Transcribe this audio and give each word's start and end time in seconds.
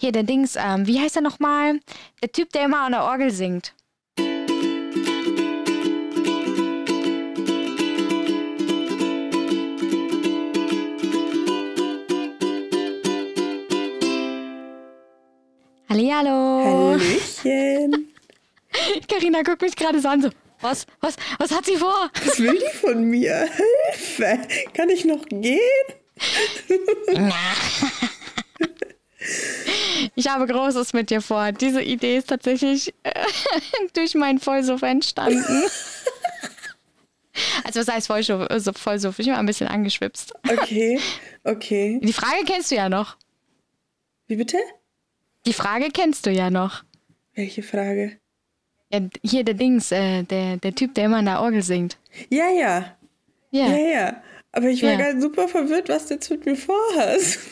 hier 0.00 0.12
der 0.12 0.22
Dings, 0.22 0.56
ähm, 0.56 0.86
wie 0.86 1.00
heißt 1.00 1.16
er 1.16 1.22
nochmal? 1.22 1.80
Der 2.22 2.30
Typ, 2.30 2.52
der 2.52 2.64
immer 2.64 2.82
an 2.82 2.92
der 2.92 3.02
Orgel 3.02 3.30
singt. 3.30 3.74
Hallihallo. 15.88 16.94
Hallöchen. 16.94 18.14
Carina 19.08 19.42
guckt 19.42 19.62
mich 19.62 19.74
gerade 19.74 20.00
so 20.00 20.08
an, 20.08 20.22
so, 20.22 20.30
was, 20.60 20.86
was, 21.00 21.16
was 21.38 21.50
hat 21.50 21.64
sie 21.64 21.76
vor? 21.76 22.10
Was 22.24 22.38
will 22.38 22.56
die 22.56 22.76
von 22.76 23.02
mir? 23.04 23.48
Hilfe. 23.92 24.38
Kann 24.74 24.90
ich 24.90 25.04
noch 25.04 25.24
gehen? 25.26 25.58
Ich 30.14 30.28
habe 30.28 30.46
Großes 30.46 30.92
mit 30.92 31.10
dir 31.10 31.20
vor. 31.20 31.52
Diese 31.52 31.82
Idee 31.82 32.18
ist 32.18 32.28
tatsächlich 32.28 32.94
äh, 33.02 33.12
durch 33.94 34.14
meinen 34.14 34.38
Vollsuff 34.38 34.82
entstanden. 34.82 35.64
Also 37.64 37.80
was 37.80 37.88
heißt 37.88 38.06
Vollsuff? 38.08 38.46
Also 38.50 38.72
Vollsuff? 38.72 39.18
Ich 39.18 39.26
bin 39.26 39.34
mal 39.34 39.40
ein 39.40 39.46
bisschen 39.46 39.68
angeschwipst. 39.68 40.32
Okay, 40.48 40.98
okay. 41.44 42.00
Die 42.02 42.12
Frage 42.12 42.44
kennst 42.44 42.70
du 42.70 42.74
ja 42.74 42.88
noch. 42.88 43.16
Wie 44.26 44.36
bitte? 44.36 44.58
Die 45.46 45.52
Frage 45.52 45.90
kennst 45.92 46.26
du 46.26 46.30
ja 46.30 46.50
noch. 46.50 46.82
Welche 47.34 47.62
Frage? 47.62 48.18
Ja, 48.92 49.00
hier 49.22 49.44
der 49.44 49.54
Dings, 49.54 49.92
äh, 49.92 50.22
der, 50.24 50.56
der 50.56 50.74
Typ, 50.74 50.94
der 50.94 51.04
immer 51.04 51.18
an 51.18 51.26
der 51.26 51.40
Orgel 51.40 51.62
singt. 51.62 51.96
Ja, 52.30 52.48
ja. 52.50 52.96
Ja. 53.50 53.66
Ja, 53.68 53.76
ja. 53.76 54.22
Aber 54.50 54.66
ich 54.68 54.82
war 54.82 54.90
Ja. 54.92 54.96
gerade 54.96 55.20
super 55.20 55.46
verwirrt, 55.46 55.88
was 55.88 56.06
du 56.06 56.14
jetzt 56.14 56.30
mit 56.30 56.44
mir 56.44 56.56
vorhast. 56.56 57.38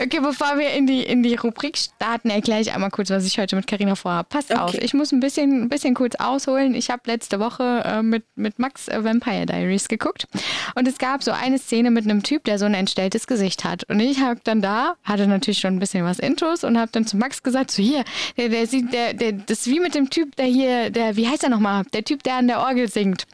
Okay, 0.00 0.20
bevor 0.20 0.58
wir 0.58 0.70
in 0.70 0.86
die, 0.86 1.02
in 1.02 1.22
die 1.22 1.34
Rubrik 1.34 1.76
starten, 1.78 2.28
erkläre 2.30 2.60
ich 2.60 2.72
einmal 2.72 2.90
kurz, 2.90 3.10
was 3.10 3.24
ich 3.26 3.38
heute 3.38 3.56
mit 3.56 3.66
Carina 3.66 3.94
vorhabe. 3.94 4.28
Passt 4.28 4.50
Okay. 4.50 4.60
auf, 4.60 4.74
ich 4.74 4.92
muss 4.94 5.12
ein 5.12 5.20
bisschen, 5.20 5.62
ein 5.62 5.68
bisschen 5.68 5.94
kurz 5.94 6.14
ausholen. 6.16 6.74
Ich 6.74 6.90
habe 6.90 7.02
letzte 7.06 7.40
Woche 7.40 7.82
äh, 7.84 8.02
mit, 8.02 8.24
mit 8.34 8.58
Max 8.58 8.88
äh, 8.88 9.02
Vampire 9.02 9.46
Diaries 9.46 9.88
geguckt 9.88 10.26
und 10.74 10.86
es 10.86 10.98
gab 10.98 11.22
so 11.22 11.30
eine 11.30 11.58
Szene 11.58 11.90
mit 11.90 12.04
einem 12.04 12.22
Typ, 12.22 12.44
der 12.44 12.58
so 12.58 12.66
ein 12.66 12.74
entstelltes 12.74 13.26
Gesicht 13.26 13.64
hat. 13.64 13.84
Und 13.84 14.00
ich 14.00 14.20
habe 14.20 14.40
dann 14.44 14.60
da, 14.60 14.96
hatte 15.04 15.26
natürlich 15.26 15.58
schon 15.60 15.74
ein 15.76 15.78
bisschen 15.80 16.04
was 16.04 16.18
Intus 16.18 16.64
und 16.64 16.78
habe 16.78 16.90
dann 16.92 17.06
zu 17.06 17.16
Max 17.16 17.42
gesagt, 17.42 17.70
so 17.70 17.82
hier, 17.82 18.04
der, 18.36 18.48
der 18.50 18.66
sieht, 18.66 18.92
der, 18.92 19.14
der, 19.14 19.32
das 19.32 19.60
ist 19.60 19.66
wie 19.68 19.80
mit 19.80 19.94
dem 19.94 20.10
Typ, 20.10 20.36
der 20.36 20.46
hier, 20.46 20.90
der, 20.90 21.16
wie 21.16 21.28
heißt 21.28 21.44
er 21.44 21.50
nochmal? 21.50 21.84
Der 21.92 22.04
Typ, 22.04 22.22
der 22.22 22.34
an 22.36 22.48
der 22.48 22.60
Orgel 22.60 22.88
singt. 22.90 23.26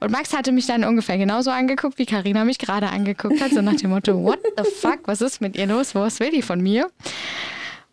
Und 0.00 0.10
Max 0.10 0.32
hatte 0.32 0.50
mich 0.50 0.66
dann 0.66 0.84
ungefähr 0.84 1.18
genauso 1.18 1.50
angeguckt, 1.50 1.98
wie 1.98 2.06
Karina 2.06 2.44
mich 2.44 2.58
gerade 2.58 2.88
angeguckt 2.88 3.40
hat, 3.40 3.52
so 3.52 3.60
nach 3.60 3.76
dem 3.76 3.90
Motto, 3.90 4.14
what 4.24 4.40
the 4.56 4.64
fuck, 4.64 5.00
was 5.04 5.20
ist 5.20 5.40
mit 5.40 5.56
ihr 5.56 5.66
los, 5.66 5.94
was 5.94 6.20
will 6.20 6.30
die 6.30 6.42
von 6.42 6.60
mir? 6.60 6.90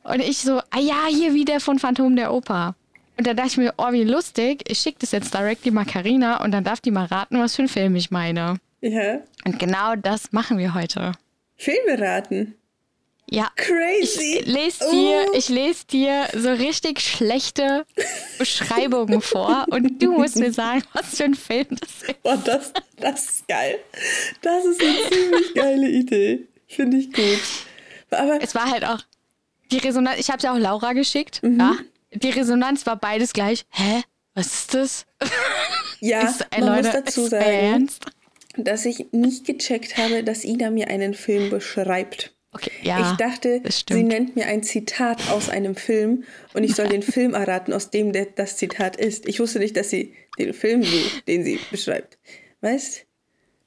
Und 0.03 0.21
ich 0.21 0.37
so, 0.37 0.59
ah 0.69 0.79
ja, 0.79 1.05
hier 1.09 1.33
wieder 1.33 1.59
von 1.59 1.79
Phantom 1.79 2.15
der 2.15 2.33
Oper. 2.33 2.75
Und 3.17 3.27
da 3.27 3.33
dachte 3.33 3.49
ich 3.49 3.57
mir, 3.57 3.73
oh, 3.77 3.91
wie 3.91 4.03
lustig, 4.03 4.63
ich 4.69 4.79
schicke 4.79 4.99
das 5.01 5.11
jetzt 5.11 5.33
directly 5.33 5.71
mal 5.71 5.85
Karina 5.85 6.43
und 6.43 6.51
dann 6.51 6.63
darf 6.63 6.79
die 6.79 6.91
mal 6.91 7.05
raten, 7.05 7.39
was 7.39 7.55
für 7.55 7.63
einen 7.63 7.69
Film 7.69 7.95
ich 7.95 8.09
meine. 8.09 8.57
Ja. 8.79 9.19
Und 9.43 9.59
genau 9.59 9.95
das 9.95 10.31
machen 10.31 10.57
wir 10.59 10.73
heute. 10.75 11.11
Filme 11.55 11.99
raten. 11.99 12.55
Ja. 13.29 13.51
Ich 13.57 13.65
Crazy. 13.65 14.41
lese 14.45 14.89
dir, 14.89 15.25
Oh. 15.27 15.31
ich 15.37 15.49
lese 15.49 15.85
dir 15.87 16.27
so 16.33 16.49
richtig 16.49 17.01
schlechte 17.01 17.85
Beschreibungen 18.37 19.21
vor 19.21 19.65
und 19.69 20.01
du 20.01 20.11
musst 20.13 20.37
mir 20.37 20.51
sagen, 20.53 20.83
was 20.93 21.17
für 21.17 21.25
ein 21.25 21.33
Film 21.35 21.65
das 21.71 22.03
ist. 22.09 22.23
Boah, 22.23 22.37
das, 22.37 22.71
das 22.97 23.25
ist 23.29 23.47
geil. 23.47 23.79
Das 24.41 24.63
ist 24.65 24.81
eine 24.81 24.95
ziemlich 25.11 25.53
geile 25.53 25.89
Idee. 25.89 26.47
Finde 26.67 26.97
ich 26.97 27.11
gut. 27.11 27.39
Aber 28.11 28.41
Es 28.41 28.55
war 28.55 28.71
halt 28.71 28.85
auch 28.85 28.99
die 29.71 29.79
Resonanz, 29.79 30.19
ich 30.19 30.29
habe 30.29 30.37
es 30.37 30.43
ja 30.43 30.53
auch 30.53 30.57
Laura 30.57 30.93
geschickt, 30.93 31.43
Mhm. 31.43 31.59
ja. 31.59 31.75
Die 32.13 32.29
Resonanz 32.29 32.85
war 32.85 32.95
beides 32.95 33.33
gleich. 33.33 33.65
Hä? 33.69 34.03
Was 34.33 34.47
ist 34.47 34.73
das? 34.73 35.05
ja, 35.99 36.21
ist, 36.29 36.45
ey, 36.51 36.61
man 36.61 36.69
Leute, 36.77 36.83
muss 36.83 36.93
dazu 37.05 37.27
sagen, 37.27 37.43
ernst? 37.43 38.05
dass 38.55 38.85
ich 38.85 39.07
nicht 39.11 39.45
gecheckt 39.45 39.97
habe, 39.97 40.23
dass 40.23 40.45
Ida 40.45 40.69
mir 40.69 40.87
einen 40.87 41.13
Film 41.13 41.49
beschreibt. 41.49 42.33
Okay, 42.57 42.71
ja. 42.81 43.11
ich 43.11 43.17
dachte, 43.17 43.61
sie 43.69 44.01
nennt 44.01 44.35
mir 44.35 44.47
ein 44.47 44.63
Zitat 44.63 45.29
aus 45.29 45.47
einem 45.47 45.75
Film 45.75 46.23
und 46.55 46.63
ich 46.63 46.73
soll 46.73 46.87
den 46.87 47.01
Film 47.03 47.35
erraten, 47.35 47.71
aus 47.71 47.91
dem 47.91 48.13
der, 48.13 48.25
das 48.25 48.57
Zitat 48.57 48.95
ist. 48.95 49.27
Ich 49.27 49.39
wusste 49.39 49.59
nicht, 49.59 49.77
dass 49.77 49.91
sie 49.91 50.13
den 50.39 50.53
Film 50.53 50.81
sucht, 50.81 51.27
den 51.27 51.43
sie 51.43 51.59
beschreibt. 51.69 52.17
Weißt? 52.61 53.05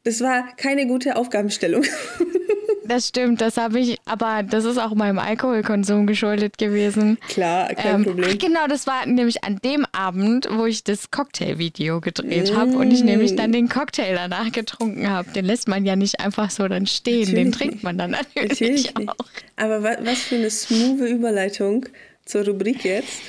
Das 0.03 0.21
war 0.21 0.57
keine 0.57 0.89
gute 0.89 1.15
Aufgabenstellung. 1.15 1.85
Das 2.87 3.09
stimmt, 3.09 3.41
das 3.41 3.57
habe 3.57 3.79
ich, 3.79 3.99
aber 4.07 4.43
das 4.43 4.65
ist 4.65 4.79
auch 4.79 4.95
meinem 4.95 5.19
Alkoholkonsum 5.19 6.07
geschuldet 6.07 6.59
gewesen. 6.59 7.19
Klar, 7.29 7.69
kein 7.75 7.97
Ähm, 7.97 8.05
Problem. 8.05 8.31
ach, 8.33 8.39
genau, 8.39 8.67
das 8.69 8.87
war 8.87 9.07
nämlich 9.07 9.45
an 9.45 9.59
dem 9.65 9.85
Abend, 9.93 10.49
wo 10.51 10.65
ich 10.67 10.83
das 10.83 11.11
Cocktailvideo 11.11 12.01
gedreht 12.01 12.55
habe 12.55 12.73
und 12.79 12.91
ich 12.91 13.05
nämlich 13.05 13.37
dann 13.37 13.53
den 13.53 13.69
Cocktail 13.69 14.15
danach 14.15 14.51
getrunken 14.51 15.09
habe. 15.11 15.31
Den 15.33 15.45
lässt 15.45 15.69
man 15.69 15.85
ja 15.85 15.95
nicht 15.95 16.21
einfach 16.21 16.51
so 16.51 16.67
dann 16.69 16.87
stehen, 16.87 17.27
den 17.35 17.51
Natürlich 17.51 17.57
trinkt 17.57 17.83
man 17.83 17.99
dann 17.99 18.11
natürlich, 18.13 18.61
Natürlich 18.61 18.95
nicht. 18.97 19.09
auch. 19.09 19.15
Aber 19.57 19.83
wa 19.83 19.97
was 20.03 20.23
für 20.23 20.37
eine 20.37 20.51
smooth 20.51 21.01
Überleitung 21.09 21.87
zur 22.25 22.45
Rubrik 22.47 22.85
jetzt. 22.85 23.21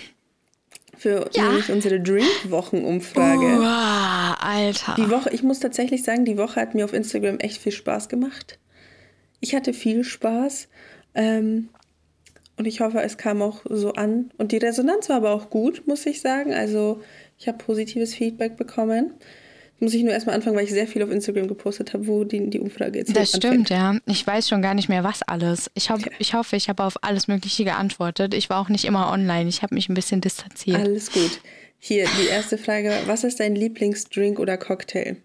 Für 0.97 1.29
Ja. 1.33 1.49
nämlich 1.49 1.71
unsere 1.71 1.99
Drink-Wochen-Umfrage. 1.99 3.57
Wow, 3.59 4.37
Alter. 4.39 4.95
Die 4.97 5.09
Woche, 5.09 5.31
ich 5.31 5.41
muss 5.43 5.59
tatsächlich 5.59 6.03
sagen, 6.03 6.25
die 6.25 6.37
Woche 6.37 6.61
hat 6.61 6.75
mir 6.75 6.85
auf 6.85 6.93
Instagram 6.93 7.39
echt 7.39 7.57
viel 7.61 7.71
Spaß 7.71 8.07
gemacht. 8.07 8.59
Ich 9.41 9.53
hatte 9.53 9.73
viel 9.73 10.03
Spaß. 10.05 10.69
Ähm, 11.13 11.69
und 12.57 12.65
ich 12.65 12.79
hoffe, 12.79 13.01
es 13.01 13.17
kam 13.17 13.41
auch 13.41 13.61
so 13.69 13.93
an. 13.93 14.31
Und 14.37 14.51
die 14.51 14.57
Resonanz 14.57 15.09
war 15.09 15.17
aber 15.17 15.31
auch 15.31 15.49
gut, 15.49 15.87
muss 15.87 16.05
ich 16.05 16.21
sagen. 16.21 16.53
Also 16.53 17.01
ich 17.37 17.47
habe 17.47 17.57
positives 17.57 18.13
Feedback 18.13 18.55
bekommen. 18.55 19.13
Muss 19.79 19.95
ich 19.95 20.03
nur 20.03 20.13
erstmal 20.13 20.35
anfangen, 20.35 20.55
weil 20.55 20.65
ich 20.65 20.69
sehr 20.69 20.85
viel 20.85 21.01
auf 21.01 21.09
Instagram 21.09 21.47
gepostet 21.47 21.93
habe, 21.95 22.05
wo 22.05 22.23
die, 22.23 22.51
die 22.51 22.59
Umfrage 22.59 22.99
jetzt 22.99 23.15
Das 23.17 23.33
anfängt. 23.33 23.67
stimmt, 23.67 23.69
ja. 23.71 23.97
Ich 24.05 24.25
weiß 24.27 24.47
schon 24.47 24.61
gar 24.61 24.75
nicht 24.75 24.89
mehr, 24.89 25.03
was 25.03 25.23
alles. 25.23 25.71
Ich, 25.73 25.89
hoff, 25.89 26.01
ich 26.19 26.35
hoffe, 26.35 26.55
ich 26.55 26.69
habe 26.69 26.83
auf 26.83 27.03
alles 27.03 27.27
Mögliche 27.27 27.63
geantwortet. 27.63 28.35
Ich 28.35 28.47
war 28.51 28.61
auch 28.61 28.69
nicht 28.69 28.85
immer 28.85 29.11
online. 29.11 29.49
Ich 29.49 29.63
habe 29.63 29.73
mich 29.73 29.89
ein 29.89 29.95
bisschen 29.95 30.21
distanziert. 30.21 30.77
Alles 30.77 31.11
gut. 31.11 31.41
Hier, 31.79 32.05
die 32.21 32.27
erste 32.27 32.59
Frage 32.59 32.93
was 33.07 33.23
ist 33.23 33.39
dein 33.39 33.55
Lieblingsdrink 33.55 34.37
oder 34.37 34.55
Cocktail? 34.55 35.17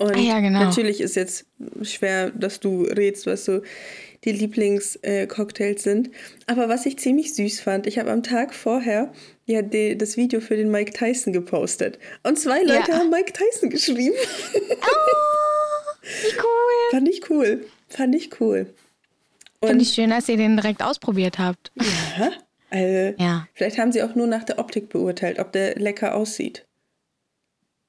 Und 0.00 0.16
Ah 0.16 0.18
ja, 0.18 0.40
genau. 0.40 0.60
natürlich 0.60 1.00
ist 1.00 1.14
jetzt 1.14 1.44
schwer, 1.82 2.30
dass 2.30 2.58
du 2.58 2.84
rätst, 2.84 3.26
was 3.26 3.44
so 3.44 3.60
die 4.24 4.32
Lieblingscocktails 4.32 5.82
sind. 5.82 6.10
Aber 6.46 6.68
was 6.70 6.86
ich 6.86 6.98
ziemlich 6.98 7.34
süß 7.34 7.60
fand, 7.60 7.86
ich 7.86 7.98
habe 7.98 8.10
am 8.10 8.22
Tag 8.22 8.54
vorher 8.54 9.12
ja 9.46 9.60
die, 9.62 9.96
das 9.98 10.16
Video 10.16 10.40
für 10.40 10.56
den 10.56 10.70
Mike 10.70 10.92
Tyson 10.92 11.32
gepostet. 11.34 11.98
Und 12.22 12.38
zwei 12.38 12.62
Leute 12.62 12.90
Ja. 12.90 12.98
haben 12.98 13.10
Mike 13.10 13.32
Tyson 13.34 13.68
geschrieben. 13.68 14.14
Wie 16.02 16.36
cool. 16.38 16.90
Fand 16.90 17.08
ich 17.08 17.30
cool. 17.30 17.66
Fand 17.88 18.14
ich 18.14 18.40
cool. 18.40 18.66
Finde 19.62 19.82
ich 19.82 19.90
schön, 19.92 20.10
dass 20.10 20.28
ihr 20.28 20.36
den 20.38 20.56
direkt 20.56 20.82
ausprobiert 20.82 21.38
habt. 21.38 21.70
Hä? 22.16 22.30
Also, 22.70 23.14
Ja. 23.22 23.46
Vielleicht 23.54 23.78
haben 23.78 23.92
sie 23.92 24.02
auch 24.02 24.14
nur 24.14 24.26
nach 24.26 24.44
der 24.44 24.58
Optik 24.58 24.88
beurteilt, 24.88 25.38
ob 25.38 25.52
der 25.52 25.74
lecker 25.76 26.14
aussieht. 26.14 26.64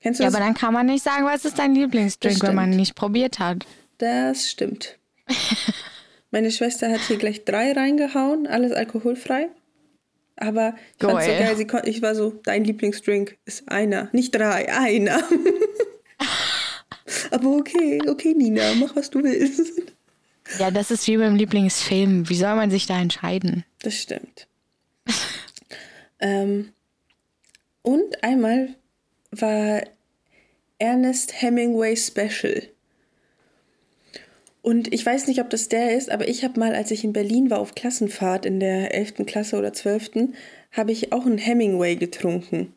Kennst 0.02 0.20
du 0.20 0.24
Ja, 0.24 0.30
das? 0.30 0.36
aber 0.36 0.46
dann 0.46 0.54
kann 0.56 0.74
man 0.74 0.88
nicht 0.88 1.04
sagen, 1.04 1.26
was 1.26 1.46
ist 1.46 1.60
dein 1.60 1.76
Lieblingsdrink, 1.76 2.42
wenn 2.44 2.56
man 2.56 2.72
nicht 2.72 2.96
probiert 2.96 3.40
hat. 3.40 3.66
Das 3.98 4.50
stimmt. 4.50 4.98
Meine 6.32 6.52
Schwester 6.52 6.90
hat 6.90 7.02
hier 7.02 7.18
gleich 7.18 7.46
drei 7.46 7.74
reingehauen, 7.74 8.48
alles 8.48 8.72
alkoholfrei. 8.72 9.50
Aber 10.38 10.76
ich 10.98 11.06
fand's 11.06 11.26
so 11.26 11.32
Geil. 11.32 11.56
Sie 11.56 11.68
ich 11.90 12.02
war 12.02 12.16
so, 12.16 12.32
dein 12.44 12.64
Lieblingsdrink 12.64 13.38
ist 13.46 13.70
einer, 13.70 14.10
nicht 14.12 14.34
drei, 14.34 14.74
einer. 14.74 15.22
Aber 17.32 17.58
okay, 17.58 18.02
okay, 18.08 18.34
Nina, 18.34 18.74
mach 18.76 18.96
was 18.96 19.10
du 19.10 19.24
willst. 19.24 19.82
Ja, 20.58 20.72
das 20.72 20.90
ist 20.90 21.06
wie 21.08 21.18
beim 21.18 21.36
Lieblingsfilm. 21.36 22.28
Wie 22.30 22.36
soll 22.36 22.56
man 22.56 22.72
sich 22.72 22.88
da 22.88 23.00
entscheiden? 23.00 23.66
Das 23.82 23.96
stimmt. 23.96 24.48
ähm, 26.20 26.74
und 27.84 28.24
einmal 28.24 28.70
war 29.32 29.82
Ernest 30.80 31.42
Hemingway 31.42 31.96
Special. 31.96 32.64
Und 34.64 34.94
ich 34.94 35.04
weiß 35.06 35.28
nicht, 35.28 35.42
ob 35.42 35.50
das 35.50 35.70
der 35.70 35.96
ist, 35.98 36.12
aber 36.12 36.28
ich 36.28 36.44
habe 36.44 36.60
mal, 36.60 36.76
als 36.76 36.92
ich 36.92 37.04
in 37.04 37.14
Berlin 37.14 37.50
war 37.50 37.60
auf 37.60 37.74
Klassenfahrt 37.74 38.46
in 38.46 38.60
der 38.60 38.94
11. 38.94 39.26
Klasse 39.26 39.58
oder 39.58 39.74
12., 39.74 40.30
habe 40.72 40.92
ich 40.92 41.12
auch 41.12 41.26
einen 41.26 41.40
Hemingway 41.40 41.96
getrunken. 41.96 42.74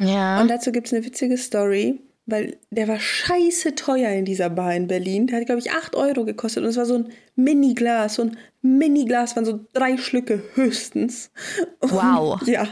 Ja. 0.00 0.40
Und 0.40 0.48
dazu 0.48 0.72
gibt 0.72 0.88
es 0.88 0.92
eine 0.92 1.04
witzige 1.04 1.38
Story, 1.38 2.00
weil 2.26 2.56
der 2.70 2.88
war 2.88 2.98
scheiße 2.98 3.76
teuer 3.76 4.10
in 4.10 4.24
dieser 4.24 4.50
Bar 4.50 4.74
in 4.74 4.88
Berlin. 4.88 5.26
Der 5.28 5.38
hat, 5.38 5.46
glaube 5.46 5.60
ich, 5.60 5.70
8 5.70 5.94
Euro 5.94 6.24
gekostet 6.24 6.64
und 6.64 6.68
es 6.70 6.76
war 6.76 6.86
so 6.86 6.94
ein 6.94 7.08
Mini-Glas. 7.36 8.14
So 8.16 8.22
ein 8.22 8.36
Mini-Glas 8.62 9.36
waren 9.36 9.44
so 9.44 9.60
drei 9.72 9.96
Schlücke 9.96 10.42
höchstens. 10.54 11.30
Und, 11.78 11.92
Wow. 11.92 12.40
Ja. 12.46 12.66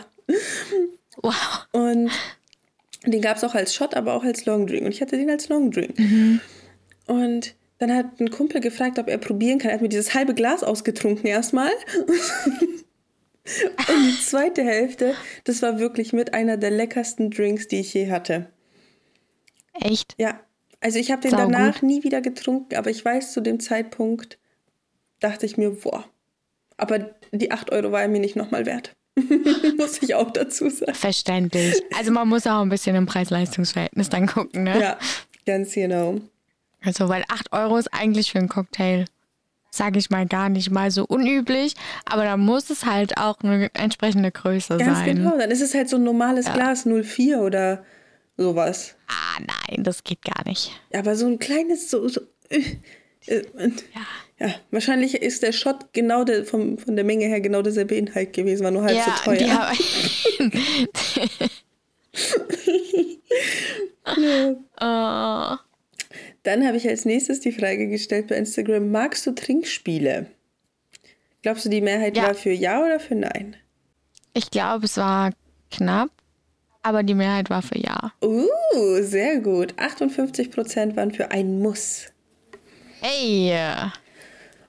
wow. 1.22 1.66
Und 1.72 2.10
den 3.06 3.20
gab 3.20 3.36
es 3.36 3.44
auch 3.44 3.54
als 3.54 3.74
Shot, 3.74 3.94
aber 3.94 4.14
auch 4.14 4.24
als 4.24 4.44
Longdrink. 4.44 4.84
Und 4.84 4.92
ich 4.92 5.00
hatte 5.00 5.16
den 5.16 5.30
als 5.30 5.48
Longdrink. 5.48 5.94
Und 7.06 7.54
Dann 7.78 7.94
hat 7.94 8.20
ein 8.20 8.30
Kumpel 8.30 8.60
gefragt, 8.60 8.98
ob 8.98 9.08
er 9.08 9.18
probieren 9.18 9.58
kann. 9.58 9.70
Er 9.70 9.74
hat 9.74 9.82
mir 9.82 9.88
dieses 9.88 10.14
halbe 10.14 10.34
Glas 10.34 10.64
ausgetrunken 10.64 11.26
erstmal. 11.26 11.70
Und 13.88 14.06
die 14.06 14.20
zweite 14.20 14.62
Hälfte, 14.62 15.14
das 15.44 15.62
war 15.62 15.78
wirklich 15.78 16.12
mit 16.12 16.34
einer 16.34 16.58
der 16.58 16.70
leckersten 16.70 17.30
Drinks, 17.30 17.68
die 17.68 17.80
ich 17.80 17.94
je 17.94 18.10
hatte. 18.10 18.50
Echt? 19.72 20.14
Ja. 20.18 20.40
Also 20.80 20.98
ich 20.98 21.10
habe 21.10 21.22
den 21.22 21.30
Sau 21.30 21.38
danach 21.38 21.80
gut. 21.80 21.88
nie 21.88 22.04
wieder 22.04 22.20
getrunken, 22.20 22.76
aber 22.76 22.90
ich 22.90 23.04
weiß, 23.04 23.32
zu 23.32 23.40
dem 23.40 23.58
Zeitpunkt 23.58 24.38
dachte 25.20 25.46
ich 25.46 25.56
mir, 25.56 25.70
boah. 25.70 26.04
Aber 26.76 27.10
die 27.32 27.50
8 27.50 27.72
Euro 27.72 27.90
war 27.90 28.02
er 28.02 28.08
mir 28.08 28.20
nicht 28.20 28.36
nochmal 28.36 28.66
wert. 28.66 28.94
Muss 29.76 30.02
ich 30.02 30.14
auch 30.14 30.30
dazu 30.30 30.68
sagen. 30.70 30.94
Verständlich. 30.94 31.74
Also 31.96 32.10
man 32.12 32.28
muss 32.28 32.46
auch 32.46 32.60
ein 32.62 32.68
bisschen 32.68 32.94
im 32.96 33.06
Preis-Leistungs-Verhältnis 33.06 34.08
dann 34.08 34.26
gucken, 34.26 34.64
ne? 34.64 34.80
Ja, 34.80 34.98
ganz 35.46 35.74
genau. 35.74 36.20
Also, 36.82 37.08
weil 37.08 37.24
8 37.28 37.52
Euro 37.52 37.76
ist 37.76 37.92
eigentlich 37.92 38.30
für 38.32 38.38
einen 38.38 38.48
Cocktail, 38.48 39.06
sage 39.70 39.98
ich 39.98 40.10
mal, 40.10 40.26
gar 40.26 40.48
nicht 40.48 40.70
mal 40.70 40.90
so 40.90 41.04
unüblich. 41.04 41.74
Aber 42.04 42.24
da 42.24 42.36
muss 42.36 42.70
es 42.70 42.84
halt 42.86 43.18
auch 43.18 43.40
eine 43.42 43.68
entsprechende 43.74 44.30
Größe 44.30 44.76
Ganz 44.78 44.98
sein. 44.98 45.16
genau. 45.16 45.36
Dann 45.36 45.50
ist 45.50 45.60
es 45.60 45.74
halt 45.74 45.88
so 45.88 45.96
ein 45.96 46.04
normales 46.04 46.46
Glas 46.52 46.84
04 46.86 47.40
oder 47.40 47.84
sowas. 48.36 48.94
Ah, 49.08 49.40
nein, 49.40 49.82
das 49.82 50.04
geht 50.04 50.22
gar 50.22 50.46
nicht. 50.46 50.70
Aber 50.94 51.16
so 51.16 51.26
ein 51.26 51.38
kleines, 51.38 51.90
so. 51.90 52.06
so 52.08 52.20
äh, 52.48 52.62
äh, 53.26 53.42
und- 53.54 53.82
ja, 54.40 54.54
wahrscheinlich 54.70 55.14
ist 55.16 55.42
der 55.42 55.52
Shot 55.52 55.92
genau 55.92 56.22
der, 56.24 56.44
vom, 56.44 56.78
von 56.78 56.94
der 56.96 57.04
Menge 57.04 57.26
her 57.26 57.40
genau 57.40 57.60
derselbe 57.62 57.94
Inhalt 57.96 58.32
gewesen, 58.32 58.62
war 58.64 58.70
nur 58.70 58.82
halb 58.84 58.98
so 59.00 59.10
teuer. 59.24 59.36
die 59.38 59.50
haben, 64.04 64.64
oh, 64.80 65.56
Dann 66.42 66.66
habe 66.66 66.76
ich 66.76 66.88
als 66.88 67.04
nächstes 67.04 67.40
die 67.40 67.52
Frage 67.52 67.88
gestellt 67.88 68.28
bei 68.28 68.36
Instagram: 68.36 68.90
Magst 68.90 69.26
du 69.26 69.32
Trinkspiele? 69.32 70.26
Glaubst 71.42 71.64
du, 71.64 71.68
die 71.68 71.80
Mehrheit 71.80 72.16
Ja. 72.16 72.24
war 72.24 72.34
für 72.34 72.50
Ja 72.52 72.84
oder 72.84 73.00
für 73.00 73.14
Nein? 73.14 73.56
ich 74.34 74.50
glaube, 74.50 74.84
es 74.86 74.96
war 74.96 75.32
knapp, 75.70 76.10
aber 76.82 77.02
die 77.02 77.14
Mehrheit 77.14 77.50
war 77.50 77.62
für 77.62 77.78
Ja. 77.78 78.12
Uh, 78.22 79.02
sehr 79.02 79.40
gut. 79.40 79.74
58% 79.74 80.96
waren 80.96 81.12
für 81.12 81.30
ein 81.32 81.60
Muss. 81.60 82.06
Hey, 83.00 83.52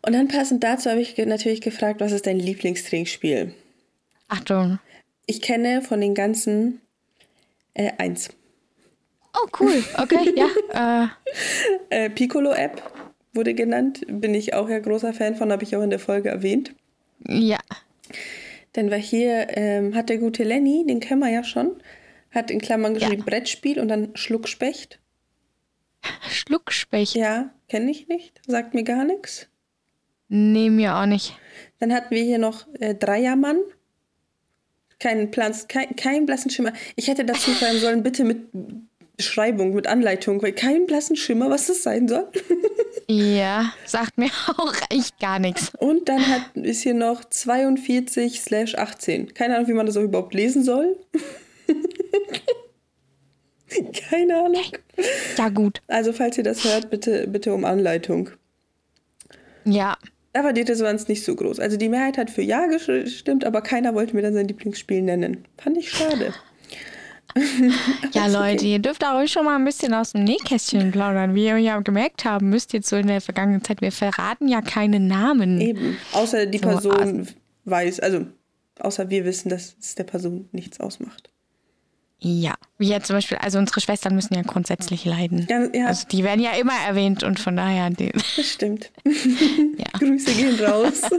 Und 0.01 0.13
dann 0.13 0.27
passend 0.27 0.63
dazu 0.63 0.89
habe 0.89 1.01
ich 1.01 1.17
natürlich 1.17 1.61
gefragt, 1.61 1.99
was 1.99 2.11
ist 2.11 2.25
dein 2.25 2.39
Lieblingstrinkspiel? 2.39 3.53
Achtung. 4.27 4.79
Ich 5.25 5.41
kenne 5.41 5.81
von 5.81 5.99
den 6.01 6.15
ganzen 6.15 6.81
äh, 7.73 7.91
eins. 7.97 8.29
Oh, 9.33 9.47
cool. 9.59 9.83
Okay, 9.97 10.33
ja. 10.35 11.09
Äh, 11.89 12.05
Äh, 12.05 12.09
Piccolo-App 12.09 12.81
wurde 13.33 13.53
genannt. 13.53 14.01
Bin 14.07 14.33
ich 14.33 14.53
auch 14.53 14.69
ja 14.69 14.79
großer 14.79 15.13
Fan 15.13 15.35
von, 15.35 15.51
habe 15.51 15.63
ich 15.63 15.75
auch 15.75 15.81
in 15.81 15.89
der 15.89 15.99
Folge 15.99 16.29
erwähnt. 16.29 16.73
ja. 17.27 17.59
Dann 18.73 18.91
war 18.91 18.99
hier, 18.99 19.47
ähm, 19.57 19.95
hat 19.95 20.09
der 20.09 20.19
gute 20.19 20.43
Lenny, 20.43 20.85
den 20.87 20.99
kennen 20.99 21.21
wir 21.21 21.29
ja 21.29 21.43
schon, 21.43 21.81
hat 22.29 22.51
in 22.51 22.61
Klammern 22.61 22.93
geschrieben 22.93 23.25
Brettspiel 23.25 23.79
und 23.79 23.87
dann 23.87 24.15
Schluckspecht. 24.15 24.99
Schluckspecht. 26.29 27.15
Ja, 27.15 27.49
kenne 27.67 27.89
ich 27.89 28.07
nicht, 28.07 28.39
sagt 28.45 28.75
mir 28.75 28.83
gar 28.83 29.05
nichts. 29.05 29.48
Nee, 30.29 30.69
mir 30.69 30.95
auch 30.95 31.05
nicht. 31.05 31.37
Dann 31.79 31.93
hatten 31.93 32.13
wir 32.13 32.23
hier 32.23 32.37
noch 32.37 32.67
äh, 32.79 32.95
Dreiermann. 32.95 33.57
Keinen 34.99 35.31
Plan, 35.31 35.53
kein, 35.67 35.95
kein 35.95 36.25
blassen 36.25 36.51
Schimmer. 36.51 36.73
Ich 36.95 37.07
hätte 37.07 37.25
dazu 37.25 37.51
schreiben 37.51 37.79
sollen, 37.79 38.03
bitte 38.03 38.23
mit 38.23 38.47
Beschreibung, 39.17 39.73
mit 39.73 39.87
Anleitung, 39.87 40.41
weil 40.41 40.53
keinen 40.53 40.85
blassen 40.85 41.15
Schimmer, 41.15 41.49
was 41.49 41.67
das 41.67 41.83
sein 41.83 42.07
soll. 42.07 42.27
Ja, 43.11 43.73
sagt 43.85 44.19
mir 44.19 44.29
auch 44.55 44.75
echt 44.91 45.19
gar 45.19 45.39
nichts. 45.39 45.71
Und 45.79 46.07
dann 46.09 46.27
hat, 46.27 46.55
ist 46.55 46.83
hier 46.83 46.93
noch 46.93 47.25
42 47.25 48.39
slash 48.39 48.75
18. 48.75 49.33
Keine 49.33 49.55
Ahnung, 49.55 49.67
wie 49.67 49.73
man 49.73 49.87
das 49.87 49.97
auch 49.97 50.03
überhaupt 50.03 50.35
lesen 50.35 50.63
soll. 50.63 50.95
Keine 54.09 54.43
Ahnung. 54.43 54.61
Ja, 55.37 55.49
gut. 55.49 55.81
Also, 55.87 56.13
falls 56.13 56.37
ihr 56.37 56.43
das 56.43 56.63
hört, 56.63 56.91
bitte, 56.91 57.25
bitte 57.27 57.51
um 57.51 57.65
Anleitung. 57.65 58.29
Ja. 59.65 59.97
Da 60.33 60.43
war 60.43 60.53
die 60.53 60.61
Resonanz 60.61 61.07
nicht 61.07 61.23
so 61.25 61.35
groß. 61.35 61.59
Also 61.59 61.77
die 61.77 61.89
Mehrheit 61.89 62.17
hat 62.17 62.29
für 62.29 62.41
Ja 62.41 62.67
gestimmt, 62.67 63.45
aber 63.45 63.61
keiner 63.61 63.95
wollte 63.95 64.15
mir 64.15 64.21
dann 64.21 64.33
sein 64.33 64.47
Lieblingsspiel 64.47 65.01
nennen. 65.01 65.45
Fand 65.57 65.77
ich 65.77 65.91
schade. 65.91 66.33
Ja, 68.13 68.25
Leute, 68.25 68.65
ihr 68.65 68.79
dürft 68.79 69.05
auch 69.05 69.25
schon 69.27 69.45
mal 69.45 69.55
ein 69.55 69.63
bisschen 69.63 69.93
aus 69.93 70.13
dem 70.13 70.23
Nähkästchen 70.23 70.91
plaudern. 70.91 71.35
Wie 71.35 71.45
ihr 71.45 71.57
ja 71.57 71.79
gemerkt 71.79 72.25
haben 72.25 72.49
müsst, 72.49 72.73
jetzt 72.73 72.89
so 72.89 72.95
in 72.95 73.05
der 73.07 73.21
vergangenen 73.21 73.63
Zeit, 73.63 73.81
wir 73.81 73.91
verraten 73.91 74.47
ja 74.47 74.61
keine 74.61 74.99
Namen. 74.99 75.61
Eben. 75.61 75.97
Außer 76.11 76.47
die 76.47 76.57
So, 76.57 76.63
Person 76.63 77.27
weiß, 77.65 77.99
also 77.99 78.25
außer 78.79 79.09
wir 79.09 79.25
wissen, 79.25 79.49
dass 79.49 79.75
es 79.79 79.95
der 79.95 80.05
Person 80.05 80.49
nichts 80.51 80.79
ausmacht. 80.79 81.29
Ja, 82.21 82.55
wie 82.77 82.89
jetzt 82.89 83.07
zum 83.07 83.15
Beispiel, 83.15 83.37
also 83.37 83.59
unsere 83.59 83.79
Schwestern 83.79 84.13
müssen 84.13 84.33
ja 84.33 84.41
grundsätzlich 84.41 85.05
leiden. 85.05 85.47
Ja, 85.49 85.67
ja. 85.73 85.85
Also 85.87 86.05
die 86.07 86.23
werden 86.25 86.41
ja 86.43 86.51
immer 86.51 86.73
erwähnt 86.85 87.23
und 87.23 87.39
von 87.39 87.55
daher, 87.55 87.89
Das 87.91 88.45
stimmt. 88.45 88.91
ja. 89.05 89.85
Grüße 89.97 90.33
gehen 90.33 90.59
raus. 90.63 91.01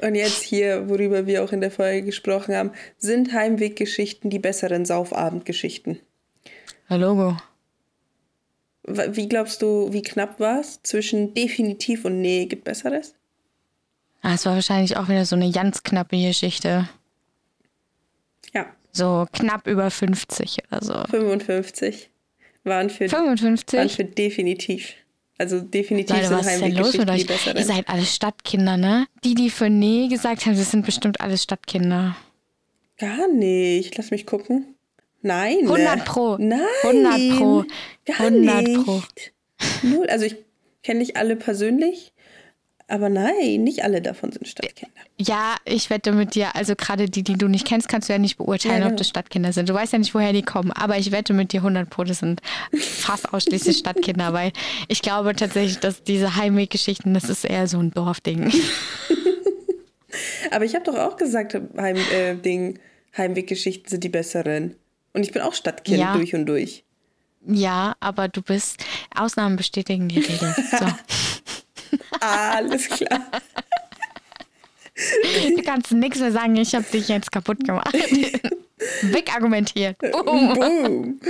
Und 0.00 0.14
jetzt 0.14 0.42
hier, 0.42 0.88
worüber 0.88 1.26
wir 1.26 1.44
auch 1.44 1.52
in 1.52 1.60
der 1.60 1.70
Folge 1.70 2.06
gesprochen 2.06 2.54
haben, 2.54 2.70
sind 2.96 3.32
Heimweggeschichten 3.32 4.30
die 4.30 4.38
besseren 4.38 4.84
Saufabendgeschichten. 4.86 6.00
Logo. 6.88 7.36
Wa- 8.84 9.08
Wie 9.10 9.28
glaubst 9.28 9.60
du, 9.62 9.92
wie 9.92 10.02
knapp 10.02 10.40
war 10.40 10.60
es 10.60 10.80
zwischen 10.82 11.34
definitiv 11.34 12.04
und 12.06 12.20
nee, 12.20 12.46
gibt 12.46 12.64
besseres? 12.64 13.14
Ah, 14.22 14.34
es 14.34 14.46
war 14.46 14.54
wahrscheinlich 14.54 14.96
auch 14.96 15.08
wieder 15.08 15.24
so 15.26 15.36
eine 15.36 15.50
ganz 15.50 15.82
knappe 15.82 16.16
Geschichte. 16.16 16.88
So 18.92 19.26
knapp 19.32 19.66
über 19.66 19.90
50 19.90 20.58
oder 20.70 20.84
so. 20.84 20.94
55 21.10 22.10
waren 22.64 22.90
für, 22.90 23.10
waren 23.12 23.36
55? 23.36 23.96
für 23.96 24.04
definitiv. 24.04 24.94
Also 25.38 25.60
definitiv 25.60 26.16
Leute, 26.16 26.28
sind 26.28 26.38
was 26.38 26.46
ist 26.46 26.60
denn 26.60 26.74
los 26.76 26.96
mit 26.98 27.10
euch? 27.10 27.46
Ihr 27.46 27.64
seid 27.64 27.88
alles 27.88 28.14
Stadtkinder, 28.14 28.76
ne? 28.76 29.06
Die, 29.24 29.34
die 29.34 29.48
für 29.48 29.70
Nee 29.70 30.08
gesagt 30.08 30.44
haben, 30.44 30.54
das 30.54 30.70
sind 30.70 30.84
bestimmt 30.84 31.22
alles 31.22 31.44
Stadtkinder. 31.44 32.14
Gar 32.98 33.28
nicht. 33.28 33.96
Lass 33.96 34.10
mich 34.10 34.26
gucken. 34.26 34.74
Nein. 35.22 35.60
100 35.62 36.04
Pro. 36.04 36.36
Nein. 36.38 36.60
100 36.82 37.38
Pro. 37.38 37.64
Gar 38.04 38.20
100 38.20 38.62
nicht. 38.62 38.84
Pro. 38.84 39.02
Null. 39.82 40.06
Also 40.10 40.26
ich 40.26 40.36
kenne 40.82 41.00
nicht 41.00 41.16
alle 41.16 41.36
persönlich, 41.36 42.12
aber 42.90 43.08
nein, 43.08 43.62
nicht 43.64 43.82
alle 43.84 44.02
davon 44.02 44.32
sind 44.32 44.46
Stadtkinder. 44.46 44.92
Ja, 45.18 45.54
ich 45.64 45.90
wette 45.90 46.12
mit 46.12 46.34
dir, 46.34 46.54
also 46.56 46.74
gerade 46.76 47.08
die, 47.08 47.22
die 47.22 47.34
du 47.38 47.48
nicht 47.48 47.66
kennst, 47.66 47.88
kannst 47.88 48.08
du 48.08 48.12
ja 48.12 48.18
nicht 48.18 48.36
beurteilen, 48.38 48.74
Ja, 48.74 48.78
genau. 48.80 48.90
ob 48.92 48.96
das 48.98 49.08
Stadtkinder 49.08 49.52
sind. 49.52 49.68
Du 49.68 49.74
weißt 49.74 49.92
ja 49.92 49.98
nicht, 49.98 50.14
woher 50.14 50.32
die 50.32 50.42
kommen, 50.42 50.70
aber 50.72 50.98
ich 50.98 51.12
wette 51.12 51.32
mit 51.32 51.52
dir 51.52 51.60
100 51.60 51.88
Pro, 51.88 52.04
das 52.04 52.18
sind 52.18 52.40
fast 52.78 53.32
ausschließlich 53.32 53.78
Stadtkinder, 53.78 54.32
weil 54.32 54.52
ich 54.88 55.02
glaube 55.02 55.34
tatsächlich, 55.34 55.78
dass 55.78 56.02
diese 56.02 56.36
Heimweggeschichten, 56.36 57.14
das 57.14 57.24
ist 57.30 57.44
eher 57.44 57.66
so 57.66 57.78
ein 57.78 57.90
Dorfding. 57.92 58.52
Aber 60.50 60.64
ich 60.64 60.74
habe 60.74 60.84
doch 60.84 60.96
auch 60.96 61.16
gesagt, 61.16 61.56
Heim, 61.76 61.96
äh, 62.12 62.34
Ding, 62.34 62.78
Heimweggeschichten 63.16 63.88
sind 63.88 64.02
die 64.02 64.08
besseren. 64.08 64.74
Und 65.12 65.22
ich 65.22 65.32
bin 65.32 65.42
auch 65.42 65.54
Stadtkind 65.54 65.98
Ja. 65.98 66.14
durch 66.16 66.34
und 66.34 66.46
durch. 66.46 66.84
Ja, 67.46 67.94
aber 68.00 68.28
du 68.28 68.42
bist, 68.42 68.84
Ausnahmen 69.16 69.56
bestätigen 69.56 70.08
die 70.08 70.18
Regel. 70.20 70.54
So. 70.78 70.86
Alles 72.20 72.88
klar. 72.88 73.20
Du 75.56 75.62
kannst 75.62 75.92
nichts 75.92 76.18
mehr 76.20 76.32
sagen, 76.32 76.56
ich 76.56 76.74
habe 76.74 76.84
dich 76.84 77.08
jetzt 77.08 77.32
kaputt 77.32 77.64
gemacht. 77.64 77.92
Wegargumentiert. 79.02 79.98
Boom. 79.98 80.54
Boom. 80.54 81.20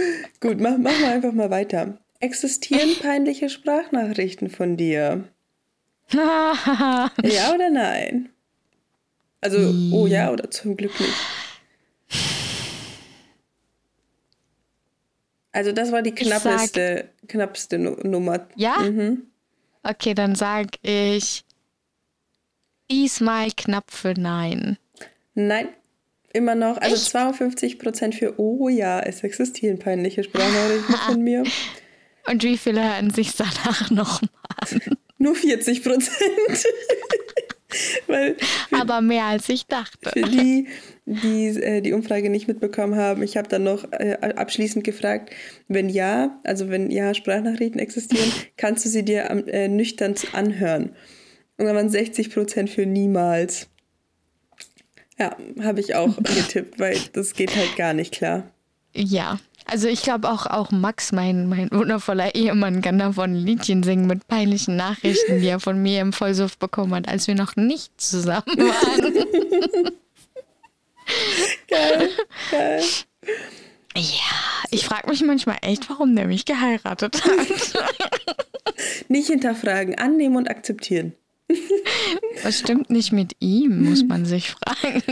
Gut, 0.41 0.61
mach, 0.61 0.77
mach 0.79 0.99
mal 1.01 1.13
einfach 1.13 1.33
mal 1.33 1.51
weiter. 1.51 1.99
Existieren 2.21 2.97
peinliche 3.01 3.49
Sprachnachrichten 3.49 4.51
von 4.51 4.77
dir? 4.77 5.25
Ja 6.13 7.55
oder 7.55 7.71
nein? 7.71 8.31
Also, 9.41 9.73
oh 9.93 10.07
ja 10.09 10.31
oder 10.33 10.51
zum 10.51 10.77
Glück 10.77 10.99
nicht. 10.99 11.15
Also 15.53 15.73
das 15.73 15.91
war 15.93 16.03
die 16.03 16.13
knappeste, 16.15 17.09
knappste 17.29 17.79
Nu- 17.79 17.97
Nummer. 18.03 18.47
Ja? 18.57 18.77
Okay, 19.83 20.15
dann 20.15 20.35
sag 20.35 20.67
ich 20.83 21.45
diesmal 22.91 23.51
knapp 23.57 23.91
für 23.91 24.15
Nein. 24.19 24.79
Nein, 25.35 25.69
immer 26.33 26.55
noch. 26.55 26.77
Also 26.79 26.97
Echt? 26.97 27.15
52% 27.17 28.13
für 28.13 28.39
Oh 28.39 28.69
ja, 28.69 29.01
es 29.01 29.23
existieren 29.23 29.79
peinliche 29.79 30.25
Sprachnachrichten 30.25 30.95
von 30.97 31.21
mir. 31.25 31.45
Und 32.27 32.43
wie 32.43 32.59
viele 32.59 32.83
hören 32.83 33.11
sich 33.11 33.35
danach 33.37 33.91
nochmal 33.91 34.31
an? 34.59 34.81
Nur 35.19 35.35
40%. 35.35 36.11
Weil 38.09 38.37
Aber 38.73 39.01
mehr 39.01 39.25
als 39.27 39.49
ich 39.49 39.67
dachte. 39.67 40.11
für 40.11 40.23
die, 40.23 40.69
die 41.11 41.49
äh, 41.49 41.81
die 41.81 41.93
Umfrage 41.93 42.31
nicht 42.31 42.49
mitbekommen 42.49 42.97
haben, 42.97 43.23
ich 43.23 43.37
habe 43.37 43.49
dann 43.49 43.65
noch 43.65 43.85
äh, 43.93 44.17
abschließend 44.37 44.85
gefragt, 44.85 45.31
wenn 45.69 45.89
ja, 45.89 46.41
also 46.45 46.71
wenn 46.71 46.91
ja 46.91 47.15
Sprachnachrichten 47.15 47.81
existieren, 47.81 48.31
kannst 48.57 48.85
du 48.85 48.89
sie 48.89 49.05
dir 49.05 49.25
äh, 49.49 49.69
nüchtern 49.69 50.15
anhören? 50.33 50.95
Und 51.59 51.67
dann 51.67 51.77
waren 51.77 51.91
60 51.91 52.33
Prozent 52.33 52.71
für 52.71 52.87
niemals. 52.87 53.69
Ja, 55.19 55.37
habe 55.63 55.81
ich 55.81 55.95
auch 55.95 56.17
getippt, 56.23 56.79
weil 56.79 56.97
das 57.13 57.35
geht 57.35 57.55
halt 57.55 57.77
gar 57.77 57.93
nicht 57.93 58.13
klar. 58.13 58.51
Ja, 58.95 59.39
also 59.67 59.87
ich 59.89 60.03
glaube 60.03 60.31
auch, 60.31 60.47
auch 60.47 60.71
Max, 60.71 61.13
mein, 61.13 61.49
mein 61.49 61.71
wundervoller 61.71 62.35
Ehemann, 62.35 62.83
kann 62.83 62.99
davon 62.99 63.33
ein 63.33 63.37
Liedchen 63.37 63.83
singen 63.83 64.07
mit 64.07 64.27
peinlichen 64.27 64.77
Nachrichten, 64.77 65.41
die 65.41 65.47
er 65.47 65.61
von 65.61 65.81
mir 65.81 66.01
im 66.01 66.13
Vollsuff 66.13 66.59
bekommen 66.59 66.95
hat, 66.95 67.09
als 67.09 67.29
wir 67.29 67.35
noch 67.35 67.57
nicht 67.57 68.01
zusammen 68.01 68.47
waren. 68.47 69.91
geil, 71.69 72.11
geil. 72.51 72.83
Ja, 73.97 74.65
ich 74.71 74.85
frage 74.85 75.09
mich 75.09 75.23
manchmal 75.23 75.59
echt, 75.63 75.91
warum 75.91 76.15
der 76.15 76.27
mich 76.27 76.45
geheiratet 76.45 77.23
hat. 77.25 77.85
Nicht 79.09 79.27
hinterfragen, 79.29 79.97
annehmen 79.97 80.37
und 80.37 80.49
akzeptieren. 80.49 81.15
Was 82.43 82.61
stimmt 82.61 82.91
nicht 82.91 83.13
mit 83.13 83.35
ihm, 83.41 83.83
muss 83.83 84.05
man 84.05 84.25
sich 84.25 84.51
fragen. 84.51 85.03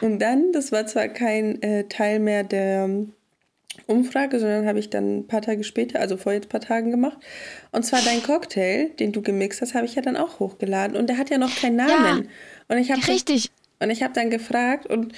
Und 0.00 0.20
dann, 0.20 0.52
das 0.52 0.72
war 0.72 0.86
zwar 0.86 1.08
kein 1.08 1.60
äh, 1.62 1.88
Teil 1.88 2.20
mehr 2.20 2.44
der 2.44 2.88
Umfrage, 3.86 4.38
sondern 4.38 4.66
habe 4.66 4.78
ich 4.78 4.90
dann 4.90 5.18
ein 5.18 5.26
paar 5.26 5.42
Tage 5.42 5.64
später, 5.64 6.00
also 6.00 6.16
vor 6.16 6.32
jetzt 6.32 6.46
ein 6.46 6.50
paar 6.50 6.60
Tagen 6.60 6.90
gemacht. 6.90 7.18
Und 7.72 7.84
zwar 7.84 8.00
dein 8.02 8.22
Cocktail, 8.22 8.90
den 9.00 9.12
du 9.12 9.22
gemixt 9.22 9.62
hast, 9.62 9.74
habe 9.74 9.86
ich 9.86 9.94
ja 9.94 10.02
dann 10.02 10.16
auch 10.16 10.38
hochgeladen. 10.38 10.96
Und 10.96 11.08
der 11.08 11.18
hat 11.18 11.30
ja 11.30 11.38
noch 11.38 11.54
keinen 11.54 11.76
Namen. 11.76 12.24
Ja, 12.24 12.28
und 12.68 12.78
ich 12.78 12.90
habe 12.90 13.06
richtig. 13.08 13.50
Und 13.82 13.90
ich 13.90 14.02
habe 14.02 14.14
dann 14.14 14.30
gefragt 14.30 14.86
und 14.86 15.12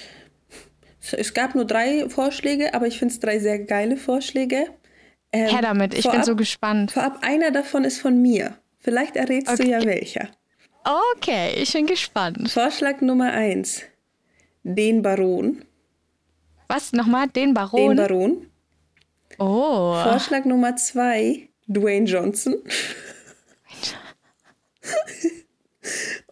es 1.11 1.33
gab 1.33 1.55
nur 1.55 1.65
drei 1.65 2.09
Vorschläge, 2.09 2.73
aber 2.73 2.87
ich 2.87 2.97
finde 2.97 3.13
es 3.13 3.19
drei 3.19 3.39
sehr 3.39 3.59
geile 3.59 3.97
Vorschläge. 3.97 4.67
Ähm, 5.31 5.47
Her 5.49 5.61
damit, 5.61 5.93
ich 5.93 6.01
vorab, 6.03 6.17
bin 6.17 6.25
so 6.25 6.35
gespannt. 6.35 6.91
Vorab, 6.91 7.19
einer 7.21 7.51
davon 7.51 7.83
ist 7.83 7.99
von 7.99 8.21
mir. 8.21 8.57
Vielleicht 8.79 9.15
errätst 9.15 9.53
okay. 9.53 9.63
du 9.63 9.69
ja 9.69 9.83
welcher. 9.83 10.29
Okay, 11.15 11.53
ich 11.61 11.73
bin 11.73 11.85
gespannt. 11.87 12.49
Vorschlag 12.51 13.01
Nummer 13.01 13.31
eins: 13.31 13.81
Den 14.63 15.01
Baron. 15.01 15.65
Was 16.67 16.93
nochmal? 16.93 17.27
Den 17.27 17.53
Baron? 17.53 17.89
Den 17.89 17.97
Baron. 17.97 18.49
Oh. 19.37 19.95
Vorschlag 20.03 20.45
Nummer 20.45 20.75
zwei, 20.75 21.49
Dwayne 21.67 22.05
Johnson. 22.05 22.55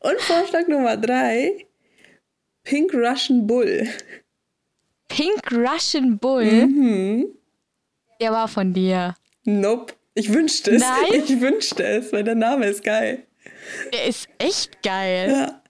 Und 0.02 0.20
Vorschlag 0.22 0.68
Nummer 0.68 0.98
drei, 0.98 1.66
Pink 2.64 2.94
Russian 2.94 3.46
Bull. 3.46 3.88
Pink 5.10 5.52
Russian 5.52 6.18
Bull? 6.18 6.46
Mhm. 6.46 7.26
Der 8.20 8.32
war 8.32 8.48
von 8.48 8.74
dir. 8.74 9.16
Nope. 9.44 9.94
Ich 10.16 10.32
wünschte 10.32 10.72
es. 10.72 10.82
Nein? 10.82 11.24
Ich 11.26 11.42
wünschte 11.42 11.84
es, 11.84 12.14
weil 12.14 12.24
der 12.24 12.36
Name 12.36 12.68
ist 12.68 12.84
geil. 12.84 13.24
Der 13.92 14.06
ist 14.06 14.28
echt 14.38 14.82
geil. 14.84 15.30
Ja. 15.30 15.62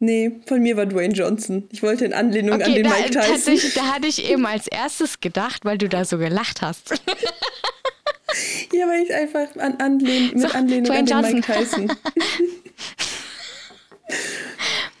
Nee, 0.00 0.40
von 0.46 0.60
mir 0.60 0.76
war 0.76 0.86
Dwayne 0.86 1.14
Johnson. 1.14 1.68
Ich 1.70 1.80
wollte 1.80 2.04
in 2.04 2.12
Anlehnung 2.12 2.56
okay, 2.56 2.64
an 2.64 2.74
den 2.74 2.82
da, 2.82 2.90
Mike 2.90 3.10
Tyson. 3.10 3.32
Tatsächlich, 3.32 3.74
da 3.74 3.82
hatte 3.94 4.08
ich 4.08 4.28
eben 4.30 4.44
als 4.46 4.66
erstes 4.66 5.20
gedacht, 5.20 5.64
weil 5.64 5.78
du 5.78 5.88
da 5.88 6.04
so 6.04 6.18
gelacht 6.18 6.60
hast. 6.60 6.90
ja, 8.72 8.86
weil 8.88 9.04
ich 9.04 9.14
einfach 9.14 9.54
an 9.56 9.76
Anlehn, 9.76 10.30
mit 10.32 10.40
so, 10.40 10.48
Anlehnung 10.48 10.86
Dwayne 10.86 11.14
an 11.14 11.24
den 11.24 11.42
Johnson. 11.42 11.86
Mike 11.86 11.96
Tyson. 11.96 11.96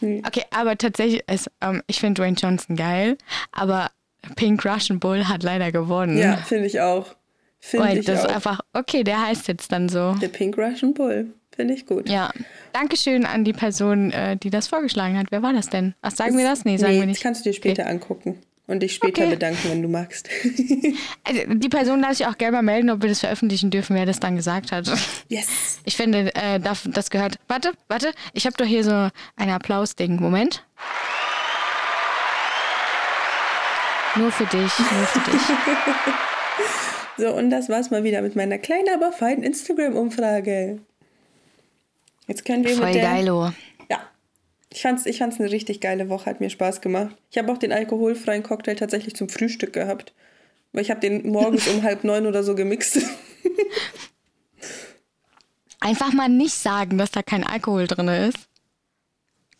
okay, 0.02 0.44
aber 0.50 0.76
tatsächlich, 0.76 1.22
ist, 1.30 1.50
ähm, 1.60 1.82
ich 1.86 2.00
finde 2.00 2.20
Dwayne 2.20 2.36
Johnson 2.36 2.76
geil, 2.76 3.16
aber 3.52 3.90
Pink 4.36 4.64
Russian 4.64 5.00
Bull 5.00 5.28
hat 5.28 5.42
leider 5.42 5.72
gewonnen. 5.72 6.16
Ja, 6.16 6.36
finde 6.36 6.66
ich 6.66 6.80
auch. 6.80 7.14
Finde 7.58 7.98
ich 7.98 8.06
das 8.06 8.20
auch. 8.20 8.28
ist 8.28 8.34
einfach, 8.34 8.60
okay, 8.72 9.04
der 9.04 9.24
heißt 9.26 9.48
jetzt 9.48 9.70
dann 9.70 9.88
so. 9.88 10.14
Der 10.20 10.28
Pink 10.28 10.58
Russian 10.58 10.94
Bull. 10.94 11.32
Finde 11.54 11.74
ich 11.74 11.86
gut. 11.86 12.08
Ja. 12.08 12.30
Dankeschön 12.72 13.26
an 13.26 13.44
die 13.44 13.52
Person, 13.52 14.10
äh, 14.10 14.36
die 14.36 14.48
das 14.48 14.68
vorgeschlagen 14.68 15.18
hat. 15.18 15.26
Wer 15.30 15.42
war 15.42 15.52
das 15.52 15.68
denn? 15.68 15.94
Ach, 16.00 16.10
sagen 16.10 16.32
das, 16.32 16.38
wir 16.38 16.48
das? 16.48 16.64
Nee, 16.64 16.76
sagen 16.78 16.94
nee, 16.94 17.00
wir 17.00 17.06
nicht. 17.06 17.18
Das 17.18 17.22
kannst 17.22 17.44
du 17.44 17.50
dir 17.50 17.54
später 17.54 17.82
okay. 17.82 17.90
angucken 17.90 18.38
und 18.66 18.80
dich 18.80 18.94
später 18.94 19.22
okay. 19.22 19.30
bedanken, 19.30 19.70
wenn 19.70 19.82
du 19.82 19.88
magst. 19.88 20.28
also, 21.24 21.40
die 21.48 21.68
Person 21.68 22.02
darf 22.02 22.16
sich 22.16 22.26
auch 22.26 22.38
gerne 22.38 22.56
mal 22.56 22.62
melden, 22.62 22.90
ob 22.90 23.02
wir 23.02 23.08
das 23.08 23.20
veröffentlichen 23.20 23.70
dürfen, 23.70 23.96
wer 23.96 24.06
das 24.06 24.20
dann 24.20 24.36
gesagt 24.36 24.72
hat. 24.72 24.90
Yes. 25.28 25.48
Ich 25.84 25.96
finde, 25.96 26.34
äh, 26.34 26.60
das 26.60 27.10
gehört. 27.10 27.36
Warte, 27.48 27.72
warte. 27.88 28.12
Ich 28.32 28.46
habe 28.46 28.56
doch 28.56 28.66
hier 28.66 28.84
so 28.84 29.08
ein 29.36 29.50
Applaus-Ding. 29.50 30.20
Moment. 30.20 30.64
Nur 34.14 34.30
für 34.30 34.44
dich, 34.44 34.78
nur 34.78 35.06
für 35.06 35.30
dich. 35.30 35.40
so, 37.16 37.32
und 37.34 37.50
das 37.50 37.70
war's 37.70 37.90
mal 37.90 38.04
wieder 38.04 38.20
mit 38.20 38.36
meiner 38.36 38.58
kleinen, 38.58 38.88
aber 38.94 39.10
feinen 39.10 39.42
Instagram-Umfrage. 39.42 40.80
Jetzt 42.26 42.44
können 42.44 42.64
wir 42.64 42.76
Voll 42.76 42.86
mit 42.86 42.94
der, 42.96 43.02
geilo. 43.02 43.52
Ich 44.72 44.80
fand's, 44.80 45.04
ich 45.04 45.18
fand's 45.18 45.38
eine 45.38 45.50
richtig 45.50 45.80
geile 45.80 46.08
Woche, 46.08 46.26
hat 46.26 46.40
mir 46.40 46.48
Spaß 46.48 46.80
gemacht. 46.80 47.14
Ich 47.30 47.36
habe 47.36 47.52
auch 47.52 47.58
den 47.58 47.72
alkoholfreien 47.72 48.42
Cocktail 48.42 48.74
tatsächlich 48.74 49.14
zum 49.14 49.28
Frühstück 49.28 49.74
gehabt. 49.74 50.14
Weil 50.72 50.82
ich 50.82 50.90
habe 50.90 51.00
den 51.00 51.30
morgens 51.30 51.68
um 51.68 51.82
halb 51.82 52.04
neun 52.04 52.26
oder 52.26 52.42
so 52.42 52.54
gemixt. 52.54 53.00
Einfach 55.80 56.14
mal 56.14 56.30
nicht 56.30 56.54
sagen, 56.54 56.96
dass 56.96 57.10
da 57.10 57.22
kein 57.22 57.44
Alkohol 57.44 57.86
drin 57.86 58.08
ist. 58.08 58.48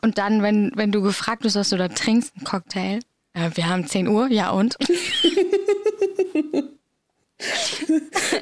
Und 0.00 0.16
dann, 0.18 0.42
wenn, 0.42 0.72
wenn 0.74 0.92
du 0.92 1.02
gefragt 1.02 1.44
wirst, 1.44 1.56
was 1.56 1.68
du 1.68 1.76
da 1.76 1.88
trinkst, 1.88 2.34
ein 2.36 2.44
Cocktail. 2.44 3.00
Äh, 3.34 3.50
wir 3.54 3.68
haben 3.68 3.86
10 3.86 4.08
Uhr, 4.08 4.28
ja 4.28 4.50
und? 4.50 4.76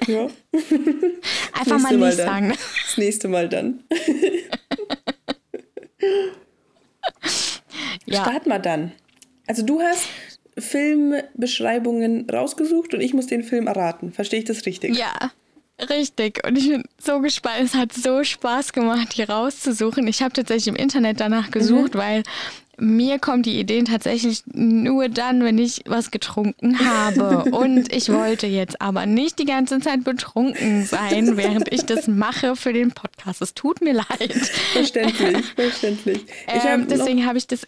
ja. 0.06 0.28
Einfach 1.52 1.80
mal 1.80 1.90
nicht 1.90 2.00
mal 2.00 2.12
sagen. 2.12 2.54
Das 2.86 2.96
nächste 2.96 3.26
Mal 3.28 3.48
dann. 3.48 3.82
ja. 8.06 8.22
Start 8.22 8.46
mal 8.46 8.58
dann. 8.58 8.92
Also 9.46 9.64
du 9.64 9.80
hast 9.80 10.06
Filmbeschreibungen 10.58 12.28
rausgesucht 12.30 12.94
und 12.94 13.00
ich 13.00 13.14
muss 13.14 13.26
den 13.26 13.42
Film 13.42 13.66
erraten. 13.66 14.12
Verstehe 14.12 14.40
ich 14.40 14.44
das 14.44 14.66
richtig? 14.66 14.96
Ja, 14.96 15.32
richtig. 15.88 16.44
Und 16.46 16.56
ich 16.56 16.68
bin 16.68 16.84
so 16.98 17.20
gespannt. 17.20 17.60
Es 17.62 17.74
hat 17.74 17.92
so 17.92 18.22
Spaß 18.22 18.72
gemacht, 18.72 19.12
hier 19.12 19.28
rauszusuchen. 19.28 20.06
Ich 20.06 20.22
habe 20.22 20.32
tatsächlich 20.32 20.68
im 20.68 20.76
Internet 20.76 21.20
danach 21.20 21.50
gesucht, 21.50 21.94
mhm. 21.94 21.98
weil 21.98 22.22
mir 22.80 23.18
kommt 23.18 23.46
die 23.46 23.58
Idee 23.58 23.82
tatsächlich 23.82 24.42
nur 24.52 25.08
dann, 25.08 25.44
wenn 25.44 25.58
ich 25.58 25.82
was 25.86 26.10
getrunken 26.10 26.78
habe. 26.80 27.50
Und 27.50 27.92
ich 27.94 28.10
wollte 28.10 28.46
jetzt 28.46 28.80
aber 28.80 29.06
nicht 29.06 29.38
die 29.38 29.44
ganze 29.44 29.80
Zeit 29.80 30.04
betrunken 30.04 30.84
sein, 30.84 31.36
während 31.36 31.72
ich 31.72 31.84
das 31.84 32.08
mache 32.08 32.56
für 32.56 32.72
den 32.72 32.92
Podcast. 32.92 33.42
Es 33.42 33.54
tut 33.54 33.80
mir 33.80 33.92
leid. 33.92 34.34
Verständlich, 34.72 35.46
verständlich. 35.54 36.24
Ähm, 36.46 36.86
deswegen 36.88 37.26
habe 37.26 37.38
ich 37.38 37.46
das. 37.46 37.62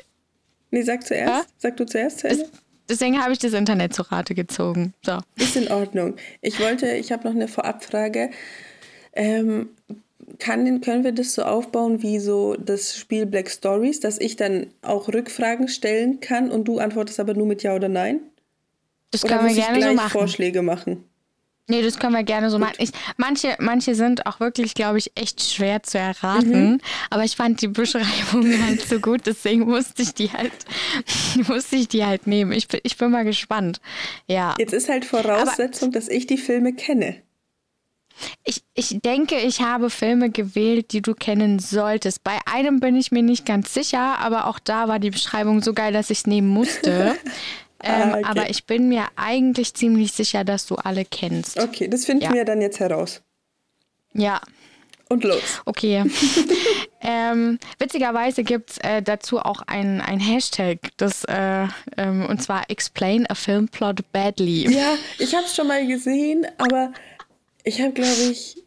Nee, 0.70 0.82
sag 0.82 1.06
zuerst. 1.06 1.30
Ja? 1.30 1.44
Sag 1.58 1.76
du 1.76 1.84
zuerst 1.84 2.20
zu 2.20 2.28
Ende. 2.28 2.48
Deswegen 2.88 3.22
habe 3.22 3.32
ich 3.32 3.38
das 3.38 3.52
Internet 3.52 3.94
zu 3.94 4.02
Rate 4.02 4.34
gezogen. 4.34 4.92
So. 5.04 5.18
Ist 5.36 5.56
in 5.56 5.68
Ordnung. 5.68 6.16
Ich 6.40 6.58
wollte, 6.60 6.92
ich 6.92 7.12
habe 7.12 7.28
noch 7.28 7.34
eine 7.34 7.48
Vorabfrage. 7.48 8.30
Ähm, 9.14 9.68
kann, 10.38 10.80
können 10.80 11.04
wir 11.04 11.12
das 11.12 11.34
so 11.34 11.42
aufbauen 11.42 12.02
wie 12.02 12.18
so 12.18 12.54
das 12.54 12.96
Spiel 12.96 13.26
Black 13.26 13.50
Stories, 13.50 14.00
dass 14.00 14.18
ich 14.18 14.36
dann 14.36 14.66
auch 14.82 15.08
Rückfragen 15.08 15.68
stellen 15.68 16.20
kann 16.20 16.50
und 16.50 16.64
du 16.64 16.78
antwortest 16.78 17.20
aber 17.20 17.34
nur 17.34 17.46
mit 17.46 17.62
Ja 17.62 17.74
oder 17.74 17.88
Nein? 17.88 18.20
Das 19.10 19.24
oder 19.24 19.36
können 19.36 19.48
wir 19.48 19.54
gerne 19.54 19.88
so 19.88 19.94
machen. 19.94 20.10
Vorschläge 20.10 20.62
machen? 20.62 21.04
Nee, 21.68 21.80
das 21.80 21.98
können 21.98 22.12
wir 22.12 22.24
gerne 22.24 22.50
so 22.50 22.58
machen. 22.58 22.74
Ich, 22.78 22.90
manche, 23.16 23.56
manche 23.60 23.94
sind 23.94 24.26
auch 24.26 24.40
wirklich, 24.40 24.74
glaube 24.74 24.98
ich, 24.98 25.12
echt 25.14 25.40
schwer 25.42 25.82
zu 25.82 25.96
erraten. 25.96 26.72
Mhm. 26.72 26.80
Aber 27.08 27.24
ich 27.24 27.36
fand 27.36 27.62
die 27.62 27.68
Beschreibung 27.68 28.52
halt 28.66 28.82
so 28.82 28.98
gut, 28.98 29.22
deswegen 29.26 29.66
musste 29.66 30.02
ich 30.02 30.12
die 30.12 30.32
halt, 30.32 30.52
musste 31.48 31.76
ich 31.76 31.88
die 31.88 32.04
halt 32.04 32.26
nehmen. 32.26 32.52
Ich 32.52 32.66
bin, 32.66 32.80
ich 32.82 32.96
bin 32.96 33.10
mal 33.10 33.24
gespannt. 33.24 33.80
Ja. 34.26 34.54
Jetzt 34.58 34.74
ist 34.74 34.88
halt 34.88 35.04
Voraussetzung, 35.04 35.90
aber, 35.90 36.00
dass 36.00 36.08
ich 36.08 36.26
die 36.26 36.36
Filme 36.36 36.72
kenne. 36.74 37.22
Ich, 38.44 38.62
ich 38.74 39.00
denke, 39.00 39.38
ich 39.38 39.60
habe 39.60 39.90
Filme 39.90 40.30
gewählt, 40.30 40.92
die 40.92 41.02
du 41.02 41.14
kennen 41.14 41.58
solltest. 41.58 42.24
Bei 42.24 42.38
einem 42.46 42.80
bin 42.80 42.96
ich 42.96 43.12
mir 43.12 43.22
nicht 43.22 43.46
ganz 43.46 43.74
sicher, 43.74 44.18
aber 44.18 44.46
auch 44.46 44.58
da 44.58 44.88
war 44.88 44.98
die 44.98 45.10
Beschreibung 45.10 45.62
so 45.62 45.72
geil, 45.72 45.92
dass 45.92 46.10
ich 46.10 46.18
es 46.18 46.26
nehmen 46.26 46.48
musste. 46.48 47.16
ähm, 47.82 47.92
ah, 47.92 48.12
okay. 48.12 48.24
Aber 48.24 48.50
ich 48.50 48.64
bin 48.64 48.88
mir 48.88 49.06
eigentlich 49.16 49.74
ziemlich 49.74 50.12
sicher, 50.12 50.44
dass 50.44 50.66
du 50.66 50.76
alle 50.76 51.04
kennst. 51.04 51.58
Okay, 51.58 51.88
das 51.88 52.04
finden 52.04 52.24
ja. 52.24 52.32
wir 52.32 52.44
dann 52.44 52.60
jetzt 52.60 52.80
heraus. 52.80 53.22
Ja. 54.14 54.40
Und 55.08 55.24
los. 55.24 55.60
Okay. 55.66 56.04
ähm, 57.02 57.58
witzigerweise 57.78 58.44
gibt 58.44 58.70
es 58.70 58.78
äh, 58.78 59.02
dazu 59.02 59.40
auch 59.40 59.60
ein, 59.66 60.00
ein 60.00 60.20
Hashtag, 60.20 60.78
das, 60.96 61.24
äh, 61.24 61.66
ähm, 61.98 62.24
und 62.26 62.42
zwar 62.42 62.70
Explain 62.70 63.26
a 63.28 63.34
Film 63.34 63.68
Plot 63.68 64.10
Badly. 64.12 64.72
Ja, 64.72 64.94
ich 65.18 65.34
habe 65.34 65.44
es 65.44 65.54
schon 65.54 65.66
mal 65.66 65.86
gesehen, 65.86 66.46
aber 66.56 66.92
ich 67.64 67.80
habe, 67.80 67.92
glaube 67.92 68.30
ich, 68.30 68.62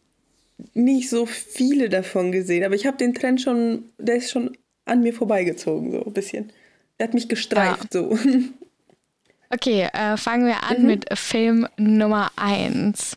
nicht 0.74 1.10
so 1.10 1.26
viele 1.26 1.88
davon 1.88 2.32
gesehen, 2.32 2.64
aber 2.64 2.74
ich 2.74 2.86
habe 2.86 2.96
den 2.96 3.14
Trend 3.14 3.40
schon, 3.40 3.90
der 3.98 4.16
ist 4.16 4.30
schon 4.30 4.56
an 4.84 5.02
mir 5.02 5.12
vorbeigezogen, 5.12 5.92
so 5.92 6.04
ein 6.04 6.12
bisschen. 6.12 6.52
Der 6.98 7.08
hat 7.08 7.14
mich 7.14 7.28
gestreift, 7.28 7.94
ja. 7.94 8.00
so. 8.00 8.18
Okay, 9.48 9.88
äh, 9.92 10.16
fangen 10.16 10.46
wir 10.46 10.64
an 10.64 10.80
mhm. 10.80 10.86
mit 10.86 11.06
Film 11.16 11.68
Nummer 11.76 12.32
1. 12.34 13.16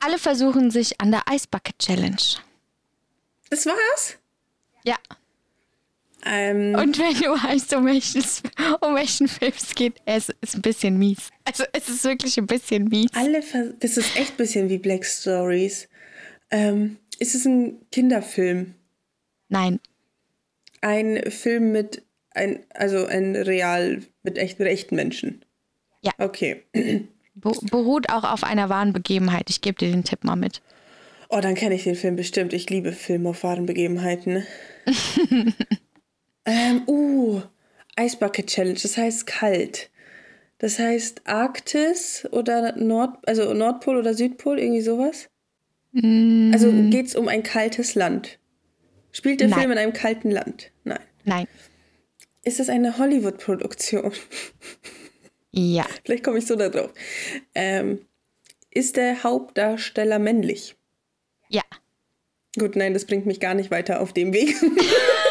Alle 0.00 0.18
versuchen 0.18 0.70
sich 0.70 1.00
an 1.02 1.10
der 1.10 1.22
Ice 1.30 1.46
Bucket 1.50 1.78
Challenge. 1.78 2.16
Das 3.50 3.66
war's? 3.66 4.16
Ja. 4.84 4.96
Ähm, 6.24 6.74
Und 6.74 6.98
wenn 6.98 7.14
du 7.14 7.30
weißt, 7.30 7.74
um 7.74 7.86
welchen, 7.86 8.22
um 8.80 8.94
welchen 8.94 9.28
Film 9.28 9.52
es 9.56 9.74
geht, 9.74 9.94
es 10.04 10.30
ist 10.40 10.56
ein 10.56 10.62
bisschen 10.62 10.98
mies. 10.98 11.30
Also 11.44 11.64
es 11.72 11.88
ist 11.88 12.04
wirklich 12.04 12.38
ein 12.38 12.46
bisschen 12.46 12.84
mies. 12.88 13.10
Alle, 13.14 13.42
das 13.80 13.96
ist 13.96 14.16
echt 14.16 14.32
ein 14.32 14.36
bisschen 14.36 14.68
wie 14.68 14.78
Black 14.78 15.04
Stories. 15.04 15.88
Ähm, 16.50 16.98
ist 17.18 17.34
es 17.34 17.44
ein 17.44 17.78
Kinderfilm? 17.90 18.74
Nein. 19.48 19.80
Ein 20.80 21.30
Film 21.30 21.72
mit 21.72 22.02
ein, 22.30 22.64
also 22.74 23.06
ein 23.06 23.34
real 23.36 24.02
mit, 24.22 24.38
echt, 24.38 24.58
mit 24.58 24.68
echten 24.68 24.96
Menschen. 24.96 25.44
Ja. 26.02 26.12
Okay. 26.18 26.62
beruht 27.34 28.10
auch 28.10 28.24
auf 28.24 28.44
einer 28.44 28.68
wahren 28.68 28.92
Begebenheit. 28.92 29.50
Ich 29.50 29.60
gebe 29.60 29.78
dir 29.78 29.90
den 29.90 30.04
Tipp 30.04 30.24
mal 30.24 30.36
mit. 30.36 30.62
Oh, 31.30 31.40
dann 31.40 31.54
kenne 31.54 31.74
ich 31.74 31.84
den 31.84 31.94
Film 31.94 32.16
bestimmt. 32.16 32.52
Ich 32.52 32.70
liebe 32.70 32.92
Filme 32.92 33.30
auf 33.30 33.42
wahren 33.42 33.66
Begebenheiten. 33.66 34.46
ähm, 36.48 36.82
uh, 36.88 37.42
Ice 38.00 38.16
Bucket 38.16 38.46
Challenge. 38.46 38.78
Das 38.80 38.96
heißt 38.96 39.26
kalt. 39.26 39.90
Das 40.58 40.78
heißt 40.78 41.22
Arktis 41.24 42.26
oder 42.32 42.76
Nord, 42.76 43.16
also 43.28 43.54
Nordpol 43.54 43.96
oder 43.96 44.14
Südpol, 44.14 44.58
irgendwie 44.58 44.80
sowas? 44.80 45.28
Mm. 45.92 46.50
Also 46.52 46.72
geht 46.90 47.06
es 47.06 47.14
um 47.14 47.28
ein 47.28 47.42
kaltes 47.42 47.94
Land. 47.94 48.38
Spielt 49.12 49.40
der 49.40 49.48
Nein. 49.48 49.60
Film 49.60 49.72
in 49.72 49.78
einem 49.78 49.92
kalten 49.92 50.30
Land? 50.30 50.72
Nein. 50.84 50.98
Nein. 51.24 51.46
Ist 52.42 52.60
es 52.60 52.68
eine 52.68 52.98
Hollywood-Produktion? 52.98 54.12
Ja. 55.50 55.86
Vielleicht 56.04 56.22
komme 56.22 56.38
ich 56.38 56.46
so 56.46 56.56
da 56.56 56.68
drauf. 56.68 56.92
Ähm, 57.54 58.04
ist 58.70 58.96
der 58.96 59.24
Hauptdarsteller 59.24 60.18
männlich? 60.18 60.76
Ja. 61.48 61.62
Gut, 62.56 62.76
nein, 62.76 62.92
das 62.92 63.06
bringt 63.06 63.24
mich 63.26 63.40
gar 63.40 63.54
nicht 63.54 63.70
weiter 63.70 64.00
auf 64.00 64.12
dem 64.12 64.34
Weg. 64.34 64.54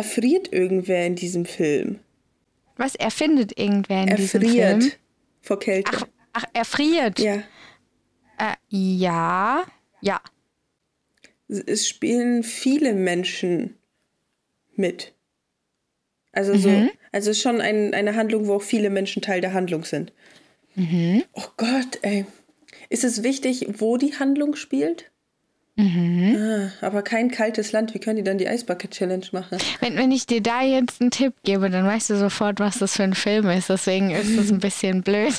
erfriert 0.00 0.50
irgendwer 0.50 1.06
in 1.06 1.14
diesem 1.14 1.44
Film? 1.44 2.00
Was 2.76 2.94
erfindet 2.94 3.58
irgendwer 3.58 4.02
in 4.04 4.08
er 4.08 4.16
diesem 4.16 4.40
Film? 4.40 4.80
Friert 4.80 4.98
vor 5.42 5.58
Kälte. 5.58 5.90
Ach, 5.94 6.06
ach 6.32 6.44
er 6.54 6.64
friert. 6.64 7.18
Ja. 7.18 7.42
Äh, 8.38 8.54
ja. 8.70 9.64
Ja. 10.00 10.22
Es 11.48 11.86
spielen 11.86 12.42
viele 12.42 12.94
Menschen 12.94 13.76
mit. 14.74 15.12
Also 16.32 16.54
mhm. 16.54 16.58
so, 16.58 16.88
also 17.12 17.34
schon 17.34 17.60
ein, 17.60 17.92
eine 17.92 18.16
Handlung, 18.16 18.46
wo 18.46 18.54
auch 18.54 18.62
viele 18.62 18.88
Menschen 18.88 19.20
Teil 19.20 19.42
der 19.42 19.52
Handlung 19.52 19.84
sind. 19.84 20.14
Mhm. 20.76 21.24
Oh 21.34 21.48
Gott, 21.58 21.98
ey. 22.00 22.24
Ist 22.88 23.04
es 23.04 23.22
wichtig, 23.22 23.66
wo 23.78 23.98
die 23.98 24.14
Handlung 24.14 24.56
spielt? 24.56 25.09
Mhm. 25.80 26.36
Ah, 26.36 26.86
aber 26.86 27.02
kein 27.02 27.30
kaltes 27.30 27.72
Land. 27.72 27.94
Wie 27.94 27.98
können 27.98 28.16
die 28.16 28.22
dann 28.22 28.36
die 28.36 28.48
Eisbucket 28.48 28.90
Challenge 28.90 29.24
machen? 29.32 29.58
Wenn, 29.80 29.96
wenn 29.96 30.12
ich 30.12 30.26
dir 30.26 30.42
da 30.42 30.62
jetzt 30.62 31.00
einen 31.00 31.10
Tipp 31.10 31.34
gebe, 31.42 31.70
dann 31.70 31.86
weißt 31.86 32.10
du 32.10 32.16
sofort, 32.16 32.60
was 32.60 32.78
das 32.78 32.96
für 32.96 33.04
ein 33.04 33.14
Film 33.14 33.48
ist. 33.48 33.70
Deswegen 33.70 34.10
ist 34.10 34.36
das 34.36 34.50
ein 34.50 34.58
bisschen 34.60 35.02
blöd. 35.02 35.32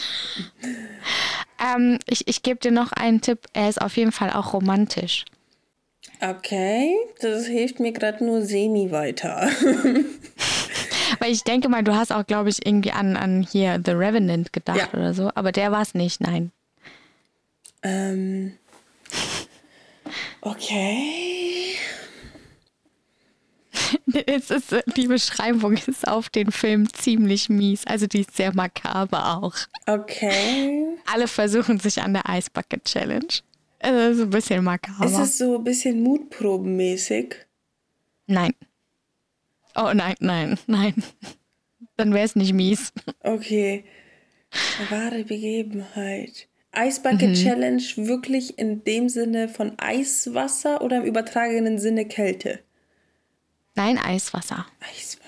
ähm, 1.76 2.00
ich 2.08 2.28
ich 2.28 2.42
gebe 2.42 2.60
dir 2.60 2.72
noch 2.72 2.92
einen 2.92 3.22
Tipp. 3.22 3.40
Er 3.54 3.70
ist 3.70 3.82
auf 3.82 3.98
jeden 3.98 4.12
Fall 4.12 4.32
auch 4.32 4.54
romantisch. 4.54 5.26
Okay, 6.20 6.96
das 7.20 7.46
hilft 7.46 7.80
mir 7.80 7.92
gerade 7.92 8.24
nur 8.26 8.42
semi 8.42 8.92
weiter. 8.92 9.48
Weil 11.20 11.32
ich 11.32 11.44
denke 11.44 11.70
mal, 11.70 11.84
du 11.84 11.96
hast 11.96 12.12
auch, 12.12 12.26
glaube 12.26 12.50
ich, 12.50 12.66
irgendwie 12.66 12.92
an, 12.92 13.16
an 13.16 13.44
hier 13.44 13.80
The 13.84 13.92
Revenant 13.92 14.54
gedacht 14.54 14.90
ja. 14.94 15.00
oder 15.00 15.14
so. 15.14 15.30
Aber 15.36 15.52
der 15.52 15.72
war 15.72 15.84
es 15.84 15.94
nicht, 15.94 16.20
nein. 16.20 16.52
Ähm. 17.84 18.54
Okay. 20.42 21.76
Ist, 24.06 24.76
die 24.98 25.08
Beschreibung 25.08 25.74
ist 25.74 26.08
auf 26.08 26.30
den 26.30 26.52
Film 26.52 26.92
ziemlich 26.94 27.50
mies. 27.50 27.86
Also 27.88 28.08
die 28.08 28.22
ist 28.22 28.36
sehr 28.36 28.54
makaber 28.54 29.38
auch. 29.38 29.56
Okay. 29.88 30.98
Alle 31.06 31.28
versuchen 31.28 31.80
sich 31.80 32.02
an 32.02 32.14
der 32.14 32.24
Ice 32.28 32.50
Bucket 32.52 32.84
Challenge. 32.84 33.28
Also 33.80 34.14
so 34.16 34.24
ein 34.24 34.30
bisschen 34.30 34.64
makaber. 34.64 35.06
Ist 35.06 35.18
es 35.18 35.38
so 35.38 35.58
ein 35.58 35.64
bisschen 35.64 36.04
mutprobenmäßig? 36.04 37.36
Nein. 38.28 38.54
Oh 39.76 39.92
nein, 39.94 40.16
nein, 40.20 40.60
nein. 40.68 41.04
Dann 41.98 42.14
wäre 42.14 42.26
es 42.26 42.36
nicht 42.36 42.54
mies. 42.54 42.92
Okay. 43.22 43.86
Wahre 44.90 45.24
Begebenheit. 45.24 46.48
Ice 46.76 47.02
Bucket 47.02 47.30
mhm. 47.30 47.34
Challenge 47.34 47.84
wirklich 47.98 48.58
in 48.58 48.84
dem 48.84 49.10
Sinne 49.10 49.50
von 49.50 49.74
Eiswasser 49.78 50.82
oder 50.82 50.98
im 50.98 51.04
übertragenen 51.04 51.80
Sinne 51.80 52.06
Kälte? 52.06 52.60
Nein, 53.76 53.98
Eiswasser. 53.98 54.66
Eiswasser. 54.80 55.22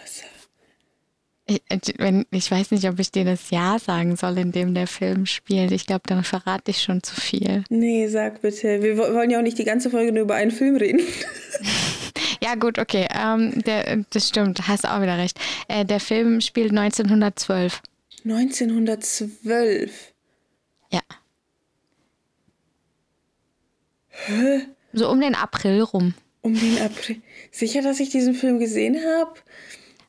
Ich, 1.45 1.61
wenn, 1.97 2.25
ich 2.31 2.49
weiß 2.49 2.71
nicht, 2.71 2.87
ob 2.87 2.99
ich 2.99 3.11
dir 3.11 3.25
das 3.25 3.49
Ja 3.49 3.77
sagen 3.77 4.15
soll, 4.15 4.37
in 4.37 4.53
dem 4.53 4.73
der 4.73 4.87
Film 4.87 5.25
spielt. 5.25 5.73
Ich 5.73 5.85
glaube, 5.85 6.03
dann 6.05 6.23
verrate 6.23 6.71
ich 6.71 6.81
schon 6.81 7.03
zu 7.03 7.19
viel. 7.19 7.65
Nee, 7.69 8.07
sag 8.07 8.41
bitte. 8.41 8.81
Wir 8.81 8.97
wollen 8.97 9.29
ja 9.29 9.39
auch 9.39 9.43
nicht 9.43 9.57
die 9.57 9.65
ganze 9.65 9.89
Folge 9.89 10.13
nur 10.13 10.23
über 10.23 10.35
einen 10.35 10.51
Film 10.51 10.77
reden. 10.77 11.01
ja, 12.41 12.55
gut, 12.55 12.79
okay. 12.79 13.07
Ähm, 13.13 13.61
der, 13.63 14.05
das 14.11 14.29
stimmt, 14.29 14.69
hast 14.69 14.87
auch 14.87 15.01
wieder 15.01 15.17
recht. 15.17 15.37
Äh, 15.67 15.83
der 15.83 15.99
Film 15.99 16.39
spielt 16.39 16.71
1912. 16.71 17.81
1912? 18.23 20.13
Ja. 20.91 21.01
Hä? 24.13 24.67
So 24.93 25.09
um 25.09 25.19
den 25.19 25.35
April 25.35 25.81
rum. 25.81 26.13
Um 26.41 26.53
den 26.53 26.79
April. 26.79 27.21
Sicher, 27.51 27.81
dass 27.81 27.99
ich 27.99 28.09
diesen 28.09 28.35
Film 28.35 28.59
gesehen 28.59 28.95
habe? 28.95 29.33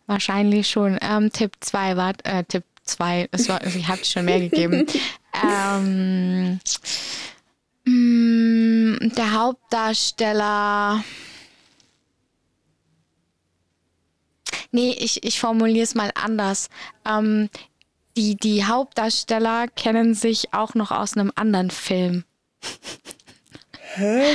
Wahrscheinlich 0.07 0.69
schon. 0.69 0.99
Ähm, 1.01 1.33
Tipp 1.33 1.53
2 1.61 1.97
war, 1.97 2.13
äh, 2.25 2.45
Tipp 2.45 2.65
2, 2.85 3.29
es 3.33 3.49
war, 3.49 3.67
ich 3.67 3.89
habe 3.89 4.05
schon 4.05 4.27
mehr 4.27 4.41
gegeben. 4.41 4.87
ähm, 5.43 6.61
mh, 7.85 7.91
mm, 7.91 9.13
der 9.17 9.33
Hauptdarsteller. 9.33 11.03
Nee, 14.71 14.97
ich, 14.99 15.25
ich 15.25 15.41
formuliere 15.41 15.85
es 15.85 15.95
mal 15.95 16.11
anders. 16.15 16.69
Ähm, 17.07 17.49
die, 18.17 18.37
die 18.37 18.65
Hauptdarsteller 18.65 19.69
kennen 19.69 20.15
sich 20.15 20.53
auch 20.53 20.75
noch 20.75 20.91
aus 20.91 21.17
einem 21.17 21.33
anderen 21.35 21.71
Film. 21.71 22.25
Hä? 23.97 24.35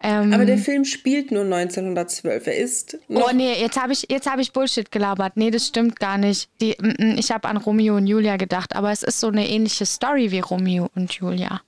Ähm, 0.00 0.32
Aber 0.32 0.44
der 0.44 0.58
Film 0.58 0.84
spielt 0.84 1.32
nur 1.32 1.42
1912. 1.42 2.46
Er 2.46 2.56
ist. 2.56 2.98
oh 3.08 3.30
nee, 3.34 3.60
jetzt 3.60 3.80
habe 3.80 3.92
ich, 3.92 4.02
hab 4.04 4.38
ich 4.38 4.52
Bullshit 4.52 4.92
gelabert. 4.92 5.36
Nee, 5.36 5.50
das 5.50 5.66
stimmt 5.66 5.98
gar 5.98 6.18
nicht. 6.18 6.48
Die, 6.60 6.76
ich 7.18 7.32
habe 7.32 7.48
an 7.48 7.56
Romeo 7.56 7.96
und 7.96 8.06
Julia 8.06 8.36
gedacht, 8.36 8.76
aber 8.76 8.92
es 8.92 9.02
ist 9.02 9.18
so 9.18 9.26
eine 9.26 9.48
ähnliche 9.48 9.86
Story 9.86 10.30
wie 10.30 10.38
Romeo 10.38 10.88
und 10.94 11.12
Julia. 11.14 11.62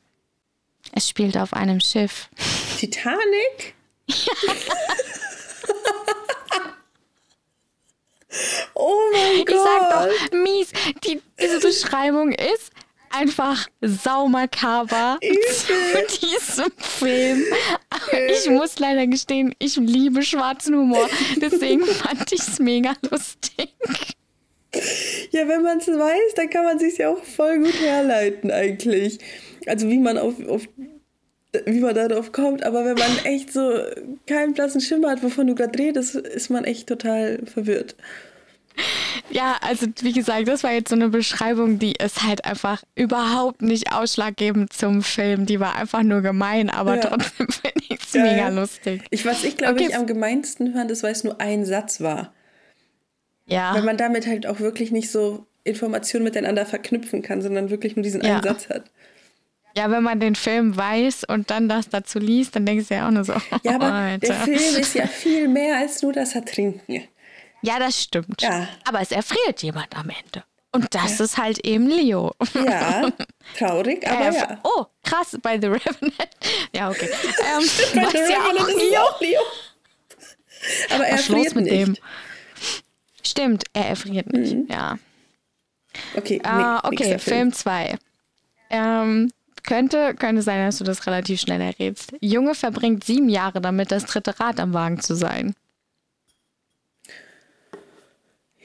Es 0.93 1.09
spielt 1.09 1.37
auf 1.37 1.55
einem 1.55 1.81
Schiff. 1.81 2.29
Titanic? 2.79 3.75
Ja. 4.07 4.33
oh 8.75 8.95
mein 9.13 9.45
Gott. 9.45 9.57
Ich 9.57 9.61
sag 9.61 9.91
doch, 9.91 10.33
mies. 10.39 10.71
Die, 11.05 11.21
diese 11.41 11.59
Beschreibung 11.59 12.31
ist 12.33 12.71
einfach 13.11 13.69
saumakaber 13.81 15.19
zu 15.51 15.73
diesem 16.21 16.73
Film. 16.79 17.45
Aber 17.91 18.31
ich 18.31 18.49
muss 18.49 18.79
leider 18.79 19.07
gestehen, 19.07 19.55
ich 19.59 19.77
liebe 19.77 20.23
schwarzen 20.23 20.77
Humor. 20.77 21.09
Deswegen 21.37 21.85
fand 21.87 22.33
ich 22.33 22.41
es 22.41 22.59
mega 22.59 22.95
lustig. 23.11 23.75
Ja, 25.33 25.49
wenn 25.49 25.63
man 25.63 25.79
es 25.79 25.89
weiß, 25.89 26.35
dann 26.37 26.49
kann 26.49 26.65
man 26.65 26.79
sich 26.79 26.99
ja 26.99 27.11
auch 27.11 27.23
voll 27.23 27.59
gut 27.59 27.81
herleiten 27.81 28.51
eigentlich. 28.51 29.19
Also 29.67 29.89
wie 29.89 29.99
man 29.99 30.17
auf, 30.17 30.35
auf 30.47 30.69
wie 31.67 31.81
man 31.81 31.95
darauf 31.95 32.31
kommt, 32.31 32.63
aber 32.63 32.85
wenn 32.85 32.97
man 32.97 33.19
echt 33.25 33.53
so 33.53 33.73
keinen 34.27 34.55
blassen 34.55 34.81
Schimmer 34.81 35.11
hat, 35.11 35.23
wovon 35.23 35.49
du 35.49 35.57
gerade 35.57 35.77
redest, 35.79 36.15
ist 36.15 36.51
man 36.51 36.65
echt 36.65 36.89
total 36.89 37.41
verwirrt. 37.45 37.97
Ja, 39.31 39.57
also 39.61 39.87
wie 40.01 40.13
gesagt, 40.13 40.49
das 40.49 40.65
war 40.65 40.73
jetzt 40.73 40.89
so 40.89 40.97
eine 40.97 41.09
Beschreibung, 41.09 41.79
die 41.79 41.93
ist 41.93 42.23
halt 42.23 42.45
einfach 42.45 42.83
überhaupt 42.95 43.63
nicht 43.63 43.93
ausschlaggebend 43.93 44.73
zum 44.73 45.03
Film. 45.03 45.47
Die 45.47 45.61
war 45.61 45.77
einfach 45.77 46.03
nur 46.03 46.21
gemein, 46.21 46.71
aber 46.71 46.97
ja. 46.97 47.03
trotzdem 47.03 47.49
finde 47.49 47.85
ich 47.89 47.99
es 48.01 48.13
mega 48.15 48.49
lustig. 48.49 49.03
Ich, 49.11 49.25
was 49.25 49.45
ich 49.45 49.57
glaube 49.57 49.75
okay. 49.75 49.87
ich 49.89 49.97
am 49.97 50.07
gemeinsten 50.07 50.73
fand, 50.73 50.91
ist, 50.91 51.03
weil 51.03 51.13
es 51.13 51.25
nur 51.25 51.41
ein 51.41 51.65
Satz 51.65 52.01
war. 52.01 52.33
Ja. 53.47 53.75
Weil 53.75 53.83
man 53.83 53.97
damit 53.97 54.27
halt 54.27 54.47
auch 54.47 54.61
wirklich 54.61 54.91
nicht 54.91 55.11
so 55.11 55.47
Informationen 55.65 56.25
miteinander 56.25 56.67
verknüpfen 56.67 57.23
kann, 57.23 57.43
sondern 57.43 57.71
wirklich 57.71 57.97
nur 57.97 58.03
diesen 58.03 58.23
ja. 58.23 58.35
einen 58.35 58.43
Satz 58.43 58.69
hat. 58.69 58.91
Ja, 59.77 59.91
wenn 59.91 60.03
man 60.03 60.19
den 60.19 60.35
Film 60.35 60.77
weiß 60.77 61.25
und 61.25 61.51
dann 61.51 61.69
das 61.69 61.89
dazu 61.89 62.19
liest, 62.19 62.57
dann 62.57 62.67
denkst 62.67 62.89
du 62.89 62.95
ja 62.95 63.07
auch 63.07 63.13
nur 63.13 63.25
so. 63.25 63.35
Ja, 63.63 63.77
aber 63.77 63.93
Alter. 63.93 64.27
der 64.27 64.37
Film 64.37 64.81
ist 64.81 64.95
ja 64.95 65.07
viel 65.07 65.49
mehr 65.49 65.77
als 65.79 66.03
nur 66.03 66.13
das 66.13 66.35
Ertrinken. 66.35 67.05
Ja, 67.63 67.79
das 67.79 68.01
stimmt. 68.03 68.43
Ja. 68.43 68.69
Aber 68.85 69.01
es 69.01 69.11
erfriert 69.13 69.63
jemand 69.63 69.95
am 69.97 70.09
Ende. 70.11 70.45
Und 70.73 70.95
das 70.95 71.19
ist 71.19 71.37
halt 71.37 71.59
eben 71.67 71.89
Leo. 71.89 72.33
Ja, 72.55 73.11
traurig, 73.59 74.07
aber 74.07 74.25
Er- 74.27 74.33
ja. 74.33 74.61
Oh, 74.63 74.87
krass, 75.03 75.37
bei 75.43 75.61
The 75.61 75.67
Revenant. 75.67 76.15
Ja, 76.73 76.89
okay. 76.91 77.09
Ähm, 77.25 77.69
Bei 77.95 78.11
The 78.11 78.19
ja 78.33 78.39
Revenant 78.39 78.61
auch 78.61 78.69
ist 78.69 78.77
Leo. 78.77 79.01
auch 79.01 79.21
Leo. 79.21 79.41
Aber 80.95 81.07
er 81.07 81.15
Was 81.19 81.25
friert 81.27 81.55
mit 81.57 81.65
nicht. 81.65 81.75
dem? 81.75 81.97
Stimmt, 83.25 83.65
er 83.73 83.89
erfriert 83.89 84.33
nicht. 84.33 84.71
Ja. 84.71 84.99
Okay, 86.17 86.41
Ah, 86.45 86.81
nee, 86.85 86.89
okay, 86.89 87.09
nächster 87.11 87.19
Film 87.19 87.53
2. 87.53 87.99
Ähm, 88.71 89.33
könnte, 89.65 90.15
könnte 90.15 90.43
sein, 90.43 90.65
dass 90.67 90.79
du 90.79 90.85
das 90.85 91.07
relativ 91.07 91.41
schnell 91.41 91.61
errätst. 91.61 92.13
Junge 92.21 92.55
verbringt 92.55 93.05
sieben 93.05 93.29
Jahre 93.29 93.61
damit, 93.61 93.91
das 93.91 94.05
dritte 94.05 94.39
Rad 94.39 94.61
am 94.61 94.73
Wagen 94.73 95.01
zu 95.01 95.15
sein. 95.17 95.55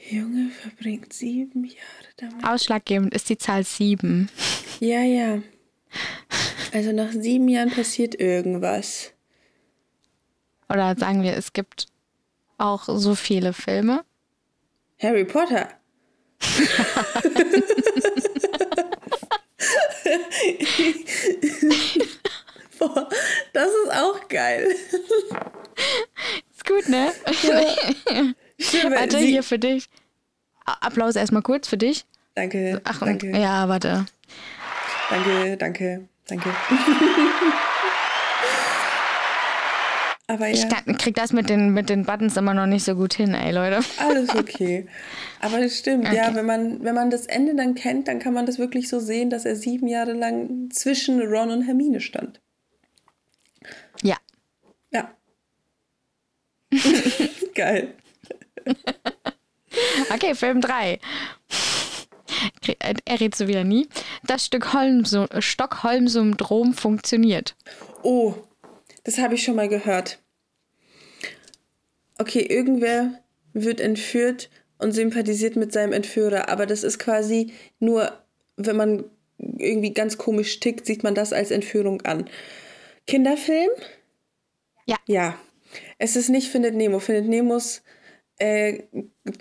Junge 0.08 0.50
verbringt 0.50 1.12
sieben 1.12 1.64
Jahre 1.64 2.08
damit. 2.16 2.44
Ausschlaggebend 2.44 3.14
ist 3.14 3.28
die 3.28 3.38
Zahl 3.38 3.64
sieben. 3.64 4.28
Ja, 4.80 5.00
ja. 5.00 5.42
Also 6.72 6.92
nach 6.92 7.12
sieben 7.12 7.48
Jahren 7.48 7.70
passiert 7.70 8.14
irgendwas. 8.14 9.12
Oder 10.68 10.96
sagen 10.96 11.22
wir, 11.22 11.36
es 11.36 11.52
gibt 11.52 11.86
auch 12.58 12.84
so 12.86 13.14
viele 13.14 13.52
Filme. 13.52 14.04
Harry 15.00 15.24
Potter. 15.24 15.68
Boah, 22.78 23.08
das 23.52 23.68
ist 23.68 23.92
auch 23.92 24.28
geil. 24.28 24.74
Ist 26.50 26.66
gut, 26.66 26.88
ne? 26.88 27.12
Stimmt, 27.32 28.36
weil 28.58 28.92
Warte, 28.92 29.18
sie- 29.18 29.26
hier 29.28 29.42
für 29.42 29.58
dich. 29.58 29.88
Applaus 30.64 31.14
erstmal 31.16 31.42
kurz 31.42 31.68
für 31.68 31.76
dich. 31.76 32.04
Danke, 32.34 32.80
Ach, 32.84 33.00
und, 33.00 33.08
danke, 33.22 33.30
ja, 33.38 33.68
warte. 33.68 34.04
danke, 35.10 35.56
danke, 35.56 36.08
danke. 36.26 36.50
Aber 40.28 40.48
Ich 40.50 40.62
ja, 40.64 40.68
kann, 40.68 40.98
krieg 40.98 41.14
das 41.14 41.32
mit 41.32 41.48
den, 41.48 41.70
mit 41.72 41.88
den 41.88 42.04
Buttons 42.04 42.36
immer 42.36 42.52
noch 42.52 42.66
nicht 42.66 42.84
so 42.84 42.96
gut 42.96 43.14
hin, 43.14 43.32
ey, 43.32 43.52
Leute. 43.52 43.78
alles 43.98 44.34
okay. 44.34 44.88
Aber 45.40 45.60
es 45.60 45.78
stimmt, 45.78 46.12
ja, 46.12 46.24
Okay. 46.26 46.34
wenn 46.34 46.46
man, 46.46 46.82
wenn 46.82 46.96
man 46.96 47.10
das 47.10 47.26
Ende 47.26 47.54
dann 47.54 47.76
kennt, 47.76 48.08
dann 48.08 48.18
kann 48.18 48.34
man 48.34 48.44
das 48.44 48.58
wirklich 48.58 48.88
so 48.88 48.98
sehen, 48.98 49.30
dass 49.30 49.44
er 49.44 49.54
sieben 49.54 49.86
Jahre 49.86 50.14
lang 50.14 50.68
zwischen 50.72 51.22
Ron 51.22 51.50
und 51.50 51.62
Hermine 51.62 52.00
stand. 52.00 52.40
Ja. 54.02 54.16
Ja. 54.90 55.14
Geil. 57.54 57.94
Okay, 60.10 60.34
Film 60.34 60.62
3. 60.62 60.98
Er 62.78 63.20
redet 63.20 63.34
so 63.34 63.48
wieder 63.48 63.64
nie. 63.64 63.88
Das 64.24 64.46
Stockholm-Syndrom 64.46 66.74
funktioniert. 66.74 67.56
Oh, 68.02 68.34
das 69.04 69.18
habe 69.18 69.34
ich 69.34 69.42
schon 69.42 69.56
mal 69.56 69.68
gehört. 69.68 70.18
Okay, 72.18 72.40
irgendwer 72.40 73.20
wird 73.52 73.80
entführt 73.80 74.48
und 74.78 74.92
sympathisiert 74.92 75.56
mit 75.56 75.72
seinem 75.72 75.92
Entführer, 75.92 76.48
aber 76.48 76.66
das 76.66 76.84
ist 76.84 76.98
quasi 76.98 77.52
nur, 77.78 78.12
wenn 78.56 78.76
man 78.76 79.04
irgendwie 79.38 79.92
ganz 79.92 80.18
komisch 80.18 80.60
tickt, 80.60 80.86
sieht 80.86 81.02
man 81.02 81.14
das 81.14 81.32
als 81.32 81.50
Entführung 81.50 82.02
an. 82.02 82.28
Kinderfilm? 83.06 83.70
Ja. 84.86 84.96
Ja. 85.06 85.38
Es 85.98 86.16
ist 86.16 86.28
nicht 86.28 86.48
Findet 86.48 86.74
Nemo. 86.74 86.98
Findet 86.98 87.28
Nemos 87.28 87.82
äh, 88.38 88.82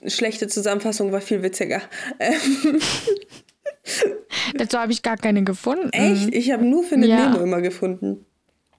schlechte 0.08 0.48
Zusammenfassung 0.48 1.12
war 1.12 1.22
viel 1.22 1.42
witziger. 1.44 1.82
Ähm, 2.20 2.80
Dazu 4.56 4.78
habe 4.80 4.92
ich 4.92 5.04
gar 5.04 5.18
keine 5.18 5.44
gefunden. 5.44 5.90
echt? 5.92 6.34
Ich 6.34 6.52
habe 6.52 6.64
nur 6.66 6.84
Findet 6.84 7.10
Ja. 7.10 7.30
Nemo 7.30 7.44
immer 7.44 7.62
gefunden. 7.62 8.26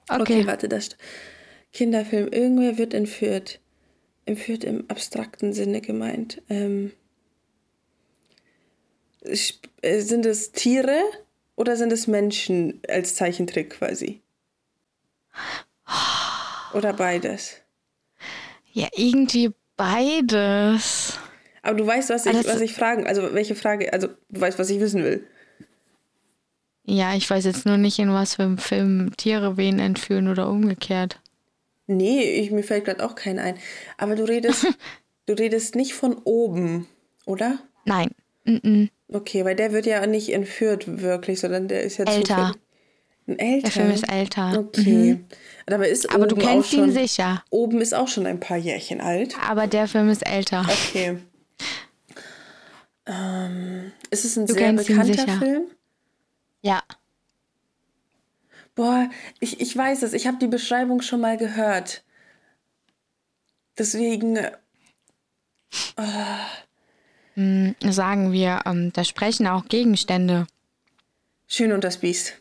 Okay, 0.09 0.21
Okay. 0.21 0.47
warte, 0.47 0.67
das 0.69 0.89
Kinderfilm. 1.73 2.27
Irgendwer 2.29 2.77
wird 2.77 2.93
entführt. 2.93 3.59
Entführt 4.25 4.63
im 4.63 4.89
abstrakten 4.89 5.53
Sinne 5.53 5.79
gemeint. 5.81 6.41
Ähm, 6.49 6.91
äh, 9.81 9.99
sind 10.01 10.25
es 10.25 10.51
Tiere 10.51 10.99
oder 11.55 11.75
sind 11.77 11.91
es 11.93 12.07
Menschen 12.07 12.81
als 12.89 13.15
Zeichentrick 13.15 13.71
quasi? 13.71 14.21
Oder 16.73 16.93
beides? 16.93 17.57
Ja, 18.73 18.87
irgendwie 18.95 19.51
beides. 19.77 21.17
Aber 21.61 21.75
du 21.77 21.85
weißt, 21.85 22.09
was 22.09 22.25
ich, 22.25 22.33
das- 22.33 22.47
was 22.47 22.61
ich 22.61 22.73
fragen, 22.73 23.07
also 23.07 23.33
welche 23.33 23.55
Frage, 23.55 23.91
also 23.93 24.07
du 24.29 24.41
weißt, 24.41 24.57
was 24.59 24.69
ich 24.69 24.79
wissen 24.79 25.03
will. 25.03 25.25
Ja, 26.85 27.13
ich 27.15 27.29
weiß 27.29 27.43
jetzt 27.45 27.65
nur 27.65 27.77
nicht, 27.77 27.99
in 27.99 28.13
was 28.13 28.35
für 28.35 28.43
einem 28.43 28.57
Film 28.57 29.11
Tiere 29.17 29.57
wen 29.57 29.79
entführen 29.79 30.29
oder 30.29 30.49
umgekehrt. 30.49 31.19
Nee, 31.85 32.21
ich, 32.39 32.51
mir 32.51 32.63
fällt 32.63 32.85
gerade 32.85 33.05
auch 33.05 33.15
kein 33.15 33.39
ein. 33.39 33.57
Aber 33.97 34.15
du 34.15 34.23
redest, 34.23 34.65
du 35.25 35.33
redest 35.33 35.75
nicht 35.75 35.93
von 35.93 36.15
oben, 36.23 36.87
oder? 37.25 37.59
Nein. 37.85 38.11
Mm-mm. 38.45 38.89
Okay, 39.09 39.43
weil 39.43 39.55
der 39.55 39.73
wird 39.73 39.85
ja 39.85 40.05
nicht 40.07 40.29
entführt 40.29 41.01
wirklich, 41.01 41.39
sondern 41.41 41.67
der 41.67 41.83
ist 41.83 41.97
ja 41.97 42.05
Älter. 42.05 42.35
zufällig. 42.35 42.61
Älter. 43.27 43.61
Der 43.63 43.71
Film 43.71 43.91
ist 43.91 44.09
älter. 44.09 44.57
Okay. 44.59 45.19
Aber 45.65 45.87
ist 45.87 46.09
Aber 46.13 46.27
du 46.27 46.35
kennst 46.35 46.71
schon, 46.71 46.85
ihn 46.85 46.93
sicher. 46.93 47.43
Oben 47.49 47.81
ist 47.81 47.93
auch 47.93 48.07
schon 48.07 48.25
ein 48.25 48.39
paar 48.39 48.57
Jährchen 48.57 49.01
alt. 49.01 49.35
Aber 49.45 49.67
der 49.67 49.87
Film 49.87 50.09
ist 50.09 50.25
älter. 50.25 50.65
Okay. 50.69 51.17
Ähm, 53.05 53.91
ist 54.09 54.23
es 54.25 54.37
ein 54.37 54.45
Du 54.47 54.53
sehr 54.53 54.73
bekannter. 54.73 55.37
Film? 55.39 55.63
Ja. 56.61 56.83
Boah, 58.75 59.09
ich, 59.39 59.59
ich 59.59 59.75
weiß 59.75 60.03
es. 60.03 60.13
Ich 60.13 60.27
habe 60.27 60.37
die 60.37 60.47
Beschreibung 60.47 61.01
schon 61.01 61.19
mal 61.21 61.37
gehört. 61.37 62.03
Deswegen, 63.77 64.39
Mm, 67.35 67.71
Sagen 67.87 68.31
wir, 68.31 68.61
ähm, 68.65 68.91
da 68.93 69.03
sprechen 69.03 69.45
auch 69.47 69.65
Gegenstände. 69.65 70.47
Schön 71.47 71.71
und 71.71 71.83
das 71.83 71.97
Biest. 71.97 72.39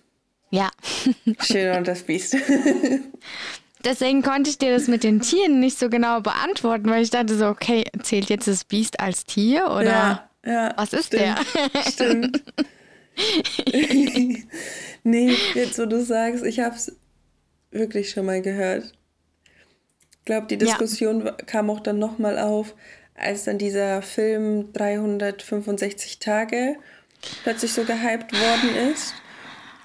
Ja. 0.50 0.70
Schön 1.40 1.76
und 1.76 1.88
das 1.88 2.02
Biest. 2.02 2.36
Deswegen 3.84 4.22
konnte 4.22 4.50
ich 4.50 4.58
dir 4.58 4.72
das 4.72 4.88
mit 4.88 5.04
den 5.04 5.20
Tieren 5.20 5.60
nicht 5.60 5.78
so 5.78 5.88
genau 5.88 6.20
beantworten, 6.20 6.88
weil 6.90 7.02
ich 7.02 7.10
dachte 7.10 7.36
so, 7.36 7.46
okay, 7.46 7.84
zählt 8.02 8.28
jetzt 8.30 8.48
das 8.48 8.64
Biest 8.64 8.98
als 9.00 9.24
Tier 9.24 9.66
oder 9.70 9.84
ja, 9.84 10.30
ja. 10.44 10.74
was 10.76 10.92
ist 10.92 11.06
stimmt, 11.06 11.40
Stimmt. 11.92 12.42
nee, 15.04 15.34
jetzt 15.54 15.78
wo 15.78 15.86
du 15.86 16.02
sagst, 16.04 16.44
ich 16.44 16.60
habe 16.60 16.74
es 16.74 16.96
wirklich 17.70 18.10
schon 18.10 18.26
mal 18.26 18.42
gehört. 18.42 18.92
Ich 20.18 20.24
glaube, 20.24 20.46
die 20.48 20.58
Diskussion 20.58 21.24
wa- 21.24 21.32
kam 21.46 21.70
auch 21.70 21.80
dann 21.80 21.98
nochmal 21.98 22.38
auf, 22.38 22.74
als 23.14 23.44
dann 23.44 23.58
dieser 23.58 24.02
Film 24.02 24.72
365 24.72 26.18
Tage 26.18 26.76
plötzlich 27.44 27.72
so 27.72 27.84
gehypt 27.84 28.32
worden 28.32 28.90
ist. 28.92 29.14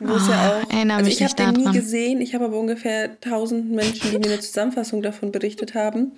Wo 0.04 0.16
es 0.16 0.28
ja 0.28 0.62
Oh, 0.64 0.76
auch. 0.76 0.90
also 0.96 1.10
ich 1.10 1.22
habe 1.24 1.36
den 1.36 1.50
nie 1.52 1.58
daran. 1.64 1.74
gesehen. 1.74 2.22
Ich 2.22 2.34
habe 2.34 2.46
aber 2.46 2.58
ungefähr 2.60 3.06
1000 3.24 3.70
Menschen, 3.72 4.12
die 4.12 4.18
mir 4.18 4.26
eine 4.34 4.40
Zusammenfassung 4.40 5.02
davon 5.02 5.32
berichtet 5.32 5.74
haben. 5.76 6.14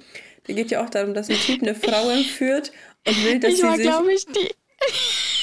Da 0.48 0.54
geht 0.54 0.72
ja 0.72 0.84
auch 0.84 0.90
darum, 0.90 1.14
dass 1.14 1.30
ein 1.30 1.36
Typ 1.38 1.62
eine 1.62 1.76
Frau 1.76 2.10
entführt 2.10 2.72
und 3.08 3.24
will, 3.26 3.40
dass 3.40 3.52
Ich 3.52 3.58
sie 3.58 3.64
war, 3.64 3.76
sich. 3.76 3.86
glaube 3.86 4.14
ich, 4.14 4.26
die. 4.26 4.50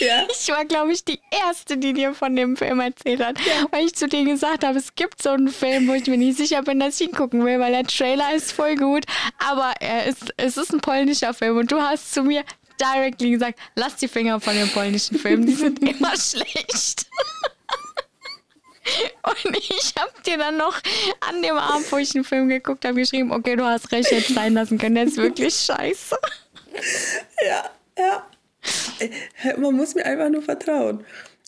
Ja. 0.04 0.26
Ich 0.30 0.48
war, 0.48 0.64
glaube 0.64 0.92
ich, 0.92 1.04
die 1.04 1.20
Erste, 1.46 1.76
die 1.76 1.92
dir 1.92 2.14
von 2.14 2.34
dem 2.34 2.56
Film 2.56 2.80
erzählt 2.80 3.20
hat. 3.22 3.36
Weil 3.70 3.84
ich 3.84 3.94
zu 3.94 4.08
dir 4.08 4.24
gesagt 4.24 4.64
habe, 4.64 4.78
es 4.78 4.94
gibt 4.94 5.20
so 5.22 5.28
einen 5.30 5.48
Film, 5.48 5.88
wo 5.88 5.92
ich 5.92 6.06
mir 6.06 6.16
nicht 6.16 6.38
sicher 6.38 6.62
bin, 6.62 6.80
dass 6.80 6.98
ich 7.00 7.08
ihn 7.08 7.14
gucken 7.14 7.44
will, 7.44 7.58
weil 7.60 7.72
der 7.72 7.84
Trailer 7.84 8.34
ist 8.34 8.52
voll 8.52 8.76
gut. 8.76 9.04
Aber 9.38 9.72
er 9.80 10.06
ist, 10.06 10.32
es 10.38 10.56
ist 10.56 10.72
ein 10.72 10.80
polnischer 10.80 11.34
Film 11.34 11.58
und 11.58 11.70
du 11.70 11.78
hast 11.80 12.14
zu 12.14 12.22
mir 12.22 12.44
directly 12.80 13.30
gesagt, 13.32 13.58
lass 13.76 13.96
die 13.96 14.08
Finger 14.08 14.40
von 14.40 14.54
den 14.54 14.68
polnischen 14.70 15.18
Filmen, 15.18 15.44
die 15.46 15.52
sind 15.52 15.78
immer 15.86 16.16
schlecht. 16.16 17.06
Und 19.22 19.56
ich 19.56 19.94
habe 19.98 20.12
dir 20.26 20.38
dann 20.38 20.56
noch 20.56 20.80
an 21.20 21.42
dem 21.42 21.56
Abend, 21.56 21.90
wo 21.92 21.96
ich 21.98 22.10
den 22.10 22.24
Film 22.24 22.48
geguckt 22.48 22.84
habe, 22.84 22.94
geschrieben, 22.96 23.32
okay, 23.32 23.56
du 23.56 23.64
hast 23.64 23.90
recht, 23.92 24.10
jetzt 24.10 24.34
sein 24.34 24.54
lassen 24.54 24.78
können, 24.78 24.94
der 24.96 25.04
ist 25.04 25.16
wirklich 25.16 25.54
scheiße. 25.54 26.16
Ja, 27.44 27.68
ja. 27.98 28.26
Äh, 29.00 29.56
Man 29.58 29.74
muss 29.74 29.94
mir 29.94 30.04
einfach 30.06 30.28
nur 30.30 30.42
vertrauen. 30.42 31.04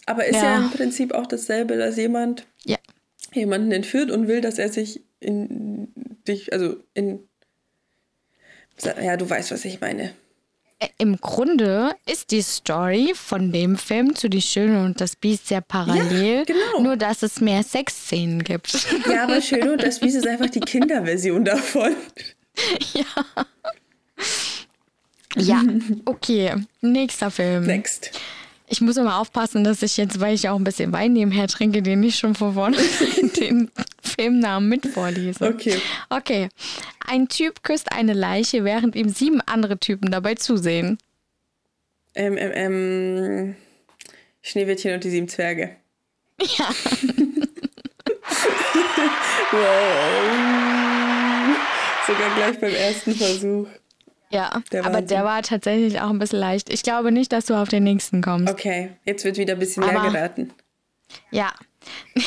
Aber 0.06 0.24
ist 0.26 0.34
ja, 0.36 0.54
Ja. 0.54 0.56
im 0.56 0.70
Prinzip 0.70 1.14
auch 1.14 1.26
dasselbe, 1.26 1.76
dass 1.76 1.96
jemand 1.96 2.44
Ja, 2.64 2.76
jemanden 3.32 3.70
entführt 3.70 4.10
und 4.10 4.26
will, 4.26 4.40
dass 4.40 4.58
er 4.58 4.68
sich 4.70 5.00
in 5.20 5.92
dich, 6.26 6.52
also 6.52 6.76
in. 6.94 7.28
Ja, 8.82 9.16
du 9.16 9.30
weißt, 9.30 9.52
was 9.52 9.64
ich 9.64 9.80
meine. 9.80 10.12
Äh, 10.82 10.88
Im 10.98 11.16
Grunde 11.20 11.94
ist 12.06 12.30
die 12.30 12.42
Story 12.42 13.12
von 13.14 13.52
dem 13.52 13.76
Film 13.76 14.14
zu 14.16 14.28
Die 14.28 14.42
Schöne 14.42 14.84
und 14.84 15.00
das 15.00 15.14
Biest 15.16 15.48
sehr 15.48 15.60
parallel, 15.60 16.38
Ja, 16.38 16.44
genau. 16.44 16.82
nur 16.82 16.96
dass 16.96 17.22
es 17.22 17.40
mehr 17.40 17.62
Sexszenen 17.62 18.42
gibt. 18.42 18.72
Ja, 19.08 19.24
aber 19.24 19.40
Schöne 19.40 19.72
und 19.72 19.82
das 19.82 20.00
Biest 20.00 20.16
ist 20.16 20.26
einfach 20.26 20.50
die 20.50 20.60
Kinderversion 20.60 21.44
davon. 21.44 21.94
ja, 25.36 25.62
okay. 26.04 26.54
Nächster 26.80 27.30
Film. 27.30 27.64
Next. 27.64 28.10
Ich 28.72 28.80
muss 28.80 28.96
immer 28.96 29.20
aufpassen, 29.20 29.64
dass 29.64 29.82
ich 29.82 29.98
jetzt, 29.98 30.18
weil 30.18 30.34
ich 30.34 30.48
auch 30.48 30.56
ein 30.56 30.64
bisschen 30.64 30.94
Wein 30.94 31.12
nebenher 31.12 31.46
trinke, 31.46 31.82
den 31.82 32.00
nicht 32.00 32.18
schon 32.18 32.34
von 32.34 32.54
vorne 32.54 32.78
den 33.38 33.70
Filmnamen 34.02 34.66
mit 34.66 34.86
vorlese. 34.86 35.46
Okay. 35.46 35.76
Okay. 36.08 36.48
Ein 37.06 37.28
Typ 37.28 37.62
küsst 37.62 37.92
eine 37.92 38.14
Leiche, 38.14 38.64
während 38.64 38.96
ihm 38.96 39.10
sieben 39.10 39.42
andere 39.42 39.76
Typen 39.76 40.10
dabei 40.10 40.36
zusehen. 40.36 40.96
Ähm, 42.14 42.38
ähm, 42.38 42.52
ähm, 42.54 43.56
Schneewittchen 44.40 44.94
und 44.94 45.04
die 45.04 45.10
sieben 45.10 45.28
Zwerge. 45.28 45.76
Ja. 46.40 46.70
Wow. 49.52 49.62
Sogar 52.06 52.34
gleich 52.34 52.58
beim 52.58 52.74
ersten 52.74 53.14
Versuch. 53.14 53.68
Ja, 54.32 54.62
Der 54.72 54.80
aber 54.84 54.94
Wahnsinn. 54.94 55.06
der 55.08 55.24
war 55.24 55.42
tatsächlich 55.42 56.00
auch 56.00 56.08
ein 56.10 56.18
bisschen 56.18 56.38
leicht. 56.40 56.72
Ich 56.72 56.82
glaube 56.82 57.12
nicht, 57.12 57.32
dass 57.32 57.44
du 57.46 57.54
auf 57.54 57.68
den 57.68 57.84
nächsten 57.84 58.22
kommst. 58.22 58.52
Okay, 58.52 58.90
jetzt 59.04 59.24
wird 59.24 59.36
wieder 59.36 59.52
ein 59.54 59.58
bisschen 59.58 59.84
mehr 59.84 60.00
Aber- 60.00 60.10
geraten. 60.10 60.52
Ja. 61.30 61.52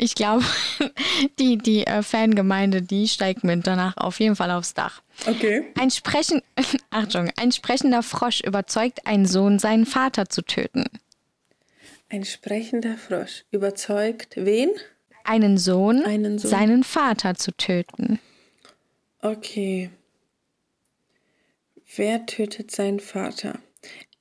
Ich 0.00 0.14
glaube, 0.14 0.44
die, 1.40 1.58
die 1.58 1.84
äh, 1.84 2.04
Fangemeinde, 2.04 2.82
die 2.82 3.08
steigt 3.08 3.42
mit 3.42 3.66
danach 3.66 3.96
auf 3.96 4.20
jeden 4.20 4.36
Fall 4.36 4.52
aufs 4.52 4.72
Dach. 4.72 5.02
Okay. 5.26 5.64
Ein 5.76 5.90
Sprechen, 5.90 6.40
Achtung, 6.90 7.32
ein 7.36 7.50
sprechender 7.50 8.04
Frosch 8.04 8.40
überzeugt 8.42 9.08
einen 9.08 9.26
Sohn, 9.26 9.58
seinen 9.58 9.86
Vater 9.86 10.28
zu 10.28 10.42
töten. 10.42 10.84
Ein 12.10 12.24
sprechender 12.24 12.96
Frosch 12.96 13.42
überzeugt 13.50 14.34
wen? 14.36 14.70
Einen 15.24 15.58
Sohn, 15.58 16.04
Einen 16.04 16.38
Sohn. 16.38 16.48
seinen 16.52 16.84
Vater 16.84 17.34
zu 17.34 17.50
töten. 17.56 18.20
Okay. 19.20 19.90
Wer 21.98 22.26
tötet 22.26 22.70
seinen 22.70 23.00
Vater? 23.00 23.58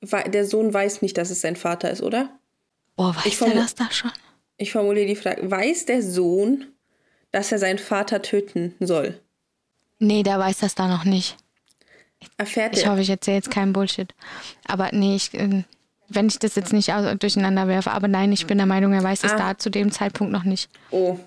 Der 0.02 0.46
Sohn 0.46 0.74
weiß 0.74 1.02
nicht, 1.02 1.18
dass 1.18 1.30
es 1.30 1.42
sein 1.42 1.56
Vater 1.56 1.90
ist, 1.92 2.02
oder? 2.02 2.30
Boah, 2.96 3.16
weiß 3.16 3.42
vermu- 3.42 3.54
das 3.56 3.76
da 3.76 3.90
schon? 3.92 4.12
Ich 4.58 4.72
formuliere 4.72 5.06
die 5.08 5.16
Frage. 5.16 5.50
Weiß 5.50 5.86
der 5.86 6.02
Sohn, 6.02 6.66
dass 7.32 7.52
er 7.52 7.60
seinen 7.60 7.78
Vater 7.80 8.22
töten 8.22 8.74
soll? 8.80 9.20
Nee, 10.00 10.24
der 10.24 10.40
weiß 10.40 10.58
das 10.60 10.76
da 10.76 10.88
noch 10.88 11.06
nicht. 11.06 11.38
Erfährt 12.38 12.76
Ich 12.76 12.86
er? 12.86 12.92
hoffe, 12.92 13.02
ich 13.02 13.10
erzähle 13.10 13.38
jetzt 13.38 13.52
keinen 13.52 13.74
Bullshit. 13.74 14.14
Aber 14.66 14.90
nee, 14.92 15.16
ich, 15.16 15.34
äh, 15.36 15.64
wenn 16.10 16.28
ich 16.28 16.40
das 16.40 16.56
jetzt 16.56 16.74
nicht 16.74 16.90
durcheinander 17.20 17.68
werfe. 17.68 17.92
Aber 17.92 18.08
nein, 18.08 18.32
ich 18.32 18.48
bin 18.48 18.58
der 18.58 18.66
Meinung, 18.68 18.94
er 18.94 19.04
weiß 19.04 19.24
es 19.24 19.34
Ah. 19.34 19.38
da 19.38 19.58
zu 19.58 19.70
dem 19.70 19.92
Zeitpunkt 19.92 20.34
noch 20.34 20.44
nicht. 20.44 20.70
Oh. 20.90 21.20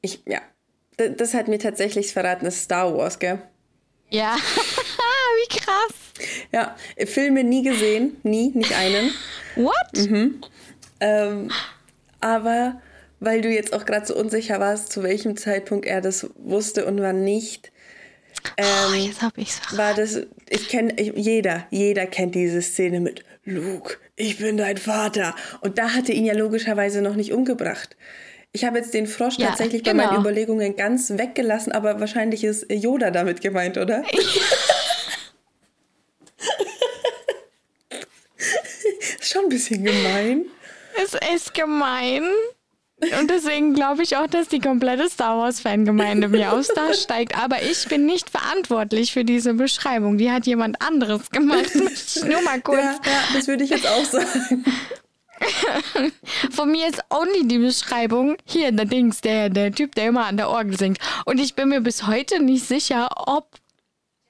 Ich, 0.00 0.22
ja. 0.26 0.40
Das 0.96 1.34
hat 1.34 1.48
mir 1.48 1.58
tatsächlich 1.58 2.12
verraten, 2.12 2.44
das 2.44 2.54
ist 2.56 2.64
Star 2.64 2.96
Wars, 2.96 3.18
gell? 3.18 3.40
Ja, 4.10 4.36
wie 5.42 5.58
krass. 5.58 5.94
Ja, 6.52 6.76
Filme 7.06 7.44
nie 7.44 7.62
gesehen, 7.62 8.16
nie, 8.22 8.50
nicht 8.54 8.72
einen. 8.74 9.12
What? 9.56 10.08
Ähm, 11.00 11.50
aber 12.20 12.80
weil 13.20 13.40
du 13.40 13.48
jetzt 13.48 13.72
auch 13.72 13.84
gerade 13.84 14.04
so 14.04 14.16
unsicher 14.16 14.58
warst, 14.58 14.92
zu 14.92 15.02
welchem 15.02 15.36
Zeitpunkt 15.36 15.86
er 15.86 16.00
das 16.00 16.28
wusste 16.36 16.86
und 16.86 17.00
wann 17.00 17.22
nicht, 17.22 17.70
oh, 18.58 18.62
ähm, 18.94 19.00
jetzt 19.00 19.22
hab 19.22 19.38
ich's 19.38 19.58
verraten. 19.60 19.78
war 19.78 19.94
das, 19.94 20.20
ich 20.48 20.68
kenne, 20.68 21.00
jeder, 21.00 21.66
jeder 21.70 22.06
kennt 22.06 22.34
diese 22.34 22.62
Szene 22.62 23.00
mit 23.00 23.24
Luke, 23.44 23.98
ich 24.16 24.38
bin 24.38 24.56
dein 24.56 24.76
Vater. 24.76 25.34
Und 25.60 25.78
da 25.78 25.94
hatte 25.94 26.12
ihn 26.12 26.24
ja 26.24 26.34
logischerweise 26.34 27.00
noch 27.00 27.14
nicht 27.14 27.32
umgebracht. 27.32 27.96
Ich 28.52 28.64
habe 28.64 28.78
jetzt 28.78 28.92
den 28.92 29.06
Frosch 29.06 29.38
Ja, 29.38 29.48
tatsächlich 29.48 29.82
bei 29.82 29.92
genau. 29.92 30.06
meinen 30.06 30.20
Überlegungen 30.20 30.76
ganz 30.76 31.10
weggelassen, 31.10 31.72
aber 31.72 32.00
wahrscheinlich 32.00 32.44
ist 32.44 32.70
Yoda 32.70 33.10
damit 33.10 33.40
gemeint, 33.40 33.78
oder? 33.78 34.02
ist 39.20 39.32
schon 39.32 39.44
ein 39.44 39.48
bisschen 39.48 39.84
gemein. 39.84 40.46
Es 41.02 41.14
ist 41.34 41.54
gemein. 41.54 42.24
Und 43.18 43.30
deswegen 43.30 43.74
glaube 43.74 44.02
ich 44.04 44.16
auch, 44.16 44.28
dass 44.28 44.48
die 44.48 44.60
komplette 44.60 45.08
Star 45.08 45.36
Wars-Fangemeinde 45.38 46.28
mir 46.28 46.52
aufs 46.52 46.68
Dach 46.68 46.94
steigt. 47.00 47.36
Aber 47.36 47.62
ich 47.62 47.88
bin 47.88 48.06
nicht 48.06 48.30
verantwortlich 48.30 49.12
für 49.12 49.24
diese 49.24 49.54
Beschreibung. 49.54 50.18
Die 50.18 50.30
hat 50.30 50.46
jemand 50.46 50.80
anderes 50.80 51.30
gemacht. 51.30 51.74
Nur 52.24 52.42
mal 52.42 52.60
kurz. 52.60 52.78
Ja, 52.78 53.10
ja, 53.10 53.22
das 53.34 53.48
würde 53.48 53.64
ich 53.64 53.70
jetzt 53.70 53.88
auch 53.88 54.04
sagen. 54.04 54.64
Von 56.52 56.70
mir 56.70 56.86
ist 56.86 57.00
only 57.10 57.48
die 57.48 57.58
Beschreibung. 57.58 58.36
Hier, 58.44 58.70
der 58.70 58.84
Dings, 58.84 59.20
der, 59.20 59.48
der 59.48 59.72
Typ, 59.72 59.96
der 59.96 60.06
immer 60.06 60.26
an 60.26 60.36
der 60.36 60.48
Orgel 60.48 60.78
singt. 60.78 60.98
Und 61.24 61.40
ich 61.40 61.56
bin 61.56 61.70
mir 61.70 61.80
bis 61.80 62.06
heute 62.06 62.40
nicht 62.40 62.66
sicher, 62.66 63.08
ob 63.26 63.48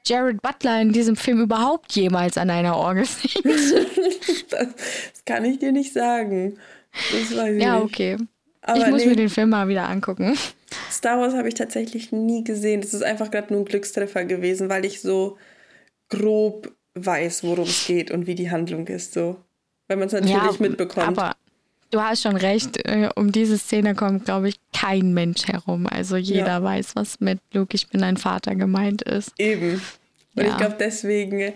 Jared 0.07 0.43
Butler 0.43 0.81
in 0.81 0.93
diesem 0.93 1.17
Film 1.17 1.41
überhaupt 1.41 1.93
jemals 1.93 2.37
an 2.37 2.51
einer 2.51 2.77
Orgel 2.77 3.05
singt. 3.05 3.45
Das, 3.45 3.75
das 4.51 5.25
kann 5.25 5.45
ich 5.45 5.59
dir 5.59 5.73
nicht 5.73 5.93
sagen. 5.93 6.59
Das 6.93 7.37
weiß 7.37 7.57
ich 7.57 7.63
Ja, 7.63 7.77
nicht. 7.77 7.85
okay. 7.85 8.17
Aber 8.63 8.79
ich 8.79 8.87
muss 8.89 9.03
nee. 9.03 9.11
mir 9.11 9.17
den 9.17 9.29
Film 9.29 9.51
mal 9.51 9.69
wieder 9.69 9.89
angucken. 9.89 10.37
Star 10.91 11.19
Wars 11.19 11.35
habe 11.35 11.49
ich 11.49 11.55
tatsächlich 11.55 12.13
nie 12.13 12.45
gesehen. 12.45 12.81
Das 12.81 12.95
ist 12.95 13.03
einfach 13.03 13.31
gerade 13.31 13.53
nur 13.53 13.63
ein 13.63 13.67
Glückstreffer 13.67 14.25
gewesen, 14.25 14.69
weil 14.69 14.85
ich 14.85 15.01
so 15.01 15.37
grob 16.09 16.73
weiß, 16.95 17.43
worum 17.45 17.65
es 17.65 17.87
geht 17.87 18.11
und 18.11 18.27
wie 18.27 18.35
die 18.35 18.51
Handlung 18.51 18.87
ist. 18.87 19.15
So. 19.15 19.37
Wenn 19.89 19.99
man 19.99 20.09
es 20.09 20.15
natürlich 20.15 20.61
mitbekommt. 20.61 21.19
Aber 21.19 21.35
du 21.93 22.01
hast 22.03 22.23
schon 22.23 22.37
recht, 22.37 22.79
äh, 22.89 23.09
um 23.15 23.31
diese 23.31 23.57
Szene 23.59 23.95
kommt, 23.95 24.25
glaube 24.25 24.49
ich, 24.49 24.57
kein 24.73 25.15
Mensch 25.15 25.47
herum. 25.47 25.87
Also 25.87 26.17
jeder 26.17 26.47
Ja. 26.47 26.63
weiß, 26.63 26.97
was 26.97 27.21
mit 27.21 27.39
Luke, 27.53 27.75
ich 27.77 27.87
bin 27.89 28.03
ein 28.03 28.17
Vater 28.17 28.55
gemeint 28.57 29.03
ist. 29.03 29.33
Eben. 29.39 29.75
Und 30.35 30.43
Ja. 30.43 30.51
ich 30.51 30.57
glaube 30.57 30.77
deswegen, 30.81 31.53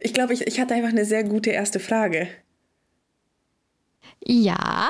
ich 0.00 0.12
glaube, 0.14 0.32
ich, 0.34 0.46
ich 0.46 0.58
hatte 0.58 0.74
einfach 0.74 0.88
eine 0.90 1.04
sehr 1.04 1.22
gute 1.24 1.50
erste 1.50 1.78
Frage. 1.78 2.26
Ja, 4.24 4.88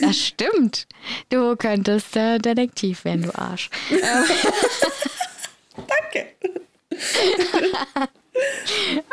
das 0.00 0.18
stimmt. 0.18 0.86
Du 1.30 1.54
könntest 1.56 2.16
äh, 2.16 2.38
Detektiv 2.38 3.04
werden, 3.04 3.22
du 3.22 3.34
Arsch. 3.38 3.70
Danke. 5.76 6.26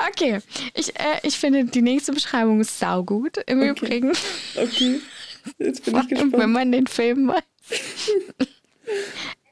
Okay, 0.09 0.39
ich, 0.73 0.97
äh, 0.99 1.19
ich 1.23 1.37
finde 1.37 1.65
die 1.65 1.81
nächste 1.81 2.11
Beschreibung 2.11 2.61
ist 2.61 2.79
saugut. 2.79 3.37
Im 3.47 3.61
Übrigen, 3.61 4.11
Okay. 4.55 5.01
Jetzt 5.57 5.85
bin 5.85 5.95
ich 5.95 6.11
wenn 6.11 6.31
gespannt. 6.31 6.53
man 6.53 6.71
den 6.71 6.87
Film 6.87 7.29
weiß. 7.29 7.43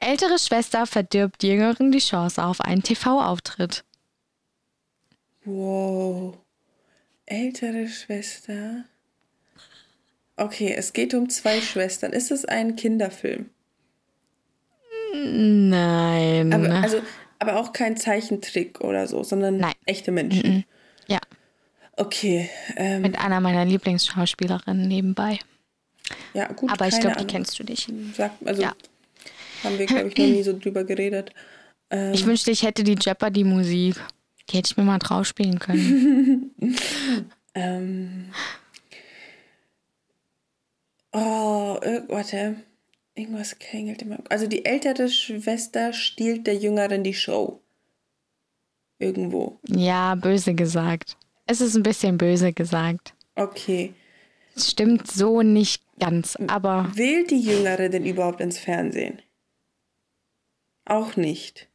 Ältere 0.00 0.38
Schwester 0.38 0.86
verdirbt 0.86 1.42
Jüngeren 1.42 1.92
die 1.92 1.98
Chance 1.98 2.42
auf 2.42 2.60
einen 2.60 2.82
TV-Auftritt. 2.82 3.84
Wow. 5.44 6.36
Ältere 7.26 7.88
Schwester. 7.88 8.84
Okay, 10.36 10.72
es 10.76 10.92
geht 10.92 11.14
um 11.14 11.28
zwei 11.28 11.60
Schwestern. 11.60 12.12
Ist 12.12 12.30
es 12.30 12.44
ein 12.44 12.76
Kinderfilm? 12.76 13.50
Nein. 15.14 16.52
Aber, 16.52 16.70
also, 16.82 17.00
aber 17.38 17.58
auch 17.58 17.72
kein 17.72 17.96
Zeichentrick 17.96 18.80
oder 18.80 19.06
so, 19.06 19.22
sondern 19.22 19.58
Nein. 19.58 19.74
echte 19.86 20.10
Menschen. 20.12 20.64
ja, 21.06 21.18
Okay. 21.96 22.48
Ähm, 22.76 23.02
mit 23.02 23.18
einer 23.18 23.40
meiner 23.40 23.64
Lieblingsschauspielerinnen 23.64 24.86
nebenbei. 24.86 25.40
ja, 26.32 26.46
gut. 26.52 26.70
Aber 26.70 26.86
ich 26.86 26.98
glaube, 27.00 27.16
die 27.16 27.26
kennst 27.26 27.58
du 27.58 27.64
nicht. 27.64 27.90
Sag, 28.14 28.30
also 28.44 28.62
Ja. 28.62 28.72
haben 29.64 29.78
wir, 29.78 29.86
glaube 29.86 30.08
ich, 30.08 30.16
noch 30.16 30.24
nie 30.26 30.42
so 30.44 30.56
drüber 30.56 30.84
geredet. 30.84 31.32
Ähm, 31.90 32.12
Ich 32.14 32.24
wünschte, 32.24 32.50
ich 32.52 32.62
hätte 32.62 32.84
die 32.84 32.96
Jeopardy-Musik. 33.00 33.96
Die 34.50 34.56
hätte 34.56 34.70
ich 34.70 34.76
mir 34.76 34.84
mal 34.84 34.98
drauf 34.98 35.26
spielen 35.26 35.58
können. 35.58 36.54
ähm, 37.54 38.30
oh, 41.12 41.78
äh, 41.82 42.02
warte. 42.08 42.56
Irgendwas 43.18 43.58
klingelt 43.58 44.02
immer. 44.02 44.18
Also 44.28 44.46
die 44.46 44.64
ältere 44.64 45.08
Schwester 45.08 45.92
stiehlt 45.92 46.46
der 46.46 46.54
Jüngeren 46.54 47.02
die 47.02 47.14
Show. 47.14 47.60
Irgendwo. 49.00 49.58
ja, 49.66 50.14
böse 50.14 50.54
gesagt. 50.54 51.16
Es 51.46 51.60
ist 51.60 51.74
ein 51.74 51.82
bisschen 51.82 52.16
böse 52.18 52.52
gesagt. 52.52 53.14
Okay. 53.34 53.92
Es 54.54 54.70
stimmt 54.70 55.10
so 55.10 55.42
nicht 55.42 55.82
ganz, 55.98 56.36
aber 56.48 56.90
Will 56.94 57.26
die 57.26 57.40
Jüngere 57.40 57.88
denn 57.88 58.04
überhaupt 58.06 58.40
ins 58.40 58.58
Fernsehen? 58.58 59.20
Auch 60.84 61.16
nicht. 61.16 61.68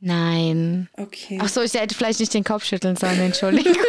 nein. 0.00 0.88
Okay. 0.96 1.38
Ach 1.40 1.48
so, 1.48 1.62
ich 1.62 1.74
hätte 1.74 1.94
vielleicht 1.94 2.20
nicht 2.20 2.34
den 2.34 2.44
Kopf 2.44 2.64
schütteln 2.64 2.96
sollen, 2.96 3.20
Entschuldigung. 3.20 3.74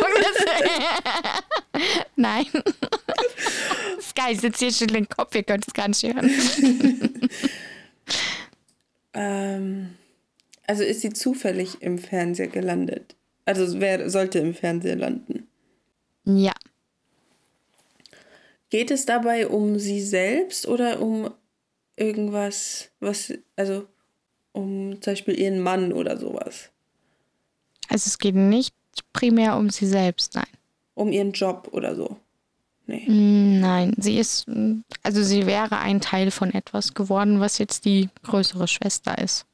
nein. 2.16 2.46
Sky, 4.26 4.34
ich 4.34 4.42
sitze 4.42 4.66
hier 4.66 4.74
schüttel 4.74 4.96
den 4.96 5.10
Kopf, 5.10 5.36
ihr 5.36 5.44
könnt 5.44 5.68
es 5.68 5.74
gar 5.74 5.88
nicht 5.88 6.04
hören. 6.04 6.30
Ähm, 9.18 9.96
also 10.68 10.84
ist 10.84 11.00
sie 11.00 11.14
zufällig 11.14 11.82
im 11.82 11.98
Fernseher 11.98 12.50
gelandet? 12.50 13.16
Also 13.46 13.80
wer 13.80 14.10
sollte 14.10 14.40
im 14.40 14.54
Fernsehen 14.54 15.00
landen. 15.00 15.48
Ja. 16.26 16.52
Geht 18.70 18.92
es 18.92 19.06
dabei 19.06 19.48
um 19.48 19.80
sie 19.80 20.02
selbst 20.02 20.68
oder 20.68 21.02
um 21.02 21.34
irgendwas, 21.96 22.90
was, 23.00 23.34
also 23.56 23.88
um 24.52 25.02
zum 25.02 25.14
Beispiel 25.14 25.40
ihren 25.40 25.62
Mann 25.62 25.94
oder 25.94 26.18
sowas? 26.18 26.70
Also 27.88 28.10
es 28.10 28.18
geht 28.18 28.36
nicht 28.36 28.76
primär 29.14 29.56
um 29.56 29.70
sie 29.70 29.88
selbst, 29.88 30.36
nein. 30.36 30.44
Um 30.94 31.10
ihren 31.14 31.32
Job 31.32 31.70
oder 31.72 31.96
so? 31.96 32.18
Nee. 32.88 33.06
Mm, 33.08 33.60
Nein, 33.60 33.94
sie 33.98 34.18
ist, 34.20 34.48
mm, 34.48 34.82
also 35.04 35.24
sie 35.24 35.46
wäre 35.48 35.80
ein 35.80 36.02
Teil 36.02 36.32
von 36.32 36.54
etwas 36.54 36.94
geworden, 36.94 37.40
was 37.40 37.58
jetzt 37.58 37.86
die 37.86 38.10
größere 38.24 38.68
Schwester 38.68 39.18
ist. 39.18 39.46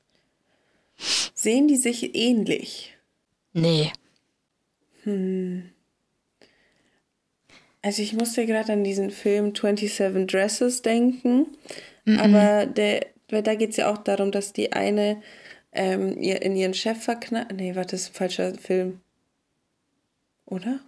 Sehen 1.34 1.67
die 1.67 1.78
sich 1.78 2.15
ähnlich? 2.15 2.98
Nee. 3.54 3.91
Also 7.82 8.02
ich 8.02 8.13
musste 8.13 8.46
gerade 8.46 8.74
an 8.74 8.84
diesen 8.84 9.10
Film 9.10 9.56
27 9.56 10.28
Dresses 10.28 10.82
denken, 10.84 11.48
aber 12.06 12.67
der, 12.67 13.08
weil 13.30 13.41
da 13.41 13.56
geht 13.56 13.72
es 13.72 13.78
ja 13.78 13.91
auch 13.91 13.98
darum, 13.98 14.32
dass 14.32 14.54
die 14.54 14.74
eine 14.74 15.22
ähm, 15.72 16.22
ihr 16.22 16.41
in 16.41 16.56
ihren 16.56 16.74
Chef 16.74 17.02
verknallt. 17.02 17.54
Nee, 17.56 17.76
warte, 17.76 17.91
das 17.91 18.02
ist 18.02 18.10
ein 18.10 18.13
falscher 18.13 18.54
Film. 18.56 19.00
Oder? 20.46 20.82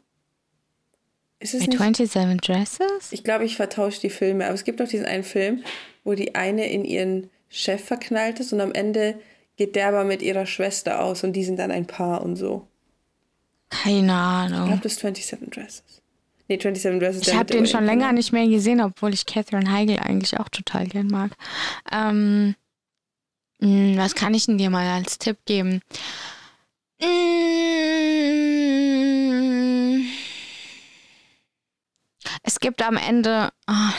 Ist 1.44 1.54
es 1.54 1.60
Bei 1.62 1.68
nicht? 1.68 1.98
27 1.98 2.42
Dresses? 2.42 3.12
Ich 3.12 3.24
glaube, 3.24 3.44
ich 3.46 3.56
vertausche 3.58 4.00
die 4.02 4.10
Filme, 4.10 4.46
aber 4.46 4.54
es 4.56 4.64
gibt 4.64 4.80
doch 4.80 4.88
diesen 4.88 5.06
einen 5.06 5.24
Film, 5.24 5.64
wo 6.04 6.14
die 6.14 6.36
eine 6.36 6.70
in 6.72 6.86
ihren 6.86 7.30
Chef 7.50 7.84
verknallt 7.84 8.40
ist 8.40 8.54
und 8.54 8.62
am 8.62 8.72
Ende 8.72 9.20
geht 9.58 9.76
der 9.76 9.90
aber 9.90 10.06
mit 10.06 10.22
ihrer 10.22 10.46
Schwester 10.46 11.04
aus 11.04 11.24
und 11.24 11.34
die 11.34 11.44
sind 11.44 11.58
dann 11.60 11.70
ein 11.70 11.86
Paar 11.86 12.22
und 12.24 12.38
so. 12.38 12.66
Keine 13.70 14.06
Ich 14.08 14.12
Ahnung. 14.12 14.66
glaube, 14.68 14.82
das 14.84 14.94
ist 14.94 15.02
27 15.02 15.50
Dresses. 15.50 15.84
Nee, 16.48 16.56
27 16.60 17.00
Dresses. 17.00 17.28
Ich 17.28 17.36
habe 17.36 17.54
den 17.54 17.68
schon 17.68 17.86
länger 17.86 18.12
nicht 18.14 18.32
mehr 18.32 18.48
gesehen, 18.48 18.82
obwohl 18.82 19.14
ich 19.14 19.26
Catherine 19.26 19.72
Heigl 19.72 20.00
eigentlich 20.00 20.40
auch 20.40 20.50
total 20.50 20.88
gern 20.88 21.08
mag. 21.08 21.32
Ähm, 21.92 22.56
mh, 23.60 23.98
was 24.02 24.16
kann 24.16 24.34
ich 24.34 24.46
denn 24.46 24.58
dir 24.58 24.70
mal 24.70 24.88
als 24.88 25.20
Tipp 25.20 25.38
geben? 25.46 25.82
Mm, 27.02 28.63
Es 32.44 32.60
gibt 32.60 32.82
am 32.82 32.98
Ende, 32.98 33.50
ah, 33.68 33.94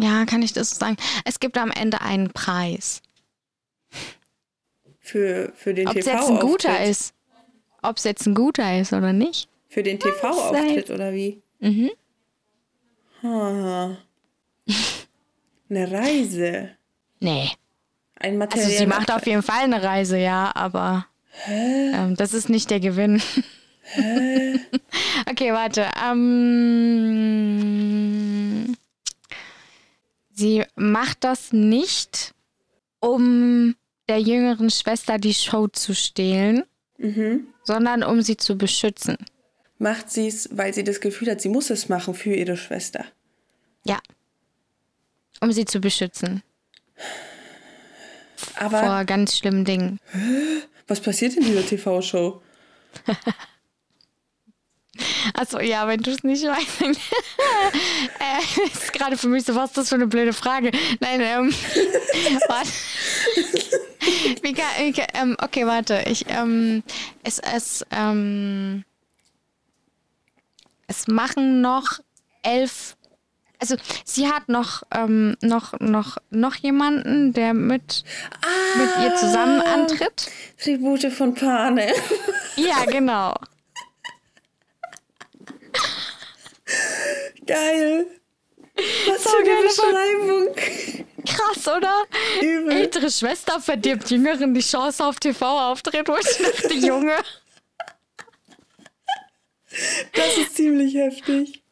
ja, 0.00 0.24
kann 0.24 0.42
ich 0.42 0.52
das 0.54 0.70
so 0.70 0.76
sagen? 0.76 0.96
Es 1.24 1.38
gibt 1.38 1.58
am 1.58 1.70
Ende 1.70 2.00
einen 2.00 2.30
Preis. 2.32 3.02
Für, 5.00 5.52
für 5.54 5.74
den 5.74 5.86
Ob 5.88 5.96
es 5.96 6.06
jetzt 6.06 6.28
ein 6.28 6.40
guter 6.40 6.68
TV-Auftritt. 6.70 6.88
ist. 6.90 7.14
Ob 7.82 7.96
es 7.98 8.04
jetzt 8.04 8.26
ein 8.26 8.34
guter 8.34 8.80
ist 8.80 8.92
oder 8.94 9.12
nicht. 9.12 9.48
Für 9.68 9.82
den 9.82 10.00
TV-Auftritt 10.00 10.90
oder 10.90 11.12
wie? 11.12 11.42
Mhm. 11.60 11.90
Ah. 13.22 13.96
Eine 15.68 15.90
Reise. 15.92 16.70
Nee. 17.20 17.50
Ein 18.16 18.40
Also 18.40 18.56
Material. 18.56 18.70
sie 18.70 18.86
macht 18.86 19.10
auf 19.12 19.26
jeden 19.26 19.42
Fall 19.42 19.64
eine 19.64 19.82
Reise, 19.82 20.16
ja, 20.18 20.52
aber 20.54 21.06
ähm, 21.48 22.16
das 22.16 22.32
ist 22.32 22.48
nicht 22.48 22.70
der 22.70 22.80
Gewinn. 22.80 23.20
okay, 25.30 25.52
warte. 25.52 25.88
Ähm, 26.04 27.14
sie 30.32 30.64
macht 30.74 31.24
das 31.24 31.52
nicht, 31.52 32.34
um 33.00 33.76
der 34.08 34.20
jüngeren 34.20 34.70
Schwester 34.70 35.18
die 35.18 35.34
Show 35.34 35.68
zu 35.68 35.94
stehlen, 35.94 36.64
sondern 37.64 38.02
um 38.02 38.22
sie 38.22 38.36
zu 38.36 38.56
beschützen. 38.56 39.16
Macht 39.78 40.10
sie 40.10 40.28
es, 40.28 40.48
weil 40.52 40.72
sie 40.72 40.84
das 40.84 41.00
Gefühl 41.00 41.30
hat, 41.30 41.40
sie 41.40 41.48
muss 41.48 41.70
es 41.70 41.88
machen 41.88 42.14
für 42.14 42.34
ihre 42.34 42.56
Schwester. 42.56 43.04
Ja. 43.84 43.98
Um 45.40 45.52
sie 45.52 45.64
zu 45.64 45.80
beschützen 45.80 46.42
Aber 48.56 48.78
vor 48.78 49.04
ganz 49.04 49.36
schlimmen 49.36 49.64
Dingen. 49.64 50.00
was 50.86 51.00
passiert 51.00 51.34
in 51.36 51.44
dieser 51.44 51.66
TV-Show? 51.66 52.40
Achso, 55.34 55.58
ja, 55.60 55.86
wenn 55.88 56.00
du 56.00 56.10
es 56.12 56.22
nicht 56.22 56.44
weißt. 56.44 56.80
dann- 56.80 56.92
äh, 58.20 58.66
ist 58.72 58.92
gerade 58.92 59.16
für 59.16 59.28
mich 59.28 59.44
so, 59.44 59.54
was 59.54 59.70
ist 59.70 59.76
das 59.78 59.88
für 59.88 59.94
eine 59.96 60.06
blöde 60.06 60.32
Frage? 60.32 60.70
Nein, 61.00 61.20
ähm. 61.20 61.52
warte. 62.48 62.68
Wie 64.42 64.52
kann, 64.52 64.66
wie 64.80 64.92
kann, 64.92 65.06
ähm, 65.14 65.36
okay, 65.42 65.66
warte. 65.66 66.04
Ich, 66.06 66.26
ähm, 66.28 66.82
es, 67.22 67.38
es, 67.38 67.84
ähm, 67.90 68.84
es 70.86 71.08
machen 71.08 71.60
noch 71.60 72.00
elf. 72.42 72.96
Also 73.60 73.76
sie 74.04 74.28
hat 74.28 74.48
noch, 74.48 74.82
ähm, 74.94 75.36
noch, 75.40 75.72
noch, 75.80 76.18
noch 76.30 76.54
jemanden, 76.56 77.32
der 77.32 77.54
mit, 77.54 78.04
mit 78.76 78.90
ihr 79.02 79.14
zusammen 79.14 79.60
antritt. 79.62 80.28
Tribute 80.62 81.10
von 81.10 81.34
Pane. 81.34 81.92
Ja, 82.56 82.84
genau. 82.84 83.34
Geil. 87.46 88.06
Was 89.06 89.22
So 89.22 89.30
für 89.30 89.36
eine 89.36 89.62
Beschreibung. 89.62 91.06
Krass, 91.26 91.68
oder? 91.68 92.04
Übel. 92.40 92.72
Ältere 92.72 93.10
Schwester 93.10 93.60
verdirbt 93.60 94.10
Jüngeren 94.10 94.52
die 94.54 94.60
Chance 94.60 95.04
auf 95.04 95.18
TV-Auftritt, 95.20 96.08
wo 96.08 96.16
ich 96.16 96.36
dachte, 96.38 96.74
Junge. 96.86 97.16
Das 100.12 100.36
ist 100.36 100.56
ziemlich 100.56 100.94
heftig. 100.94 101.62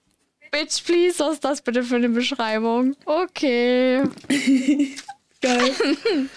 Bitch, 0.51 0.85
please, 0.85 1.19
was 1.19 1.35
ist 1.35 1.45
das 1.45 1.62
bitte 1.62 1.83
für 1.83 1.97
eine 1.97 2.09
Beschreibung? 2.09 2.95
Okay. 3.07 4.03
Geil. 5.41 5.75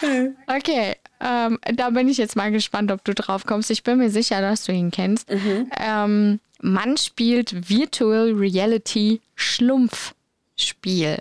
Geil. 0.00 0.36
Okay. 0.46 0.96
Ähm, 1.20 1.58
da 1.74 1.90
bin 1.90 2.08
ich 2.08 2.16
jetzt 2.16 2.36
mal 2.36 2.50
gespannt, 2.50 2.92
ob 2.92 3.04
du 3.04 3.14
drauf 3.14 3.44
kommst. 3.44 3.70
Ich 3.70 3.82
bin 3.82 3.98
mir 3.98 4.10
sicher, 4.10 4.40
dass 4.40 4.64
du 4.64 4.72
ihn 4.72 4.90
kennst. 4.90 5.28
Ähm, 5.30 6.40
Mann 6.60 6.96
spielt 6.96 7.68
Virtual 7.68 8.32
Reality 8.32 9.20
Schlumpfspiel. 9.34 11.18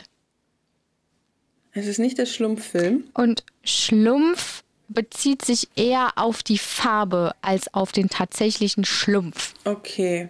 Es 1.74 1.86
ist 1.86 2.00
nicht 2.00 2.18
der 2.18 2.26
Schlumpffilm. 2.26 3.04
Und 3.14 3.44
Schlumpf 3.64 4.64
bezieht 4.88 5.46
sich 5.46 5.68
eher 5.76 6.14
auf 6.16 6.42
die 6.42 6.58
Farbe 6.58 7.34
als 7.42 7.74
auf 7.74 7.92
den 7.92 8.10
tatsächlichen 8.10 8.84
Schlumpf. 8.86 9.54
Okay. 9.64 10.30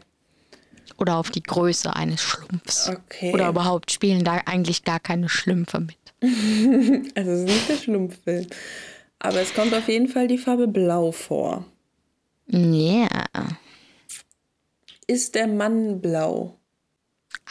Oder 0.97 1.17
auf 1.17 1.29
die 1.29 1.43
Größe 1.43 1.95
eines 1.95 2.21
Schlumpfs. 2.21 2.89
Okay. 2.89 3.33
Oder 3.33 3.49
überhaupt 3.49 3.91
spielen 3.91 4.23
da 4.23 4.41
eigentlich 4.45 4.83
gar 4.83 4.99
keine 4.99 5.29
Schlümpfe 5.29 5.79
mit. 5.79 5.97
Also 7.15 7.31
es 7.31 7.39
ist 7.39 7.45
nicht 7.45 7.69
der 7.69 7.77
Schlumpffilm. 7.77 8.47
Aber 9.19 9.41
es 9.41 9.53
kommt 9.53 9.73
auf 9.73 9.87
jeden 9.87 10.07
Fall 10.07 10.27
die 10.27 10.37
Farbe 10.37 10.67
Blau 10.67 11.11
vor. 11.11 11.65
Ja, 12.47 13.07
Ist 15.07 15.35
der 15.35 15.47
Mann 15.47 16.01
blau? 16.01 16.53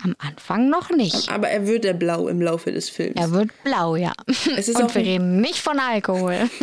am 0.02 0.14
Anfang 0.18 0.68
noch 0.68 0.90
nicht. 0.90 1.30
Aber 1.30 1.48
er 1.48 1.66
wird 1.66 1.84
er 1.86 1.94
blau 1.94 2.28
im 2.28 2.42
Laufe 2.42 2.70
des 2.70 2.90
Films. 2.90 3.16
Er 3.16 3.30
wird 3.30 3.50
blau, 3.64 3.96
ja. 3.96 4.12
Es 4.26 4.68
ist 4.68 4.76
Und 4.76 4.84
auch 4.84 4.94
wir 4.94 5.02
reden 5.02 5.40
nicht 5.40 5.58
von 5.58 5.78
Alkohol. 5.78 6.50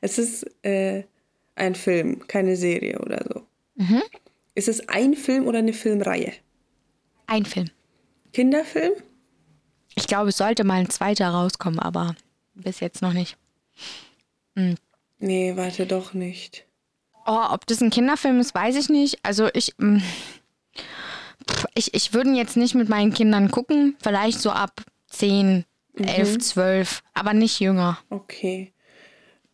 Es 0.00 0.18
ist 0.18 0.44
äh, 0.64 1.04
ein 1.54 1.74
Film, 1.74 2.26
keine 2.26 2.56
Serie 2.56 2.98
oder 2.98 3.22
so. 3.32 3.46
Mhm. 3.76 4.02
Ist 4.54 4.68
es 4.68 4.88
ein 4.88 5.14
Film 5.14 5.46
oder 5.46 5.58
eine 5.58 5.72
Filmreihe? 5.74 6.32
Ein 7.26 7.44
Film. 7.44 7.68
Kinderfilm? 8.32 8.92
Ich 9.94 10.06
glaube, 10.06 10.30
es 10.30 10.38
sollte 10.38 10.64
mal 10.64 10.80
ein 10.80 10.90
zweiter 10.90 11.28
rauskommen, 11.28 11.78
aber 11.78 12.16
bis 12.54 12.80
jetzt 12.80 13.02
noch 13.02 13.12
nicht. 13.12 13.36
Nee, 15.18 15.56
warte 15.56 15.86
doch 15.86 16.14
nicht. 16.14 16.66
Oh, 17.26 17.46
ob 17.50 17.66
das 17.66 17.80
ein 17.80 17.90
Kinderfilm 17.90 18.40
ist, 18.40 18.54
weiß 18.54 18.76
ich 18.76 18.88
nicht. 18.88 19.18
Also 19.22 19.48
ich, 19.54 19.74
pff, 19.78 21.66
ich, 21.74 21.94
ich 21.94 22.12
würde 22.12 22.30
ihn 22.30 22.36
jetzt 22.36 22.56
nicht 22.56 22.74
mit 22.74 22.88
meinen 22.88 23.14
Kindern 23.14 23.50
gucken. 23.50 23.96
Vielleicht 24.02 24.40
so 24.40 24.50
ab 24.50 24.82
10, 25.08 25.64
11, 25.96 26.38
12, 26.38 27.02
aber 27.14 27.34
nicht 27.34 27.60
jünger. 27.60 27.98
Okay. 28.10 28.72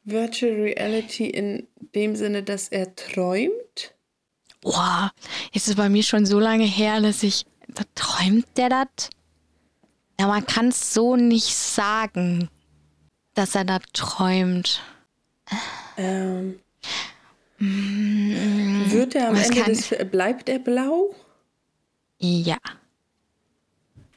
Virtual 0.04 0.54
Reality 0.54 1.26
in 1.26 1.66
dem 1.94 2.16
Sinne, 2.16 2.42
dass 2.42 2.68
er 2.68 2.94
träumt? 2.96 3.94
Boah, 4.62 5.12
jetzt 5.52 5.68
ist 5.68 5.76
bei 5.76 5.88
mir 5.88 6.02
schon 6.02 6.24
so 6.26 6.40
lange 6.40 6.64
her, 6.64 7.00
dass 7.00 7.22
ich. 7.22 7.44
Da 7.68 7.82
träumt 7.94 8.46
der 8.56 8.70
das? 8.70 9.10
Ja, 10.18 10.26
man 10.26 10.46
kann 10.46 10.68
es 10.68 10.94
so 10.94 11.16
nicht 11.16 11.54
sagen, 11.54 12.48
dass 13.38 13.54
er 13.54 13.64
da 13.64 13.78
träumt. 13.92 14.82
Ähm, 15.96 16.58
wird 17.58 19.14
er 19.14 19.28
am 19.28 19.36
Ende 19.36 19.62
des 19.64 19.94
bleibt 20.10 20.48
er 20.48 20.58
blau? 20.58 21.14
Ja. 22.18 22.58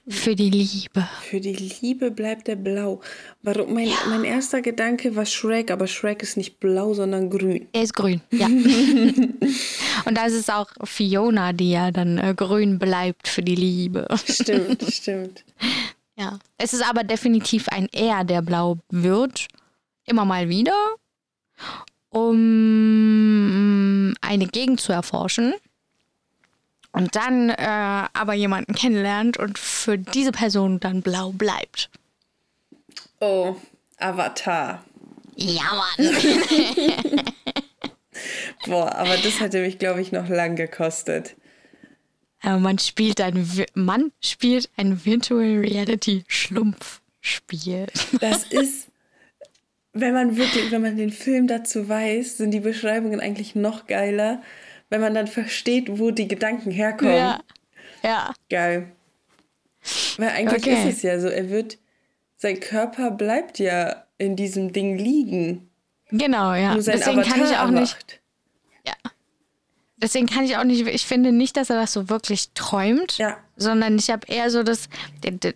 Für 0.08 0.36
die 0.36 0.50
Liebe. 0.50 1.08
Für 1.22 1.40
die 1.40 1.54
Liebe 1.54 2.10
bleibt 2.10 2.50
er 2.50 2.56
blau. 2.56 3.02
Warum? 3.44 3.76
Mein, 3.76 3.90
mein 4.10 4.24
erster 4.24 4.62
Gedanke 4.62 5.16
war 5.16 5.28
Shrek, 5.28 5.70
aber 5.70 5.86
Shrek 5.86 6.24
ist 6.24 6.36
nicht 6.38 6.60
blau, 6.60 6.96
sondern 6.96 7.30
grün. 7.30 7.68
Er 7.72 7.84
ist 7.84 7.94
grün, 7.94 8.22
ja. 8.32 8.48
Und 10.06 10.18
da 10.18 10.26
ist 10.26 10.34
es 10.34 10.50
auch 10.50 10.72
Fiona, 10.84 11.54
die 11.54 11.72
ja 11.72 11.92
dann 11.92 12.18
äh, 12.18 12.34
grün 12.36 12.80
bleibt 12.80 13.28
für 13.28 13.44
die 13.44 13.56
Liebe. 13.56 14.08
Stimmt, 14.26 14.84
stimmt. 14.92 15.46
Ja. 16.22 16.38
Es 16.60 16.74
ist 16.74 16.88
aber 16.88 17.04
definitiv 17.04 17.68
ein 17.70 17.90
Er, 17.92 18.24
der 18.24 18.44
blau 18.44 18.78
wird. 18.90 19.48
Immer 20.06 20.24
mal 20.24 20.50
wieder. 20.50 20.76
Um 22.10 23.48
eine 24.22 24.46
Gegend 24.46 24.80
zu 24.82 24.92
erforschen 24.92 25.56
und 26.92 27.16
dann 27.16 27.50
äh, 27.50 28.08
aber 28.14 28.34
jemanden 28.34 28.76
kennenlernt 28.76 29.38
und 29.38 29.58
für 29.58 29.98
diese 29.98 30.32
Person 30.32 30.80
dann 30.80 31.02
blau 31.02 31.32
bleibt. 31.32 31.90
Oh, 33.20 33.56
Avatar. 33.98 34.84
Ja, 35.36 35.64
Mann. 35.74 36.08
Boah, 38.68 38.94
aber 38.94 39.18
das 39.18 39.40
hätte 39.40 39.62
mich, 39.62 39.80
glaube 39.80 40.02
ich, 40.02 40.12
noch 40.12 40.30
lang 40.30 40.56
gekostet. 40.56 41.36
Aber 42.42 42.60
man 42.60 42.80
spielt 42.80 43.22
ein, 43.22 43.48
man 43.74 44.12
spielt 44.20 44.70
ein 44.78 45.06
Virtual 45.06 45.60
Reality 45.60 46.24
Schlumpfspiel. 46.28 47.88
Das 48.20 48.46
ist, 48.46 48.88
wenn 49.94 50.14
man 50.14 50.38
wirklich, 50.38 50.72
wenn 50.72 50.82
man 50.82 50.98
den 50.98 51.12
Film 51.12 51.48
dazu 51.48 51.88
weiß, 51.88 52.38
sind 52.38 52.52
die 52.52 52.60
Beschreibungen 52.60 53.20
eigentlich 53.20 53.56
noch 53.56 53.88
geiler, 53.88 54.42
wenn 54.90 55.02
man 55.02 55.14
dann 55.14 55.28
versteht, 55.28 56.00
wo 56.00 56.12
die 56.12 56.28
Gedanken 56.28 56.72
herkommen. 56.72 57.16
Ja. 57.16 57.42
ja. 58.04 58.34
Geil. 58.50 58.92
Weil 60.18 60.30
eigentlich 60.30 60.64
okay. 60.64 60.90
ist 60.90 60.98
es 60.98 61.02
ja 61.02 61.20
so, 61.20 61.28
er 61.28 61.50
wird, 61.50 61.78
sein 62.38 62.60
Körper 62.60 63.12
bleibt 63.12 63.60
ja 63.60 64.06
in 64.18 64.36
diesem 64.36 64.74
Ding 64.74 64.98
liegen. 64.98 65.70
Genau, 66.12 66.54
ja. 66.54 66.76
Deswegen 66.76 67.20
Avatar 67.20 67.24
kann 67.24 67.44
ich 67.44 67.58
auch 67.58 67.70
nicht. 67.70 68.22
Ja. 68.86 68.94
Deswegen 70.02 70.26
kann 70.26 70.44
ich 70.44 70.58
auch 70.58 70.64
nicht, 70.64 70.88
ich 70.88 71.06
finde 71.06 71.32
nicht, 71.32 71.56
dass 71.58 71.70
er 71.70 71.76
das 71.76 71.94
so 71.94 72.10
wirklich 72.10 72.50
träumt, 72.56 73.20
ja. 73.20 73.38
sondern 73.56 73.98
ich 73.98 74.10
habe 74.10 74.26
eher 74.28 74.50
so 74.50 74.64
das, 74.64 74.90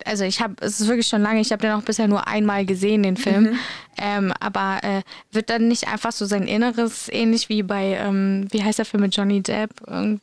also 0.04 0.24
ich 0.24 0.40
habe, 0.40 0.54
es 0.60 0.80
ist 0.80 0.86
wirklich 0.86 1.08
schon 1.08 1.22
lange, 1.22 1.40
ich 1.40 1.50
habe 1.50 1.62
den 1.62 1.72
auch 1.72 1.82
bisher 1.82 2.06
nur 2.06 2.28
einmal 2.28 2.64
gesehen, 2.64 3.02
den 3.02 3.16
Film, 3.16 3.42
mhm. 3.42 3.58
ähm, 3.98 4.32
aber 4.38 4.78
äh, 4.84 5.02
wird 5.32 5.50
dann 5.50 5.66
nicht 5.66 5.88
einfach 5.88 6.12
so 6.12 6.26
sein 6.26 6.46
Inneres, 6.46 7.08
ähnlich 7.10 7.48
wie 7.48 7.64
bei, 7.64 7.98
ähm, 8.00 8.46
wie 8.52 8.62
heißt 8.62 8.78
der 8.78 8.84
Film 8.84 9.02
mit 9.02 9.16
Johnny 9.16 9.42
Depp, 9.42 9.70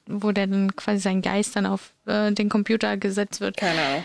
wo 0.08 0.32
der 0.32 0.48
dann 0.48 0.74
quasi 0.74 1.00
sein 1.00 1.22
Geist 1.22 1.58
dann 1.58 1.66
auf 1.66 1.92
äh, 2.06 2.32
den 2.32 2.48
Computer 2.48 2.96
gesetzt 2.96 3.42
wird. 3.42 3.58
Keine 3.58 3.82
Ahnung. 3.82 4.04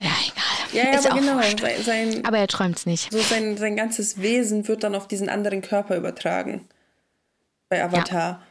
Ja, 0.00 0.10
egal. 0.26 0.84
Ja, 0.84 0.92
ja 0.92 1.10
aber 1.10 1.20
genau. 1.20 1.40
Sein, 1.40 1.82
sein, 1.82 2.24
aber 2.24 2.38
er 2.38 2.46
träumt 2.46 2.76
es 2.76 2.86
nicht. 2.86 3.10
So 3.12 3.18
sein, 3.18 3.56
sein 3.56 3.74
ganzes 3.74 4.20
Wesen 4.20 4.68
wird 4.68 4.84
dann 4.84 4.94
auf 4.94 5.08
diesen 5.08 5.28
anderen 5.28 5.60
Körper 5.62 5.96
übertragen. 5.96 6.68
Bei 7.68 7.82
Avatar. 7.82 8.30
Ja. 8.30 8.42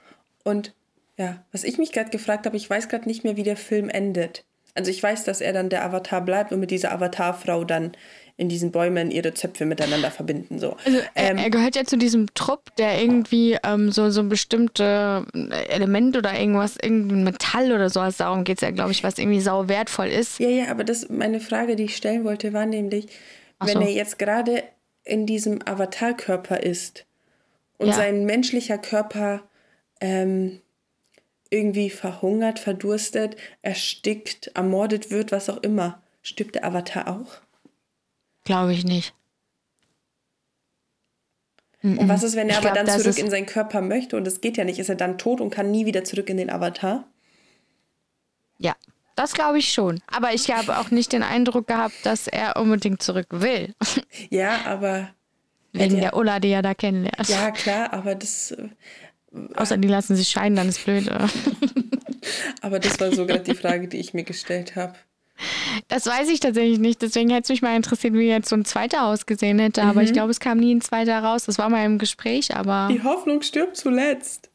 Und 0.43 0.73
ja, 1.17 1.43
was 1.51 1.63
ich 1.63 1.77
mich 1.77 1.91
gerade 1.91 2.09
gefragt 2.09 2.45
habe, 2.45 2.57
ich 2.57 2.69
weiß 2.69 2.89
gerade 2.89 3.07
nicht 3.07 3.23
mehr, 3.23 3.37
wie 3.37 3.43
der 3.43 3.57
Film 3.57 3.89
endet. 3.89 4.45
Also 4.75 4.89
ich 4.89 5.01
weiß, 5.03 5.23
dass 5.23 5.41
er 5.41 5.53
dann 5.53 5.69
der 5.69 5.85
Avatar 5.85 6.21
bleibt 6.21 6.51
und 6.51 6.59
mit 6.59 6.71
dieser 6.71 6.91
Avatarfrau 6.91 7.63
dann 7.63 7.91
in 8.37 8.49
diesen 8.49 8.71
Bäumen 8.71 9.11
ihre 9.11 9.35
Zöpfe 9.35 9.65
miteinander 9.65 10.09
verbinden. 10.09 10.57
So. 10.57 10.75
Also 10.83 10.97
ähm, 11.13 11.37
er, 11.37 11.51
gehört 11.51 11.75
ja 11.75 11.83
zu 11.83 11.97
diesem 11.97 12.33
Trupp, 12.33 12.75
der 12.77 12.99
irgendwie 12.99 13.57
ähm, 13.63 13.91
so, 13.91 14.09
so 14.09 14.21
ein 14.21 14.29
bestimmtes 14.29 15.27
Element 15.69 16.17
oder 16.17 16.37
irgendwas, 16.39 16.77
irgendein 16.81 17.23
Metall 17.23 17.71
oder 17.71 17.91
sowas, 17.91 18.17
darum 18.17 18.43
geht 18.43 18.57
es 18.57 18.61
ja, 18.61 18.71
glaube 18.71 18.91
ich, 18.91 19.03
was 19.03 19.19
irgendwie 19.19 19.41
sau 19.41 19.67
wertvoll 19.67 20.07
ist. 20.07 20.39
Ja, 20.39 20.49
ja, 20.49 20.71
aber 20.71 20.83
das, 20.83 21.09
meine 21.09 21.39
Frage, 21.39 21.75
die 21.75 21.83
ich 21.83 21.95
stellen 21.95 22.23
wollte, 22.23 22.53
war 22.53 22.65
nämlich, 22.65 23.05
Ach 23.59 23.67
wenn 23.67 23.75
so. 23.75 23.81
er 23.81 23.91
jetzt 23.91 24.17
gerade 24.17 24.63
in 25.03 25.27
diesem 25.27 25.59
Avatarkörper 25.63 26.63
ist 26.63 27.05
und 27.77 27.89
ja. 27.89 27.93
sein 27.93 28.25
menschlicher 28.25 28.79
Körper 28.79 29.43
ähm, 30.04 30.60
irgendwie 31.49 31.89
verhungert, 31.89 32.60
verdurstet, 32.60 33.38
erstickt, 33.62 34.47
ermordet 34.47 35.12
wird, 35.12 35.32
was 35.32 35.49
auch 35.49 35.64
immer, 35.64 36.04
stirbt 36.22 36.56
der 36.56 36.66
Avatar 36.66 37.08
auch? 37.08 37.38
Glaube 38.43 38.74
ich 38.74 38.84
nicht. 38.84 39.16
Und 41.82 42.08
was 42.08 42.24
ist, 42.24 42.36
wenn 42.36 42.49
er 42.49 42.60
ich 42.60 42.66
aber 42.66 42.74
glaub, 42.74 42.86
dann 42.86 42.99
zurück 42.99 43.18
in 43.18 43.30
seinen 43.30 43.45
Körper 43.45 43.82
möchte 43.82 44.16
und 44.18 44.28
es 44.28 44.41
geht 44.41 44.58
ja 44.58 44.64
nicht? 44.64 44.80
Ist 44.80 44.89
er 44.89 44.95
dann 44.95 45.18
tot 45.18 45.41
und 45.41 45.49
kann 45.49 45.72
nie 45.72 45.86
wieder 45.86 46.04
zurück 46.04 46.30
in 46.30 46.38
den 46.38 46.49
Avatar? 46.49 47.06
Ja, 48.58 48.76
das 49.16 49.34
glaube 49.34 49.60
ich 49.60 49.72
schon. 49.72 50.01
Aber 50.08 50.34
ich 50.34 50.49
habe 50.49 50.78
auch 50.78 50.91
nicht 50.91 51.14
den 51.14 51.24
Eindruck 51.24 51.68
gehabt, 51.68 51.95
dass 52.04 52.28
er 52.28 52.58
unbedingt 52.58 53.01
zurück 53.01 53.28
will. 53.30 53.74
Ja, 54.30 54.66
aber. 54.66 55.10
Wegen 55.74 55.99
der 55.99 56.16
Ulla, 56.16 56.39
die 56.39 56.49
er 56.49 56.62
da 56.62 56.74
kennenlernt. 56.74 57.28
Ja, 57.30 57.51
klar, 57.51 57.91
aber 57.93 58.16
das. 58.16 58.56
Außer 59.55 59.77
die 59.77 59.88
lassen 59.88 60.15
sich 60.15 60.29
scheiden, 60.29 60.55
dann 60.55 60.69
ist 60.69 60.84
blöd. 60.84 61.09
aber 62.61 62.79
das 62.79 62.99
war 62.99 63.11
so 63.11 63.25
gerade 63.25 63.43
die 63.43 63.55
Frage, 63.55 63.88
die 63.88 63.97
ich 63.97 64.13
mir 64.13 64.23
gestellt 64.23 64.75
habe. 64.75 64.95
Das 65.88 66.05
weiß 66.05 66.29
ich 66.29 66.39
tatsächlich 66.39 66.79
nicht. 66.79 67.01
Deswegen 67.01 67.29
hätte 67.29 67.43
es 67.43 67.49
mich 67.49 67.61
mal 67.61 67.75
interessiert, 67.75 68.13
wie 68.13 68.27
jetzt 68.27 68.49
so 68.49 68.55
ein 68.55 68.65
zweiter 68.65 69.05
ausgesehen 69.05 69.59
hätte. 69.59 69.84
Mhm. 69.84 69.89
Aber 69.89 70.03
ich 70.03 70.09
mhm. 70.09 70.13
glaube, 70.13 70.31
es 70.31 70.39
kam 70.39 70.59
nie 70.59 70.73
ein 70.73 70.81
zweiter 70.81 71.19
raus. 71.19 71.45
Das 71.45 71.57
war 71.57 71.69
mal 71.69 71.86
im 71.86 71.97
Gespräch, 71.97 72.55
aber. 72.55 72.89
Die 72.91 73.03
Hoffnung 73.03 73.41
stirbt 73.41 73.75
zuletzt. 73.75 74.49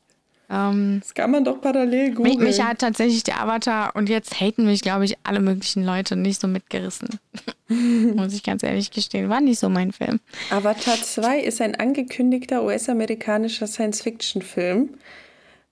Ähm, 0.50 1.00
das 1.02 1.14
kann 1.14 1.30
man 1.30 1.44
doch 1.44 1.60
parallel 1.60 2.14
googeln. 2.14 2.38
Mich, 2.38 2.38
mich 2.38 2.62
hat 2.62 2.78
tatsächlich 2.78 3.22
der 3.22 3.40
Avatar 3.42 3.94
und 3.94 4.08
jetzt 4.08 4.40
haten 4.40 4.64
mich, 4.64 4.80
glaube 4.80 5.04
ich, 5.04 5.16
alle 5.22 5.40
möglichen 5.40 5.84
Leute 5.84 6.16
nicht 6.16 6.40
so 6.40 6.48
mitgerissen. 6.48 7.08
Muss 7.68 8.32
ich 8.32 8.42
ganz 8.42 8.62
ehrlich 8.62 8.90
gestehen. 8.90 9.28
War 9.28 9.40
nicht 9.40 9.58
so 9.58 9.68
mein 9.68 9.92
Film. 9.92 10.20
Avatar 10.50 10.96
2 10.96 11.40
ist 11.40 11.60
ein 11.60 11.74
angekündigter 11.74 12.64
US-amerikanischer 12.64 13.66
Science-Fiction-Film. 13.66 14.94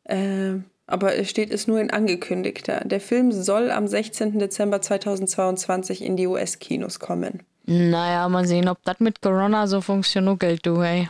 Äh, 0.04 0.56
aber 0.86 1.16
es 1.16 1.30
steht 1.30 1.50
es 1.50 1.66
nur 1.66 1.80
in 1.80 1.90
angekündigter. 1.90 2.82
Der 2.84 3.00
Film 3.00 3.32
soll 3.32 3.70
am 3.70 3.88
16. 3.88 4.38
Dezember 4.38 4.80
2022 4.80 6.04
in 6.04 6.16
die 6.16 6.26
US-Kinos 6.26 7.00
kommen. 7.00 7.42
Naja, 7.64 8.28
mal 8.28 8.46
sehen, 8.46 8.68
ob 8.68 8.78
das 8.84 9.00
mit 9.00 9.20
Corona 9.20 9.66
so 9.66 9.80
funktioniert, 9.80 10.64
du, 10.64 10.82
ey. 10.82 11.08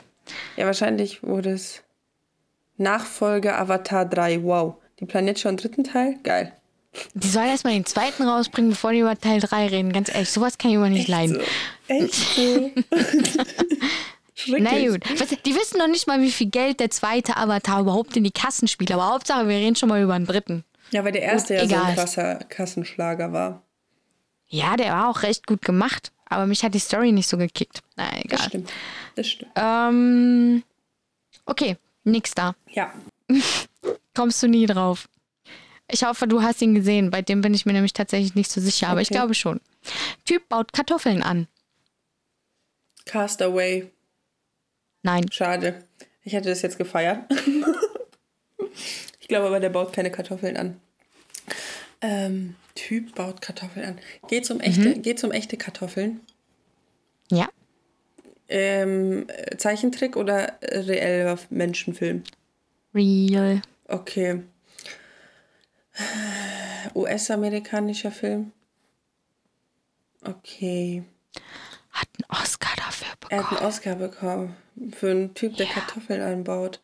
Ja, 0.56 0.64
wahrscheinlich 0.64 1.22
wurde 1.22 1.50
es 1.50 1.82
Nachfolger 2.76 3.58
Avatar 3.58 4.04
3. 4.04 4.42
Wow. 4.42 4.74
Die 5.00 5.06
Planet 5.06 5.38
schon 5.38 5.56
dritten 5.56 5.84
Teil? 5.84 6.18
Geil. 6.22 6.52
Die 7.14 7.28
sollen 7.28 7.48
erstmal 7.48 7.74
den 7.74 7.84
zweiten 7.84 8.22
rausbringen, 8.22 8.70
bevor 8.70 8.92
die 8.92 9.00
über 9.00 9.18
Teil 9.18 9.40
3 9.40 9.68
reden. 9.68 9.92
Ganz 9.92 10.08
ehrlich, 10.08 10.30
sowas 10.30 10.56
kann 10.56 10.70
ich 10.70 10.76
immer 10.76 10.88
nicht 10.88 11.00
Echt 11.00 11.08
leiden. 11.08 11.40
So? 11.88 11.94
Echt 11.94 12.14
so? 12.14 12.70
Na 14.58 14.78
gut. 14.88 15.02
Was, 15.18 15.28
die 15.28 15.54
wissen 15.54 15.78
noch 15.78 15.88
nicht 15.88 16.06
mal, 16.06 16.20
wie 16.20 16.30
viel 16.30 16.48
Geld 16.48 16.80
der 16.80 16.90
zweite 16.90 17.36
Avatar 17.36 17.80
überhaupt 17.80 18.16
in 18.16 18.24
die 18.24 18.30
Kassen 18.30 18.68
spielt. 18.68 18.92
Aber 18.92 19.08
Hauptsache, 19.08 19.48
wir 19.48 19.56
reden 19.56 19.76
schon 19.76 19.88
mal 19.88 20.02
über 20.02 20.18
den 20.18 20.26
dritten. 20.26 20.64
Ja, 20.90 21.04
weil 21.04 21.12
der 21.12 21.22
erste 21.22 21.54
gut, 21.54 21.62
ja 21.62 21.66
egal. 21.68 21.80
so 21.82 21.88
ein 21.88 21.96
krasser 21.96 22.34
Kassenschlager 22.48 23.32
war. 23.32 23.62
Ja, 24.48 24.76
der 24.76 24.92
war 24.92 25.10
auch 25.10 25.22
recht 25.22 25.46
gut 25.46 25.62
gemacht. 25.62 26.12
Aber 26.28 26.46
mich 26.46 26.64
hat 26.64 26.74
die 26.74 26.78
Story 26.80 27.12
nicht 27.12 27.28
so 27.28 27.36
gekickt. 27.36 27.82
Na, 27.96 28.08
egal. 28.18 28.38
Das 28.38 28.46
stimmt. 28.46 28.72
Das 29.14 29.28
stimmt. 29.28 29.52
Ähm, 29.56 30.62
okay, 31.44 31.76
nächster. 32.06 32.56
Ja. 32.70 32.92
Kommst 34.14 34.42
du 34.42 34.48
nie 34.48 34.66
drauf. 34.66 35.08
Ich 35.90 36.04
hoffe, 36.04 36.26
du 36.26 36.42
hast 36.42 36.62
ihn 36.62 36.74
gesehen. 36.74 37.10
Bei 37.10 37.22
dem 37.22 37.42
bin 37.42 37.54
ich 37.54 37.66
mir 37.66 37.72
nämlich 37.72 37.92
tatsächlich 37.92 38.34
nicht 38.34 38.50
so 38.50 38.60
sicher, 38.60 38.88
aber 38.88 39.00
okay. 39.00 39.02
ich 39.02 39.08
glaube 39.10 39.34
schon. 39.34 39.60
Typ 40.24 40.48
baut 40.48 40.72
Kartoffeln 40.72 41.22
an. 41.22 41.46
Castaway. 43.04 43.90
Nein. 45.02 45.30
Schade. 45.30 45.84
Ich 46.22 46.32
hätte 46.32 46.48
das 46.48 46.62
jetzt 46.62 46.78
gefeiert. 46.78 47.24
ich 49.20 49.28
glaube 49.28 49.46
aber, 49.46 49.60
der 49.60 49.70
baut 49.70 49.92
keine 49.92 50.10
Kartoffeln 50.10 50.56
an. 50.56 50.80
Ähm, 52.00 52.56
typ 52.74 53.14
baut 53.14 53.40
Kartoffeln 53.40 53.86
an. 53.86 54.00
Geht's 54.28 54.50
um 54.50 54.60
echte, 54.60 54.88
mhm. 54.88 55.02
geht's 55.02 55.22
um 55.22 55.30
echte 55.30 55.56
Kartoffeln? 55.56 56.20
Ja. 57.30 57.48
Ähm, 58.48 59.26
Zeichentrick 59.56 60.16
oder 60.16 60.58
reeller 60.62 61.38
Menschenfilm? 61.50 62.22
Real. 62.94 63.62
Okay. 63.88 64.42
US-amerikanischer 66.94 68.10
Film? 68.10 68.52
Okay. 70.22 71.04
Hat 71.90 72.08
einen 72.18 72.42
Oscar 72.42 72.74
dafür 72.76 73.08
bekommen. 73.20 73.40
Er 73.40 73.50
hat 73.50 73.58
einen 73.58 73.66
Oscar 73.66 73.94
bekommen. 73.96 74.56
Für 74.92 75.10
einen 75.10 75.34
Typ, 75.34 75.56
der 75.56 75.66
ja. 75.66 75.72
Kartoffeln 75.72 76.20
anbaut. 76.20 76.80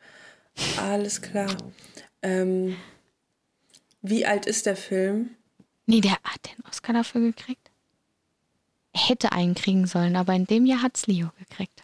Alles 0.78 1.22
klar. 1.22 1.54
Ähm, 2.22 2.76
wie 4.00 4.26
alt 4.26 4.46
ist 4.46 4.66
der 4.66 4.76
Film? 4.76 5.30
Nee, 5.86 6.00
der 6.00 6.12
hat 6.12 6.44
den 6.44 6.64
Oscar 6.68 6.92
dafür 6.92 7.20
gekriegt. 7.20 7.61
Hätte 8.94 9.32
einen 9.32 9.54
kriegen 9.54 9.86
sollen, 9.86 10.16
aber 10.16 10.34
in 10.34 10.46
dem 10.46 10.66
Jahr 10.66 10.82
hat 10.82 10.96
es 10.96 11.06
Leo 11.06 11.30
gekriegt. 11.38 11.82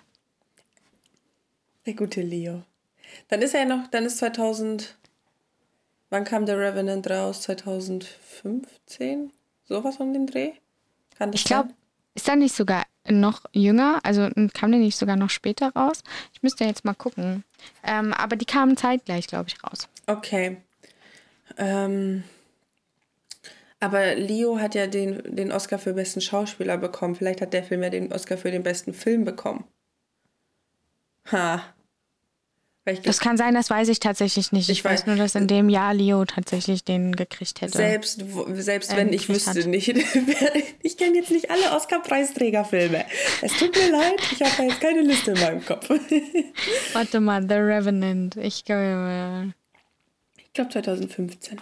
Der 1.87 1.95
gute 1.95 2.21
Leo. 2.21 2.63
Dann 3.29 3.41
ist 3.41 3.55
er 3.55 3.61
ja 3.61 3.67
noch, 3.67 3.87
dann 3.89 4.05
ist 4.05 4.19
2000. 4.19 4.97
Wann 6.11 6.25
kam 6.25 6.47
der 6.47 6.59
Revenant 6.59 7.09
raus? 7.09 7.43
2015? 7.43 9.33
Sowas 9.65 9.97
von 9.97 10.13
dem 10.13 10.27
Dreh? 10.27 10.53
Kann 11.17 11.33
das 11.33 11.41
Ich 11.41 11.47
glaube, 11.47 11.71
ist 12.15 12.29
er 12.29 12.37
nicht 12.37 12.55
sogar 12.55 12.85
noch 13.09 13.45
jünger? 13.53 14.01
Also 14.03 14.29
kam 14.53 14.71
der 14.71 14.81
nicht 14.81 14.97
sogar 14.97 15.17
noch 15.17 15.31
später 15.31 15.71
raus? 15.75 16.03
Ich 16.33 16.43
müsste 16.43 16.65
jetzt 16.65 16.85
mal 16.85 16.95
gucken. 16.95 17.45
Ähm, 17.83 18.13
aber 18.13 18.37
die 18.37 18.45
kamen 18.45 18.77
zeitgleich, 18.77 19.27
glaube 19.27 19.49
ich, 19.49 19.63
raus. 19.65 19.89
Okay. 20.07 20.59
Ähm, 21.57 22.25
aber 23.81 24.14
Leo 24.14 24.59
hat 24.59 24.74
ja 24.74 24.87
den, 24.87 25.22
den 25.24 25.53
Oscar 25.53 25.79
für 25.79 25.93
besten 25.95 26.20
Schauspieler 26.20 26.76
bekommen. 26.79 27.14
Vielleicht 27.14 27.41
hat 27.41 27.53
der 27.53 27.62
Film 27.64 27.83
ja 27.83 27.91
den 27.91 28.12
Oscar 28.12 28.37
für 28.37 28.51
den 28.51 28.62
besten 28.62 28.93
Film 28.95 29.24
bekommen. 29.24 29.64
Ha. 31.31 31.62
Ich 32.87 33.03
Das 33.03 33.20
kann 33.20 33.37
sein, 33.37 33.53
das 33.53 33.68
weiß 33.68 33.89
ich 33.89 34.01
tatsächlich 34.01 34.51
nicht. 34.51 34.70
Ich, 34.70 34.79
Ich 34.79 34.85
weiß 34.85 35.03
weiß- 35.03 35.07
nur, 35.09 35.16
dass 35.16 35.35
in 35.35 35.47
dem 35.47 35.68
Jahr 35.68 35.93
Leo 35.93 36.24
tatsächlich 36.24 36.85
den 36.85 37.14
gekriegt 37.14 37.61
hätte. 37.61 37.76
Selbst, 37.76 38.24
selbst 38.55 38.91
Ähm, 38.93 38.97
wenn 38.97 39.12
ich 39.12 39.26
gekriegt 39.26 39.47
wüsste 39.47 39.61
hat. 39.61 39.66
nicht. 39.68 39.89
ich 40.83 40.97
kenne 40.97 41.16
jetzt 41.18 41.31
nicht 41.31 41.51
alle 41.51 41.72
Oscar-Preisträgerfilme. 41.76 43.05
Es 43.43 43.53
tut 43.59 43.76
mir 43.76 43.91
leid, 43.93 44.14
ich 44.33 44.41
habe 44.41 44.53
da 44.57 44.62
jetzt 44.62 44.81
keine 44.81 45.03
Liste 45.03 45.33
in 45.33 45.41
meinem 45.41 45.64
Kopf. 45.66 45.91
Warte 46.95 47.20
mal, 47.20 47.43
The 47.47 47.57
Revenant. 47.57 48.37
Ich 48.37 48.64
glaube. 48.64 49.53
ich 50.39 50.53
glaube 50.55 50.70
2015. 50.70 51.61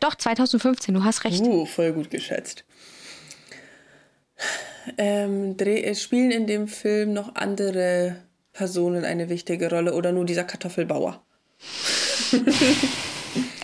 Doch, 0.00 0.14
2015, 0.14 0.94
du 0.94 1.04
hast 1.04 1.24
recht. 1.24 1.42
Uh, 1.42 1.66
voll 1.66 1.92
gut 1.92 2.10
geschätzt. 2.10 2.64
Ähm, 4.98 5.56
dreh, 5.56 5.82
es 5.82 6.02
spielen 6.02 6.30
in 6.30 6.46
dem 6.46 6.68
Film 6.68 7.12
noch 7.12 7.34
andere 7.34 8.16
Personen 8.52 9.04
eine 9.04 9.28
wichtige 9.28 9.70
Rolle 9.70 9.94
oder 9.94 10.12
nur 10.12 10.24
dieser 10.24 10.44
Kartoffelbauer? 10.44 11.22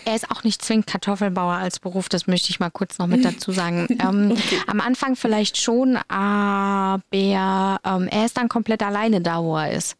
Er 0.06 0.16
ist 0.16 0.30
auch 0.30 0.42
nicht 0.42 0.62
zwingend 0.62 0.88
Kartoffelbauer 0.88 1.52
als 1.52 1.78
Beruf, 1.78 2.08
das 2.08 2.26
möchte 2.26 2.50
ich 2.50 2.58
mal 2.58 2.70
kurz 2.70 2.98
noch 2.98 3.06
mit 3.06 3.24
dazu 3.24 3.52
sagen. 3.52 3.86
Ähm, 4.00 4.36
Am 4.66 4.80
Anfang 4.80 5.14
vielleicht 5.14 5.58
schon, 5.58 5.96
aber 6.08 7.02
ähm, 7.12 8.08
er 8.08 8.24
ist 8.24 8.36
dann 8.36 8.48
komplett 8.48 8.82
alleine 8.82 9.20
da, 9.20 9.42
wo 9.42 9.56
er 9.56 9.72
ist. 9.72 9.96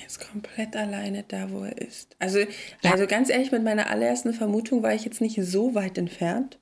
Er 0.00 0.06
ist 0.06 0.28
komplett 0.28 0.74
alleine 0.76 1.24
da, 1.28 1.50
wo 1.50 1.62
er 1.64 1.78
ist. 1.78 2.16
Also, 2.18 2.40
also 2.82 3.06
ganz 3.06 3.30
ehrlich, 3.30 3.52
mit 3.52 3.62
meiner 3.62 3.90
allerersten 3.90 4.32
Vermutung 4.32 4.82
war 4.82 4.92
ich 4.92 5.04
jetzt 5.04 5.20
nicht 5.20 5.38
so 5.40 5.74
weit 5.76 5.98
entfernt. 5.98 6.58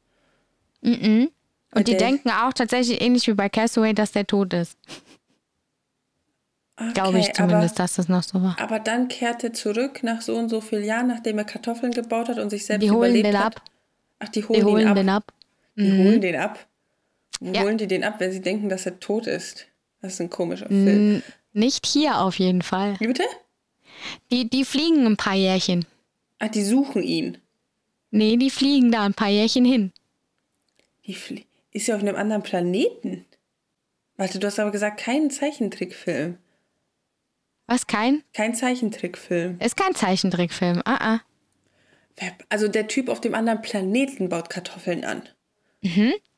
Und 0.83 1.31
die 1.75 1.93
Okay. 1.93 1.97
denken 1.97 2.31
auch 2.31 2.53
tatsächlich 2.53 3.01
ähnlich 3.01 3.27
wie 3.29 3.33
bei 3.33 3.49
Castaway, 3.49 3.95
dass 3.95 4.13
der 4.13 4.27
tot 4.27 4.53
ist. 4.53 4.77
Glaube 6.95 7.21
ich 7.21 7.27
Okay, 7.27 7.33
zumindest, 7.35 7.79
Aber, 7.79 7.83
dass 7.85 7.95
das 7.95 8.09
noch 8.09 8.23
so 8.23 8.43
war. 8.43 8.57
aber 8.59 8.79
dann 8.81 9.09
kehrt 9.09 9.45
er 9.45 9.53
zurück 9.55 10.03
nach 10.03 10.21
so 10.21 10.37
und 10.37 10.49
so 10.49 10.61
vielen 10.61 10.85
Jahren, 10.85 11.07
nachdem 11.07 11.39
er 11.39 11.45
Kartoffeln 11.45 11.93
gebaut 11.93 12.29
hat 12.29 12.39
und 12.39 12.51
sich 12.51 12.67
selbst 12.67 12.83
Die 12.83 12.91
holen 12.91 13.15
überlebt 13.15 13.27
den 13.35 13.39
hat. 13.39 13.57
ab. 13.57 13.63
Ach, 14.19 14.29
die 14.29 14.45
holen, 14.45 14.61
Die 14.61 14.65
holen 14.65 14.87
ab. 14.89 14.95
den 14.97 15.09
ab. 15.09 15.33
Die 15.77 15.93
holen 15.93 16.21
den 16.21 16.37
ab. 16.37 16.67
Wo 17.41 17.55
Ja. 17.55 17.63
holen 17.63 17.79
die 17.79 17.87
den 17.87 18.05
ab, 18.05 18.17
wenn 18.19 18.33
sie 18.33 18.41
denken, 18.41 18.69
dass 18.69 18.85
er 18.85 19.01
tot 19.01 19.27
ist? 19.27 19.67
Das 20.01 20.15
ist 20.15 20.21
ein 20.21 20.31
komischer 20.31 20.67
Film. 20.69 21.23
Nicht 21.53 21.87
hier 21.87 22.21
auf 22.21 22.39
jeden 22.39 22.63
Fall. 22.63 22.99
Wie 23.01 23.07
bitte? 23.07 23.25
Die, 24.31 24.49
die 24.49 24.65
fliegen 24.65 25.07
ein 25.07 25.17
paar 25.17 25.35
Jährchen. 25.35 25.85
Ach, 26.39 26.49
die 26.49 26.65
suchen 26.65 27.03
ihn. 27.03 27.39
Nee, 28.11 28.37
die 28.37 28.51
fliegen 28.51 28.91
da 28.91 29.05
ein 29.05 29.15
paar 29.15 29.29
Jährchen 29.29 29.65
hin. 29.65 29.93
Die 31.07 31.15
flie 31.15 31.45
ist 31.73 31.87
ja 31.87 31.97
auf 31.97 32.03
einem 32.03 32.17
anderen 32.17 32.43
Planeten. 32.43 33.25
Warte, 34.17 34.39
du 34.39 34.47
hast 34.47 34.59
aber 34.59 34.71
gesagt, 34.71 35.01
kein 35.01 35.31
Zeichentrickfilm. 35.31 36.37
Was, 37.67 37.87
kein? 37.87 38.23
Kein 38.35 38.55
Zeichentrickfilm. 38.55 39.59
Ist 39.59 39.77
kein 39.77 39.95
Zeichentrickfilm. 39.95 40.83
Ah, 40.85 41.15
ah. 41.15 41.21
Also 42.51 42.69
der 42.69 42.89
Typ 42.89 43.09
auf 43.09 43.21
dem 43.21 43.35
anderen 43.35 43.63
Planeten 43.63 44.29
baut 44.29 44.51
Kartoffeln 44.51 45.05
an. 45.05 45.23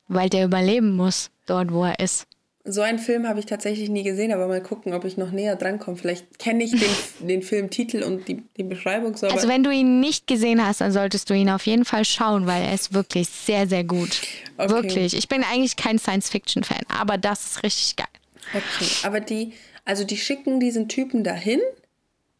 Weil 0.07 0.29
der 0.29 0.45
überleben 0.45 0.95
muss, 0.95 1.31
dort 1.47 1.73
wo 1.73 1.85
er 1.85 1.99
ist. 1.99 2.27
So 2.67 2.81
einen 2.81 2.99
Film 2.99 3.29
habe 3.29 3.41
ich 3.41 3.47
tatsächlich 3.47 3.91
nie 3.91 4.05
gesehen, 4.05 4.33
aber 4.33 4.47
mal 4.49 4.63
gucken, 4.63 4.95
ob 4.95 5.05
ich 5.05 5.19
noch 5.19 5.31
näher 5.33 5.55
drankomme. 5.55 5.99
Vielleicht 5.99 6.39
kenne 6.39 6.65
ich 6.65 6.71
den, 6.71 6.81
den 7.29 7.43
Filmtitel 7.43 8.03
und 8.03 8.27
die, 8.27 8.43
die 8.57 8.63
Beschreibung 8.63 9.15
so. 9.17 9.27
Also 9.27 9.49
wenn 9.49 9.63
du 9.63 9.71
ihn 9.71 10.01
nicht 10.01 10.27
gesehen 10.27 10.67
hast, 10.67 10.81
dann 10.81 10.91
solltest 10.91 11.29
du 11.29 11.35
ihn 11.35 11.51
auf 11.51 11.67
jeden 11.67 11.85
Fall 11.85 12.07
schauen, 12.07 12.47
weil 12.47 12.63
er 12.63 12.73
ist 12.73 12.95
wirklich 12.95 13.29
sehr, 13.29 13.67
sehr 13.69 13.85
gut. 13.85 14.23
Okay. 14.57 14.71
Wirklich. 14.71 15.15
Ich 15.15 15.29
bin 15.29 15.43
eigentlich 15.45 15.77
kein 15.77 15.99
Science-Fiction-Fan, 15.99 16.85
aber 16.89 17.19
das 17.19 17.45
ist 17.45 17.63
richtig 17.63 17.97
geil. 17.97 18.07
Okay, 18.55 18.91
aber 19.03 19.21
die, 19.21 19.53
also 19.85 20.05
die 20.05 20.17
schicken 20.17 20.59
diesen 20.59 20.89
Typen 20.89 21.23
dahin. 21.23 21.61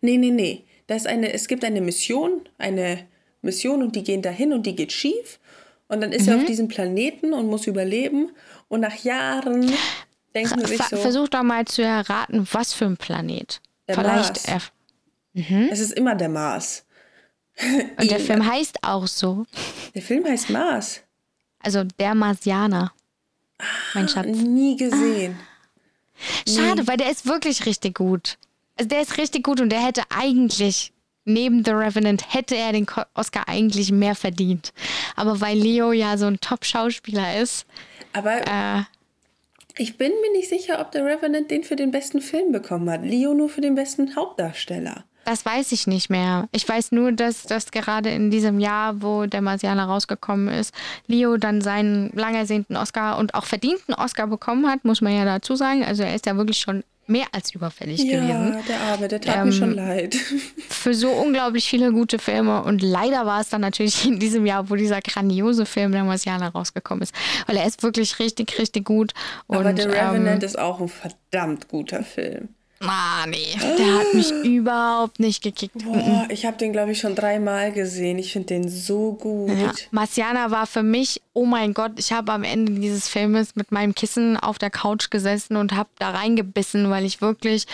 Nee, 0.01 0.17
nee, 0.17 0.31
nee. 0.31 0.65
Da 0.87 0.95
ist 0.95 1.07
eine, 1.07 1.33
es 1.35 1.49
gibt 1.49 1.65
eine 1.65 1.81
Mission, 1.83 2.49
eine 2.57 3.01
Mission 3.43 3.83
und 3.83 3.95
die 3.95 4.05
gehen 4.05 4.23
dahin 4.23 4.55
und 4.55 4.65
die 4.65 4.75
geht 4.75 4.93
schief. 4.93 5.39
Und 5.89 6.01
dann 6.01 6.13
ist 6.13 6.27
er 6.29 6.37
Mhm. 6.37 6.41
auf 6.41 6.47
diesem 6.47 6.69
Planeten 6.69 7.35
und 7.35 7.47
muss 7.47 7.67
überleben. 7.67 8.31
Und 8.69 8.81
nach 8.81 9.05
Jahren 9.05 9.71
denken 10.35 10.61
sie 10.61 10.77
sich 10.77 10.83
so, 10.83 10.97
Versuch 10.97 11.29
doch 11.29 11.43
mal 11.43 11.65
zu 11.65 11.83
erraten, 11.83 12.47
was 12.53 12.73
für 12.73 12.87
ein 12.87 12.97
Planet. 12.97 13.61
Der 13.89 13.95
Vielleicht. 13.97 14.49
Mars. 14.49 14.73
Er, 15.35 15.73
es 15.73 15.81
ist 15.81 15.93
immer 15.93 16.15
der 16.15 16.29
Mars. 16.29 16.85
und 17.99 18.11
der 18.11 18.21
Film 18.21 18.45
heißt 18.47 18.83
auch 18.83 19.07
so. 19.07 19.47
Der 19.95 20.03
Film 20.03 20.25
heißt 20.25 20.51
Mars. 20.51 21.01
Also 21.61 21.85
der 21.85 22.15
Marsianer. 22.15 22.93
Mein 23.95 24.09
Schatz. 24.09 24.27
Nie 24.27 24.77
gesehen. 24.77 25.39
Schade, 26.49 26.87
weil 26.87 26.97
der 26.97 27.11
ist 27.11 27.27
wirklich 27.27 27.67
richtig 27.67 27.97
gut. 27.97 28.39
Also 28.77 28.89
der 28.89 29.03
ist 29.03 29.19
richtig 29.19 29.45
gut 29.45 29.61
und 29.61 29.71
der 29.71 29.85
hätte 29.85 30.03
eigentlich, 30.11 30.93
neben 31.25 31.65
The 31.65 31.71
Revenant, 31.71 32.35
hätte 32.35 32.57
er 32.57 32.73
den 32.73 32.87
Oscar 33.15 33.49
eigentlich 33.49 33.93
mehr 33.93 34.15
verdient. 34.15 34.73
Aber 35.17 35.41
weil 35.41 35.57
Leo 35.57 35.93
ja 35.93 36.17
so 36.19 36.27
ein 36.27 36.41
Top-Schauspieler 36.41 37.41
ist, 37.41 37.67
Aber 38.13 38.47
äh, 38.47 38.83
ich 39.77 39.99
bin 39.99 40.13
mir 40.23 40.33
nicht 40.33 40.49
sicher, 40.49 40.81
ob 40.81 40.93
der 40.93 41.05
Revenant 41.05 41.51
den 41.51 41.65
für 41.65 41.77
den 41.77 41.91
besten 41.91 42.21
Film 42.21 42.53
bekommen 42.53 42.89
hat. 42.91 43.05
Leo 43.05 43.35
nur 43.35 43.49
für 43.49 43.61
den 43.61 43.75
besten 43.75 44.15
Hauptdarsteller. 44.17 45.05
das 45.25 45.45
weiß 45.45 45.73
ich 45.73 45.87
nicht 45.87 46.11
mehr. 46.11 46.49
Ich 46.53 46.69
weiß 46.69 46.93
nur, 46.93 47.11
dass 47.13 47.45
das 47.45 47.71
gerade 47.71 48.11
in 48.11 48.31
diesem 48.31 48.61
Jahr, 48.61 49.03
wo 49.03 49.27
der 49.27 49.41
Marsianer 49.41 49.87
rausgekommen 49.87 50.49
ist, 50.49 50.75
Leo 51.07 51.39
dann 51.39 51.61
seinen 51.63 52.11
lang 52.11 52.35
ersehnten 52.35 52.77
Oscar 52.77 53.19
und 53.19 53.35
auch 53.35 53.47
verdienten 53.47 53.95
Oscar 53.95 54.27
bekommen 54.27 54.69
hat, 54.69 54.85
muss 54.85 55.01
man 55.01 55.17
ja 55.17 55.25
dazu 55.25 55.57
sagen. 55.57 55.83
Also 55.83 56.03
er 56.03 56.15
ist 56.15 56.27
ja 56.27 56.37
wirklich 56.37 56.59
schon 56.59 56.85
mehr 57.07 57.27
als 57.33 57.55
überfällig 57.55 58.01
gewesen. 58.03 58.29
Ja, 58.29 58.63
der 58.69 58.81
Arme, 58.81 59.09
der 59.09 59.21
tat 59.21 59.37
Ähm, 59.37 59.47
mir 59.47 59.53
schon 59.53 59.75
leid. 59.75 60.15
für 60.69 60.95
so 60.95 61.11
unglaublich 61.11 61.69
viele 61.69 61.93
gute 61.93 62.19
Filme. 62.19 62.63
Und 62.63 62.83
leider 62.83 63.27
war 63.27 63.41
es 63.41 63.49
dann 63.49 63.61
natürlich 63.61 64.07
in 64.07 64.19
diesem 64.19 64.47
Jahr, 64.47 64.71
wo 64.71 64.75
dieser 64.77 65.01
grandiose 65.01 65.67
Film 65.67 65.93
der 65.93 66.05
Marsianer 66.05 66.49
rausgekommen 66.49 67.03
ist. 67.03 67.15
Weil 67.47 67.57
er 67.57 67.67
ist 67.67 67.83
wirklich 67.83 68.19
richtig, 68.19 68.59
richtig 68.59 68.85
gut. 68.85 69.13
Und, 69.47 69.59
Aber 69.59 69.73
der 69.73 69.89
Revenant 69.89 70.43
ähm, 70.43 70.47
ist 70.47 70.59
auch 70.59 70.81
ein 70.81 70.89
verdammt 70.89 71.69
guter 71.69 72.03
Film. 72.03 72.49
Ah, 72.89 73.27
nee, 73.29 73.57
der 73.79 73.95
hat 73.99 74.15
mich 74.15 74.31
überhaupt 74.45 75.21
nicht 75.21 75.43
gekickt. 75.43 75.85
Boah, 75.85 76.27
ich 76.29 76.47
habe 76.47 76.57
den, 76.57 76.73
glaube 76.73 76.93
ich, 76.93 77.01
schon 77.01 77.15
dreimal 77.15 77.73
gesehen. 77.73 78.19
Ich 78.19 78.33
finde 78.33 78.49
den 78.49 78.69
so 78.69 79.13
gut. 79.15 79.51
Ja. 79.51 79.73
Marciana 79.91 80.51
war 80.51 80.67
für 80.67 80.83
mich, 80.83 81.21
oh 81.33 81.45
mein 81.47 81.75
Gott, 81.75 81.93
ich 81.97 82.13
habe 82.13 82.33
am 82.33 82.45
Ende 82.45 82.73
dieses 82.73 83.09
Filmes 83.09 83.57
mit 83.57 83.73
meinem 83.73 83.95
Kissen 83.95 84.37
auf 84.37 84.59
der 84.59 84.71
Couch 84.71 85.11
gesessen 85.11 85.57
und 85.57 85.73
habe 85.73 85.89
da 85.99 86.11
reingebissen, 86.11 86.91
weil 86.91 87.05
ich 87.05 87.21
wirklich 87.21 87.67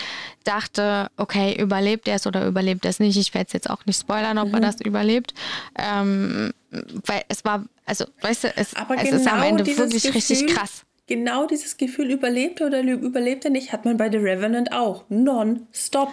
dachte, 0.43 1.09
okay, 1.17 1.55
überlebt 1.61 2.07
er 2.07 2.15
es 2.15 2.25
oder 2.27 2.45
überlebt 2.47 2.85
er 2.85 2.89
es 2.89 2.99
nicht. 2.99 3.17
Ich 3.17 3.33
werde 3.33 3.47
es 3.47 3.53
jetzt 3.53 3.69
auch 3.69 3.85
nicht 3.85 3.99
spoilern, 3.99 4.37
ob 4.37 4.51
er 4.53 4.59
Mhm. 4.59 4.63
das 4.63 4.81
überlebt. 4.81 5.33
Ähm, 5.77 6.51
weil 7.05 7.23
es 7.27 7.43
war, 7.45 7.65
also, 7.85 8.05
weißt 8.21 8.45
du, 8.45 8.47
es, 8.55 8.69
es 8.69 8.73
genau 8.73 9.15
ist 9.17 9.27
am 9.27 9.43
Ende 9.43 9.63
dieses 9.63 9.91
wirklich 9.91 10.13
richtig 10.15 10.41
Gefühl, 10.41 10.55
krass. 10.55 10.83
Genau 11.11 11.45
dieses 11.45 11.75
Gefühl, 11.75 12.09
überlebt 12.09 12.61
er 12.61 12.67
oder 12.67 12.81
überlebt 12.83 13.43
er 13.43 13.51
nicht, 13.51 13.73
hat 13.73 13.83
man 13.83 13.97
bei 13.97 14.09
The 14.09 14.15
Revenant 14.15 14.71
auch. 14.71 15.03
Non-stop. 15.09 16.09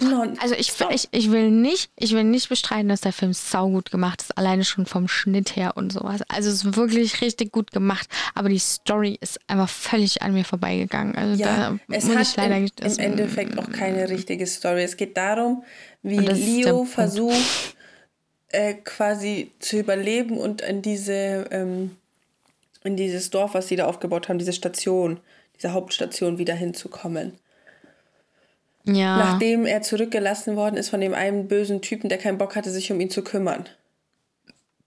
Non 0.00 0.38
Also 0.40 0.54
ich, 0.54 0.72
ich, 0.90 1.08
ich 1.10 1.30
will 1.32 1.50
nicht, 1.50 1.90
ich 1.96 2.12
will 2.14 2.22
nicht 2.22 2.48
bestreiten, 2.48 2.88
dass 2.88 3.00
der 3.00 3.12
Film 3.12 3.32
saugut 3.32 3.90
gemacht 3.90 4.22
ist, 4.22 4.38
alleine 4.38 4.64
schon 4.64 4.86
vom 4.86 5.08
Schnitt 5.08 5.56
her 5.56 5.76
und 5.76 5.92
sowas. 5.92 6.20
Also 6.28 6.48
es 6.50 6.62
ist 6.64 6.76
wirklich 6.76 7.20
richtig 7.22 7.50
gut 7.50 7.72
gemacht, 7.72 8.08
aber 8.36 8.48
die 8.50 8.58
Story 8.60 9.18
ist 9.20 9.40
einfach 9.48 9.68
völlig 9.68 10.22
an 10.22 10.32
mir 10.34 10.44
vorbeigegangen. 10.44 11.16
Also 11.16 11.42
Ja, 11.42 11.76
da 11.88 11.94
es 11.96 12.08
hat 12.08 12.36
leider 12.36 12.56
im, 12.58 12.68
das- 12.76 12.98
im 12.98 13.04
Endeffekt 13.04 13.58
auch 13.58 13.68
keine 13.72 14.08
richtige 14.08 14.46
Story. 14.46 14.82
Es 14.84 14.96
geht 14.96 15.16
darum, 15.16 15.64
wie 16.02 16.18
Leo 16.18 16.84
versucht, 16.84 17.74
äh, 18.50 18.74
quasi 18.74 19.50
zu 19.58 19.78
überleben 19.80 20.38
und 20.38 20.60
in 20.60 20.82
diese 20.82 21.48
ähm, 21.50 21.96
in 22.84 22.96
dieses 22.96 23.30
Dorf, 23.30 23.54
was 23.54 23.68
sie 23.68 23.76
da 23.76 23.86
aufgebaut 23.86 24.28
haben, 24.28 24.38
diese 24.38 24.52
Station, 24.52 25.20
diese 25.56 25.72
Hauptstation 25.72 26.38
wieder 26.38 26.54
hinzukommen. 26.54 27.32
ja, 28.84 29.16
Nachdem 29.16 29.66
er 29.66 29.82
zurückgelassen 29.82 30.56
worden 30.56 30.76
ist 30.76 30.90
von 30.90 31.00
dem 31.00 31.14
einen 31.14 31.48
bösen 31.48 31.80
Typen, 31.82 32.08
der 32.08 32.18
keinen 32.18 32.38
Bock 32.38 32.54
hatte, 32.56 32.70
sich 32.70 32.92
um 32.92 33.00
ihn 33.00 33.10
zu 33.10 33.24
kümmern. 33.24 33.66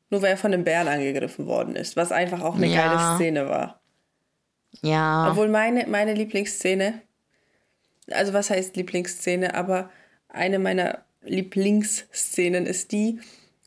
Nur 0.09 0.21
weil 0.21 0.31
er 0.31 0.37
von 0.37 0.53
einem 0.53 0.63
Bären 0.63 0.87
angegriffen 0.87 1.47
worden 1.47 1.75
ist, 1.75 1.97
was 1.97 2.11
einfach 2.11 2.41
auch 2.41 2.55
eine 2.55 2.67
Ja. 2.67 2.87
geile 2.87 3.15
Szene 3.17 3.49
war. 3.49 3.81
ja, 4.81 5.29
Obwohl 5.31 5.47
meine, 5.49 5.87
meine 5.87 6.13
Lieblingsszene, 6.13 7.01
also 8.11 8.31
was 8.31 8.49
heißt 8.49 8.75
Lieblingsszene, 8.77 9.55
aber 9.55 9.89
eine 10.29 10.59
meiner 10.59 11.03
Lieblingsszenen 11.23 12.65
ist 12.67 12.91
die, 12.91 13.19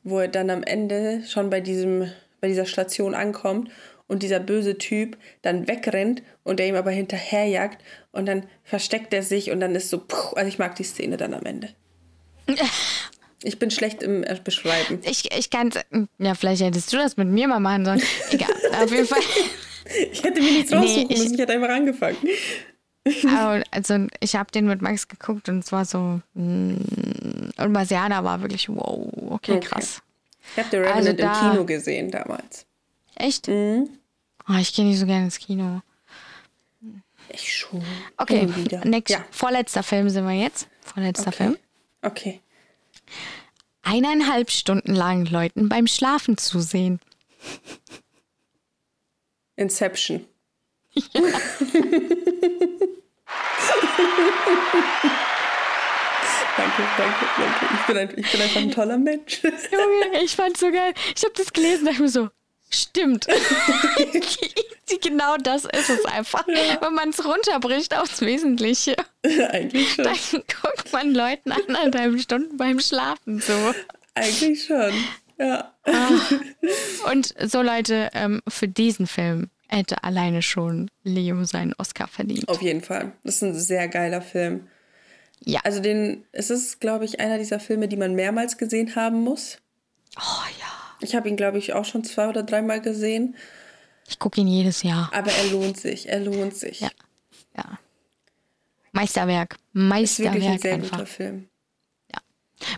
wo 0.04 0.20
er 0.20 0.28
dann 0.28 0.48
am 0.50 0.62
Ende 0.62 1.24
schon 1.26 1.50
bei 1.50 1.60
diesem 1.60 2.10
bei 2.40 2.48
dieser 2.48 2.64
Station 2.64 3.14
ankommt 3.14 3.70
und 4.10 4.24
dieser 4.24 4.40
böse 4.40 4.76
Typ 4.76 5.16
dann 5.40 5.68
wegrennt 5.68 6.22
und 6.42 6.58
der 6.58 6.66
ihm 6.66 6.74
aber 6.74 6.90
hinterherjagt 6.90 7.80
und 8.10 8.26
dann 8.26 8.44
versteckt 8.64 9.14
er 9.14 9.22
sich 9.22 9.52
und 9.52 9.60
dann 9.60 9.74
ist 9.76 9.88
so, 9.88 9.98
puh, 9.98 10.34
also 10.34 10.48
ich 10.48 10.58
mag 10.58 10.74
die 10.74 10.82
Szene 10.82 11.16
dann 11.16 11.32
am 11.32 11.46
Ende. 11.46 11.70
Ich 13.42 13.58
bin 13.58 13.70
schlecht 13.70 14.02
im 14.02 14.22
äh, 14.22 14.38
Beschreiben. 14.44 15.00
Ich, 15.02 15.34
ich 15.34 15.48
kann 15.48 15.70
ja, 16.18 16.34
vielleicht 16.34 16.60
hättest 16.60 16.92
du 16.92 16.98
das 16.98 17.16
mit 17.16 17.26
mir 17.26 17.48
mal 17.48 17.58
machen 17.58 17.86
sollen. 17.86 18.02
Egal, 18.28 18.50
auf 18.84 18.90
jeden 18.90 19.06
Fall. 19.06 19.22
Ich 20.12 20.22
hätte 20.22 20.42
mir 20.42 20.52
nichts 20.52 20.70
raussuchen 20.70 21.06
nee, 21.08 21.14
müssen, 21.14 21.32
ich 21.32 21.40
hätte 21.40 21.54
einfach 21.54 21.70
angefangen. 21.70 22.18
Also 23.70 24.06
ich 24.20 24.36
habe 24.36 24.50
den 24.52 24.66
mit 24.66 24.82
Max 24.82 25.08
geguckt 25.08 25.48
und 25.48 25.60
es 25.60 25.72
war 25.72 25.86
so 25.86 26.20
mm, 26.34 26.74
und 27.56 27.72
Marciana 27.72 28.22
war 28.22 28.42
wirklich 28.42 28.68
wow, 28.68 29.10
okay, 29.30 29.52
okay. 29.52 29.60
krass. 29.60 30.02
Ich 30.52 30.58
habe 30.58 30.68
The 30.70 30.76
Revenant 30.76 31.06
also 31.06 31.12
da, 31.14 31.46
im 31.46 31.50
Kino 31.52 31.64
gesehen 31.64 32.10
damals. 32.10 32.66
Echt? 33.16 33.48
Mhm. 33.48 33.88
Oh, 34.50 34.56
ich 34.58 34.74
gehe 34.74 34.84
nicht 34.84 34.98
so 34.98 35.06
gerne 35.06 35.26
ins 35.26 35.38
Kino. 35.38 35.80
Ich 37.32 37.56
schon. 37.56 37.84
Okay, 38.16 38.48
next, 38.84 39.12
ja. 39.12 39.24
vorletzter 39.30 39.84
Film 39.84 40.08
sind 40.10 40.26
wir 40.26 40.34
jetzt. 40.34 40.66
Vorletzter 40.80 41.28
okay. 41.28 41.36
Film. 41.36 41.58
Okay. 42.02 42.40
Eineinhalb 43.82 44.50
Stunden 44.50 44.92
lang 44.94 45.26
Leuten 45.26 45.68
beim 45.68 45.86
Schlafen 45.86 46.36
zusehen. 46.36 46.98
Inception. 49.54 50.26
Ja. 50.92 51.20
danke, 56.56 56.82
danke, 56.96 57.26
danke. 57.36 57.66
Ich 57.74 57.86
bin, 57.86 57.96
ein, 57.96 58.18
ich 58.18 58.32
bin 58.32 58.40
einfach 58.40 58.60
ein 58.60 58.70
toller 58.72 58.98
Mensch. 58.98 59.42
Junge, 59.44 60.24
ich 60.24 60.34
fand's 60.34 60.58
so 60.58 60.72
geil. 60.72 60.92
Ich 61.14 61.22
habe 61.22 61.34
das 61.36 61.52
gelesen 61.52 61.84
dachte 61.84 62.02
mir 62.02 62.08
so, 62.08 62.30
stimmt. 62.70 63.26
genau 65.02 65.36
das 65.36 65.64
ist 65.64 65.90
es 65.90 66.04
einfach. 66.04 66.46
Ja. 66.48 66.80
Wenn 66.80 66.94
man 66.94 67.10
es 67.10 67.24
runterbricht 67.24 67.96
aufs 67.96 68.20
Wesentliche. 68.20 68.96
Eigentlich 69.50 69.94
schon. 69.94 70.04
Dann 70.04 70.16
guckt 70.62 70.92
man 70.92 71.14
Leuten 71.14 71.52
anderthalb 71.52 72.20
Stunden 72.20 72.56
beim 72.56 72.80
Schlafen 72.80 73.40
so. 73.40 73.74
Eigentlich 74.14 74.64
schon. 74.64 74.92
Ja. 75.38 75.72
Ah. 75.84 77.10
Und 77.10 77.34
so 77.44 77.62
Leute, 77.62 78.10
ähm, 78.12 78.42
für 78.48 78.68
diesen 78.68 79.06
Film 79.06 79.48
hätte 79.68 80.02
alleine 80.04 80.42
schon 80.42 80.90
Leo 81.04 81.44
seinen 81.44 81.74
Oscar 81.78 82.08
verdient. 82.08 82.48
Auf 82.48 82.60
jeden 82.60 82.82
Fall. 82.82 83.12
Das 83.24 83.36
ist 83.36 83.42
ein 83.42 83.54
sehr 83.54 83.88
geiler 83.88 84.20
Film. 84.20 84.68
Ja. 85.42 85.60
Also 85.64 85.80
den, 85.80 86.24
es 86.32 86.50
ist, 86.50 86.80
glaube 86.80 87.04
ich, 87.06 87.20
einer 87.20 87.38
dieser 87.38 87.60
Filme, 87.60 87.88
die 87.88 87.96
man 87.96 88.14
mehrmals 88.14 88.58
gesehen 88.58 88.94
haben 88.96 89.20
muss. 89.20 89.58
Oh 90.18 90.44
ja. 90.58 90.79
Ich 91.00 91.14
habe 91.14 91.28
ihn, 91.28 91.36
glaube 91.36 91.58
ich, 91.58 91.72
auch 91.72 91.84
schon 91.84 92.04
zwei 92.04 92.28
oder 92.28 92.42
dreimal 92.42 92.80
gesehen. 92.80 93.36
Ich 94.08 94.18
gucke 94.18 94.40
ihn 94.40 94.48
jedes 94.48 94.82
Jahr. 94.82 95.10
Aber 95.14 95.30
er 95.30 95.50
lohnt 95.50 95.78
sich, 95.78 96.08
er 96.08 96.20
lohnt 96.20 96.54
sich. 96.54 96.80
Ja. 96.80 96.90
ja. 97.56 97.78
Meisterwerk. 98.92 99.56
Meisterwerk. 99.72 100.34
Ist 100.34 100.42
wirklich 100.42 100.50
ein 100.50 100.58
sehr 100.58 100.74
einfach. 100.74 100.90
guter 100.90 101.06
Film. 101.06 101.50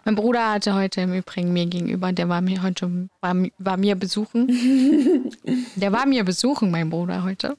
Mein 0.04 0.14
Bruder 0.14 0.52
hatte 0.52 0.74
heute 0.74 1.00
im 1.02 1.12
Übrigen 1.12 1.52
mir 1.52 1.66
gegenüber, 1.66 2.12
der 2.12 2.28
war 2.28 2.40
mir 2.40 2.62
heute, 2.62 3.08
war, 3.20 3.34
war 3.58 3.76
mir 3.76 3.96
besuchen. 3.96 5.30
der 5.76 5.92
war 5.92 6.06
mir 6.06 6.24
besuchen, 6.24 6.70
mein 6.70 6.90
Bruder 6.90 7.24
heute. 7.24 7.56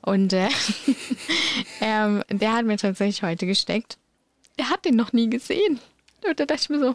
Und 0.00 0.32
äh, 0.32 0.48
ähm, 1.80 2.22
der 2.30 2.52
hat 2.52 2.64
mir 2.64 2.76
tatsächlich 2.76 3.22
heute 3.22 3.46
gesteckt. 3.46 3.98
Er 4.56 4.70
hat 4.70 4.84
den 4.84 4.96
noch 4.96 5.12
nie 5.12 5.28
gesehen. 5.28 5.80
Und 6.26 6.38
da 6.38 6.46
dachte 6.46 6.62
ich 6.62 6.70
mir 6.70 6.78
so, 6.78 6.94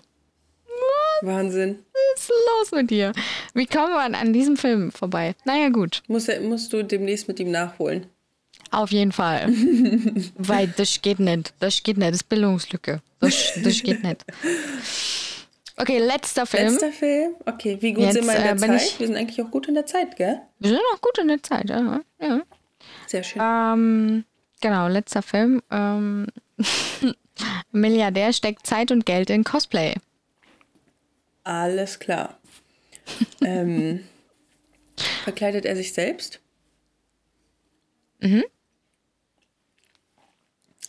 Wahnsinn. 1.21 1.79
Was 2.15 2.21
ist 2.21 2.29
los 2.29 2.71
mit 2.71 2.89
dir? 2.89 3.13
Wie 3.53 3.65
kommt 3.65 3.91
man 3.91 4.15
an 4.15 4.33
diesem 4.33 4.57
Film 4.57 4.91
vorbei? 4.91 5.35
Naja, 5.45 5.69
gut. 5.69 6.03
Muss, 6.07 6.27
musst 6.41 6.71
du 6.73 6.83
demnächst 6.83 7.27
mit 7.27 7.39
ihm 7.39 7.51
nachholen. 7.51 8.07
Auf 8.71 8.91
jeden 8.91 9.11
Fall. 9.11 9.47
Weil 10.37 10.67
das 10.77 11.01
geht 11.01 11.19
nicht. 11.19 11.53
Das 11.59 11.81
geht 11.83 11.97
nicht. 11.97 12.09
Das 12.09 12.17
ist 12.17 12.29
Bildungslücke. 12.29 13.01
Das, 13.19 13.53
das 13.63 13.81
geht 13.83 14.03
nicht. 14.03 14.25
Okay, 15.75 15.99
letzter 15.99 16.45
Film. 16.45 16.73
Letzter 16.73 16.91
Film? 16.91 17.35
Okay, 17.45 17.77
wie 17.79 17.93
gut 17.93 18.03
Jetzt, 18.03 18.15
sind 18.15 18.25
wir 18.25 18.35
in 18.35 18.43
der 18.43 18.53
äh, 18.53 18.57
Zeit? 18.57 18.99
Wir 18.99 19.07
sind 19.07 19.15
eigentlich 19.15 19.41
auch 19.41 19.49
gut 19.49 19.67
in 19.67 19.75
der 19.75 19.85
Zeit, 19.85 20.15
gell? 20.17 20.41
Wir 20.59 20.71
sind 20.71 20.81
auch 20.93 21.01
gut 21.01 21.17
in 21.19 21.29
der 21.29 21.41
Zeit, 21.41 21.69
ja. 21.69 22.01
ja. 22.21 22.41
Sehr 23.07 23.23
schön. 23.23 23.41
Ähm, 23.41 24.25
genau, 24.61 24.87
letzter 24.87 25.21
Film. 25.21 25.61
Ähm, 25.71 26.27
Milliardär 27.71 28.33
steckt 28.33 28.67
Zeit 28.67 28.91
und 28.91 29.05
Geld 29.05 29.29
in 29.29 29.43
Cosplay. 29.43 29.95
Alles 31.49 31.97
klar. 31.97 32.37
ähm, 33.43 34.07
verkleidet 35.23 35.65
er 35.65 35.75
sich 35.75 35.93
selbst? 35.93 36.41
Mhm. 38.19 38.43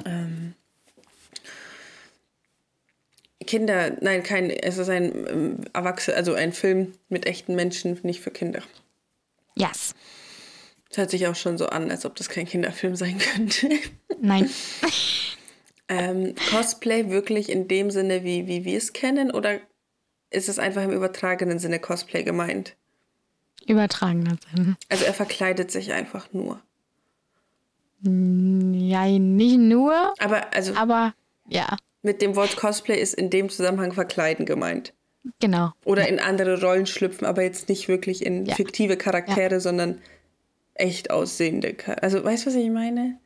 Ähm, 0.05 0.55
Kinder, 3.47 3.97
nein, 4.03 4.23
kein, 4.23 4.51
es 4.51 4.77
ist 4.77 4.91
ein 4.91 5.27
ähm, 5.29 5.57
Erwachsene, 5.73 6.15
also 6.19 6.35
ein 6.35 6.53
Film 6.53 6.93
mit 7.09 7.25
echten 7.25 7.55
Menschen, 7.55 7.99
nicht 8.03 8.21
für 8.21 8.31
Kinder. 8.31 8.63
Yes. 9.57 9.95
Das 10.91 10.99
hört 10.99 11.11
sich 11.11 11.27
auch 11.27 11.37
schon 11.37 11.57
so 11.57 11.69
an, 11.69 11.91
als 11.91 12.05
ob 12.05 12.17
das 12.17 12.29
kein 12.29 12.45
Kinderfilm 12.45 12.97
sein 12.97 13.17
könnte. 13.17 13.71
Nein. 14.21 14.51
ähm, 15.89 16.35
Cosplay 16.51 17.09
wirklich 17.09 17.49
in 17.49 17.67
dem 17.67 17.91
Sinne, 17.91 18.25
wie, 18.25 18.47
wie 18.47 18.67
wir 18.67 18.77
es 18.77 18.93
kennen, 18.93 19.31
oder 19.31 19.59
ist 20.31 20.49
es 20.49 20.59
einfach 20.59 20.83
im 20.83 20.93
übertragenen 20.93 21.59
Sinne 21.59 21.79
Cosplay 21.79 22.23
gemeint? 22.23 22.77
Übertragener 23.67 24.37
Sinn. 24.55 24.77
Also 24.89 25.05
er 25.05 25.15
verkleidet 25.15 25.71
sich 25.71 25.93
einfach 25.93 26.33
nur. 26.33 26.61
Ja, 28.03 29.07
nicht 29.07 29.59
nur. 29.59 30.15
Aber 30.19 30.55
also. 30.55 30.75
Aber 30.75 31.15
ja. 31.49 31.77
Mit 32.03 32.23
dem 32.23 32.35
Wort 32.35 32.57
Cosplay 32.57 32.99
ist 32.99 33.15
in 33.15 33.29
dem 33.29 33.51
Zusammenhang 33.51 33.93
verkleiden 33.93 34.47
gemeint. 34.47 34.95
Genau. 35.39 35.73
Oder 35.85 36.03
ja. 36.03 36.09
in 36.09 36.19
andere 36.19 36.61
Rollen 36.63 36.87
schlüpfen, 36.87 37.27
aber 37.27 37.43
jetzt 37.43 37.69
nicht 37.69 37.89
wirklich 37.89 38.25
in 38.25 38.47
ja. 38.47 38.55
fiktive 38.55 38.97
Charaktere, 38.97 39.55
ja. 39.55 39.61
sondern 39.61 40.01
echt 40.75 41.11
aussehende. 41.11 41.77
Also, 42.01 42.25
weißt 42.25 42.47
du, 42.47 42.51
was 42.51 42.57
ich 42.57 42.71
meine? 42.71 43.19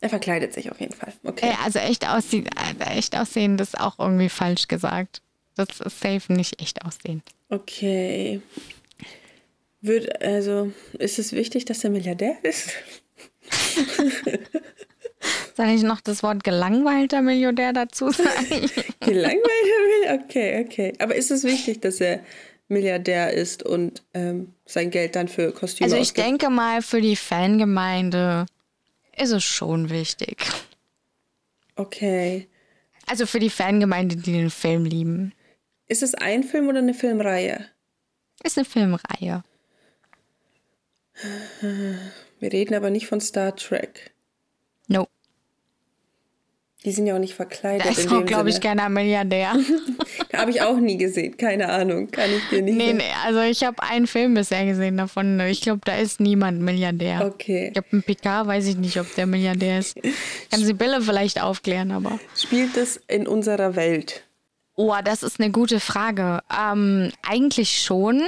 Er 0.00 0.08
verkleidet 0.08 0.54
sich 0.54 0.70
auf 0.70 0.80
jeden 0.80 0.94
Fall. 0.94 1.12
Okay. 1.24 1.52
Also 1.64 1.80
echt 1.80 2.08
aussehen, 2.08 2.46
äh, 2.46 2.96
echt 2.96 3.18
aussehen, 3.18 3.56
das 3.56 3.74
ist 3.74 3.80
auch 3.80 3.98
irgendwie 3.98 4.28
falsch 4.28 4.68
gesagt. 4.68 5.22
Das 5.58 5.80
ist 5.80 6.00
safe 6.00 6.32
nicht 6.32 6.60
echt 6.62 6.84
aussehen. 6.84 7.22
Okay. 7.48 8.40
Wird, 9.80 10.22
also, 10.22 10.72
ist 10.98 11.18
es 11.18 11.32
wichtig, 11.32 11.64
dass 11.64 11.82
er 11.82 11.90
Milliardär 11.90 12.36
ist? 12.42 12.70
Soll 15.56 15.68
ich 15.70 15.82
noch 15.82 16.00
das 16.00 16.22
Wort 16.22 16.44
gelangweilter 16.44 17.22
Millionär 17.22 17.72
dazu 17.72 18.10
sagen? 18.10 18.28
gelangweilter 19.00 19.78
Millionär? 19.84 20.24
Okay, 20.24 20.64
okay. 20.64 20.92
Aber 21.00 21.16
ist 21.16 21.32
es 21.32 21.42
wichtig, 21.42 21.80
dass 21.80 22.00
er 22.00 22.20
Milliardär 22.68 23.32
ist 23.32 23.64
und 23.64 24.02
ähm, 24.14 24.52
sein 24.64 24.90
Geld 24.90 25.16
dann 25.16 25.26
für 25.26 25.50
Kostüme 25.52 25.86
Also 25.86 25.96
ich 25.96 26.02
ausgibt? 26.10 26.26
denke 26.26 26.50
mal, 26.50 26.82
für 26.82 27.00
die 27.00 27.16
Fangemeinde 27.16 28.46
ist 29.16 29.32
es 29.32 29.42
schon 29.42 29.90
wichtig. 29.90 30.38
Okay. 31.74 32.46
Also 33.06 33.26
für 33.26 33.40
die 33.40 33.50
Fangemeinde, 33.50 34.14
die 34.16 34.32
den 34.32 34.50
Film 34.50 34.84
lieben. 34.84 35.32
Ist 35.88 36.02
es 36.02 36.14
ein 36.14 36.44
Film 36.44 36.68
oder 36.68 36.78
eine 36.78 36.94
Filmreihe? 36.94 37.64
Ist 38.44 38.58
eine 38.58 38.66
Filmreihe. 38.66 39.42
Wir 42.40 42.52
reden 42.52 42.74
aber 42.74 42.90
nicht 42.90 43.06
von 43.06 43.20
Star 43.20 43.56
Trek. 43.56 44.12
No. 44.86 45.08
Die 46.84 46.92
sind 46.92 47.06
ja 47.06 47.16
auch 47.16 47.18
nicht 47.18 47.34
verkleidet. 47.34 47.88
Das 47.88 47.98
ist 47.98 48.12
auch, 48.12 48.24
glaube 48.24 48.50
ich, 48.50 48.60
keiner 48.60 48.88
Milliardär. 48.88 49.56
habe 50.32 50.50
ich 50.50 50.62
auch 50.62 50.76
nie 50.76 50.96
gesehen. 50.96 51.36
Keine 51.36 51.68
Ahnung. 51.68 52.10
Kann 52.10 52.30
ich 52.30 52.48
dir 52.50 52.62
nicht 52.62 52.76
Nee, 52.76 52.92
nee. 52.92 53.02
Also 53.24 53.40
ich 53.40 53.64
habe 53.64 53.82
einen 53.82 54.06
Film 54.06 54.34
bisher 54.34 54.64
gesehen 54.64 54.96
davon. 54.96 55.40
Ich 55.40 55.62
glaube, 55.62 55.80
da 55.84 55.96
ist 55.96 56.20
niemand 56.20 56.60
Milliardär. 56.60 57.26
Okay. 57.26 57.68
Ich 57.68 57.72
glaube, 57.72 57.88
ein 57.92 58.02
PK 58.02 58.46
weiß 58.46 58.66
ich 58.68 58.76
nicht, 58.76 59.00
ob 59.00 59.12
der 59.16 59.26
Milliardär 59.26 59.80
ist. 59.80 59.96
Kann 60.50 60.64
Sibylle 60.64 61.00
vielleicht 61.02 61.42
aufklären, 61.42 61.90
aber. 61.90 62.20
Spielt 62.36 62.76
es 62.76 63.00
in 63.08 63.26
unserer 63.26 63.74
Welt? 63.74 64.27
Oh, 64.80 64.94
das 65.02 65.24
ist 65.24 65.40
eine 65.40 65.50
gute 65.50 65.80
Frage. 65.80 66.40
Ähm, 66.56 67.10
eigentlich 67.26 67.82
schon. 67.82 68.22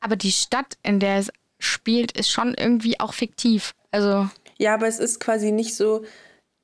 Aber 0.00 0.16
die 0.16 0.32
Stadt, 0.32 0.78
in 0.82 0.98
der 0.98 1.18
es 1.18 1.30
spielt, 1.58 2.12
ist 2.12 2.30
schon 2.30 2.54
irgendwie 2.54 2.98
auch 2.98 3.12
fiktiv. 3.12 3.74
Also. 3.90 4.30
Ja, 4.56 4.72
aber 4.72 4.86
es 4.86 4.98
ist 4.98 5.20
quasi 5.20 5.52
nicht 5.52 5.76
so, 5.76 6.06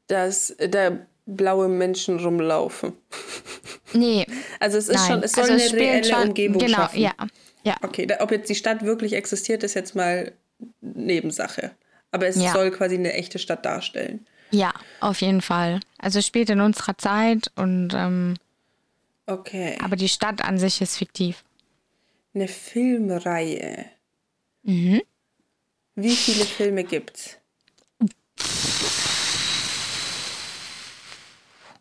dass 0.07 0.57
da 0.57 1.07
blaue 1.26 1.68
Menschen 1.68 2.18
rumlaufen. 2.18 2.95
Nee. 3.95 4.26
Also 4.59 4.78
es 4.78 4.88
ist 4.88 4.97
Nein. 4.97 5.07
schon, 5.07 5.22
es 5.22 5.32
soll 5.32 5.51
also 5.51 5.53
eine 5.53 5.82
reelle 5.82 6.05
schon, 6.05 6.28
Umgebung 6.28 6.64
genau, 6.64 6.78
schaffen. 6.78 6.99
Ja, 6.99 7.12
ja. 7.62 7.76
Okay, 7.82 8.07
da, 8.07 8.20
ob 8.20 8.30
jetzt 8.30 8.49
die 8.49 8.55
Stadt 8.55 8.86
wirklich 8.86 9.12
existiert, 9.12 9.62
ist 9.64 9.74
jetzt 9.74 9.95
mal 9.95 10.32
Nebensache. 10.80 11.72
Aber 12.11 12.26
es 12.26 12.36
ja. 12.36 12.55
soll 12.55 12.70
quasi 12.70 12.95
eine 12.95 13.12
echte 13.12 13.38
Stadt 13.38 13.66
darstellen. 13.66 14.26
Ja, 14.53 14.72
auf 15.00 15.20
jeden 15.20 15.40
Fall. 15.40 15.80
Also 15.98 16.20
spielt 16.20 16.50
in 16.50 16.61
unserer 16.61 16.96
Zeit 16.98 17.50
und 17.57 17.94
ähm, 17.94 18.36
Okay. 19.26 19.78
Aber 19.82 19.96
die 19.96 20.09
Stadt 20.09 20.44
an 20.44 20.59
sich 20.59 20.80
ist 20.80 20.96
fiktiv. 20.96 21.44
Eine 22.34 22.48
Filmreihe. 22.48 23.86
Mhm. 24.62 25.03
Wie 25.94 26.16
viele 26.16 26.44
Filme 26.44 26.84
gibt's? 26.84 27.38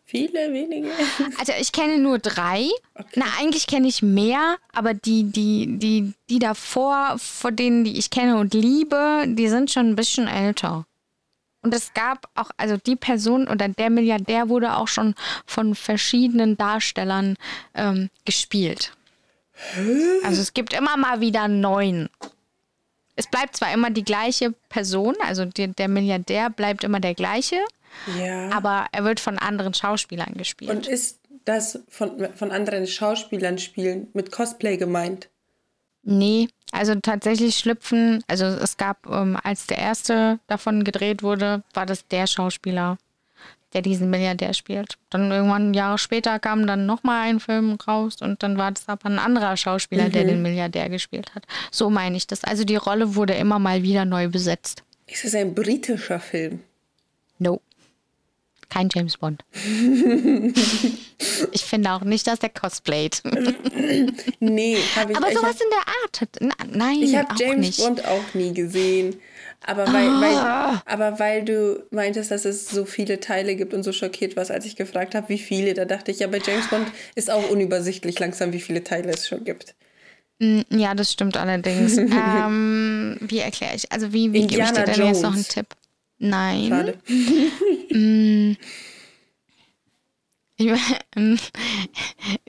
Viele, 0.04 0.52
wenige. 0.52 0.90
Also 1.38 1.54
ich 1.58 1.72
kenne 1.72 1.98
nur 1.98 2.18
drei. 2.18 2.68
Na, 3.14 3.24
eigentlich 3.40 3.66
kenne 3.66 3.88
ich 3.88 4.02
mehr, 4.02 4.58
aber 4.70 4.92
die, 4.92 5.24
die, 5.24 5.78
die, 5.78 6.12
die 6.28 6.38
davor, 6.38 7.16
vor 7.18 7.50
denen, 7.50 7.84
die 7.84 7.98
ich 7.98 8.10
kenne 8.10 8.36
und 8.36 8.52
liebe, 8.52 9.24
die 9.26 9.48
sind 9.48 9.70
schon 9.70 9.88
ein 9.88 9.96
bisschen 9.96 10.28
älter. 10.28 10.86
Und 11.62 11.72
es 11.74 11.94
gab 11.94 12.28
auch, 12.34 12.50
also 12.56 12.76
die 12.76 12.96
Person 12.96 13.46
oder 13.48 13.68
der 13.68 13.88
Milliardär 13.88 14.48
wurde 14.48 14.76
auch 14.76 14.88
schon 14.88 15.14
von 15.46 15.74
verschiedenen 15.74 16.56
Darstellern 16.56 17.36
ähm, 17.74 18.10
gespielt. 18.24 18.92
Also 20.24 20.40
es 20.40 20.54
gibt 20.54 20.72
immer 20.72 20.96
mal 20.96 21.20
wieder 21.20 21.46
neun. 21.46 22.08
Es 23.14 23.28
bleibt 23.28 23.56
zwar 23.56 23.72
immer 23.72 23.90
die 23.90 24.04
gleiche 24.04 24.52
Person, 24.68 25.14
also 25.24 25.44
die, 25.44 25.68
der 25.68 25.88
Milliardär 25.88 26.50
bleibt 26.50 26.82
immer 26.82 26.98
der 26.98 27.14
gleiche, 27.14 27.60
Ja. 28.18 28.48
aber 28.50 28.86
er 28.90 29.04
wird 29.04 29.20
von 29.20 29.38
anderen 29.38 29.74
Schauspielern 29.74 30.34
gespielt. 30.34 30.70
Und 30.70 30.86
ist 30.88 31.20
das 31.44 31.80
von, 31.88 32.28
von 32.34 32.50
anderen 32.50 32.86
Schauspielern 32.86 33.58
spielen 33.58 34.08
mit 34.14 34.32
Cosplay 34.32 34.76
gemeint? 34.78 35.28
Nee, 36.02 36.48
also 36.72 36.94
tatsächlich 36.96 37.56
schlüpfen, 37.56 38.24
also 38.26 38.46
es 38.46 38.76
gab, 38.76 39.06
ähm, 39.06 39.38
als 39.42 39.66
der 39.66 39.78
erste 39.78 40.40
davon 40.48 40.84
gedreht 40.84 41.22
wurde, 41.22 41.62
war 41.74 41.86
das 41.86 42.08
der 42.08 42.26
Schauspieler, 42.26 42.98
der 43.74 43.82
diesen 43.82 44.10
Milliardär 44.10 44.54
spielt. 44.54 44.96
Dann 45.10 45.30
irgendwann 45.30 45.74
Jahre 45.74 45.98
später 45.98 46.38
kam 46.38 46.66
dann 46.66 46.86
nochmal 46.86 47.28
ein 47.28 47.40
Film 47.40 47.76
raus 47.86 48.16
und 48.20 48.42
dann 48.42 48.56
war 48.56 48.72
das 48.72 48.88
aber 48.88 49.06
ein 49.06 49.18
anderer 49.18 49.56
Schauspieler, 49.56 50.08
der 50.08 50.24
den 50.24 50.42
Milliardär 50.42 50.88
gespielt 50.88 51.34
hat. 51.34 51.44
So 51.70 51.90
meine 51.90 52.16
ich 52.16 52.26
das. 52.26 52.42
Also 52.42 52.64
die 52.64 52.76
Rolle 52.76 53.14
wurde 53.14 53.34
immer 53.34 53.58
mal 53.58 53.82
wieder 53.82 54.04
neu 54.04 54.28
besetzt. 54.28 54.82
Ist 55.06 55.24
es 55.24 55.34
ein 55.34 55.54
britischer 55.54 56.20
Film? 56.20 56.60
No. 57.38 57.60
Kein 58.72 58.88
James 58.94 59.18
Bond. 59.18 59.44
ich 61.52 61.62
finde 61.62 61.90
auch 61.92 62.00
nicht, 62.02 62.26
dass 62.26 62.38
der 62.38 62.48
cosplayt. 62.50 63.22
Nee, 64.40 64.76
habe 64.96 65.12
ich 65.12 65.18
Aber 65.18 65.30
sowas 65.30 65.54
hab- 65.56 65.60
in 65.60 65.70
der 65.70 65.86
Art. 66.02 66.20
hat- 66.20 66.36
Na, 66.40 66.54
nein, 66.72 67.02
Ich 67.02 67.14
habe 67.16 67.34
James 67.38 67.58
nicht. 67.66 67.78
Bond 67.80 68.04
auch 68.06 68.34
nie 68.34 68.52
gesehen. 68.54 69.16
Aber 69.64 69.86
weil, 69.92 70.08
Ah. 70.08 70.20
weil, 70.20 70.92
aber 70.92 71.18
weil 71.20 71.44
du 71.44 71.84
meintest, 71.90 72.30
dass 72.30 72.44
es 72.44 72.68
so 72.68 72.84
viele 72.84 73.20
Teile 73.20 73.54
gibt 73.56 73.74
und 73.74 73.82
so 73.82 73.92
schockiert 73.92 74.36
warst, 74.36 74.50
als 74.50 74.64
ich 74.64 74.74
gefragt 74.76 75.14
habe, 75.14 75.28
wie 75.28 75.38
viele, 75.38 75.74
da 75.74 75.84
dachte 75.84 76.10
ich, 76.10 76.18
ja, 76.20 76.26
bei 76.26 76.38
James 76.44 76.68
Bond 76.68 76.86
ist 77.14 77.30
auch 77.30 77.48
unübersichtlich 77.50 78.18
langsam, 78.18 78.52
wie 78.52 78.60
viele 78.60 78.82
Teile 78.82 79.10
es 79.12 79.28
schon 79.28 79.44
gibt. 79.44 79.74
Ja, 80.70 80.94
das 80.94 81.12
stimmt 81.12 81.36
allerdings. 81.36 81.96
ähm, 81.98 83.16
wie 83.20 83.38
erkläre 83.38 83.76
ich? 83.76 83.92
Also 83.92 84.12
wie, 84.12 84.32
wie 84.32 84.46
gebe 84.46 84.62
ich 84.62 84.70
dir 84.70 84.84
denn 84.84 85.06
jetzt 85.06 85.22
noch 85.22 85.28
einen 85.30 85.36
Jones. 85.42 85.48
Tipp? 85.48 85.66
Nein. 86.22 86.68
Schade. 86.68 86.98
Ich, 90.56 90.70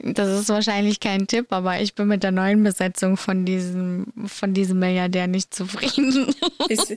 das 0.04 0.42
ist 0.42 0.50
wahrscheinlich 0.50 1.00
kein 1.00 1.26
Tipp, 1.26 1.48
aber 1.52 1.82
ich 1.82 1.96
bin 1.96 2.08
mit 2.08 2.22
der 2.22 2.32
neuen 2.32 2.64
Besetzung 2.64 3.18
von 3.18 3.46
diesem, 3.46 4.06
von 4.26 4.54
diesem 4.54 4.80
Milliardär 4.80 5.28
nicht 5.28 5.54
zufrieden. 5.54 6.36
Ist, 6.70 6.94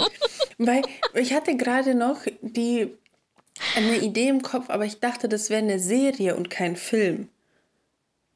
weil 0.59 0.83
ich 1.14 1.33
hatte 1.33 1.57
gerade 1.57 1.95
noch 1.95 2.18
die 2.43 2.89
eine 3.77 3.99
Idee 3.99 4.29
im 4.29 4.43
Kopf, 4.43 4.68
aber 4.68 4.85
ich 4.85 5.01
dachte, 5.01 5.29
das 5.29 5.49
wäre 5.49 5.62
eine 5.62 5.79
Serie 5.79 6.37
und 6.37 6.51
kein 6.51 6.77
Film. 6.77 7.29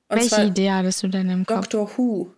Und 0.08 0.18
Welche 0.18 0.46
Idee 0.46 0.70
hattest 0.70 1.02
du 1.02 1.08
denn 1.08 1.28
im 1.28 1.44
Kopf? 1.44 1.66
Doctor 1.68 1.90
Who. 1.98 2.32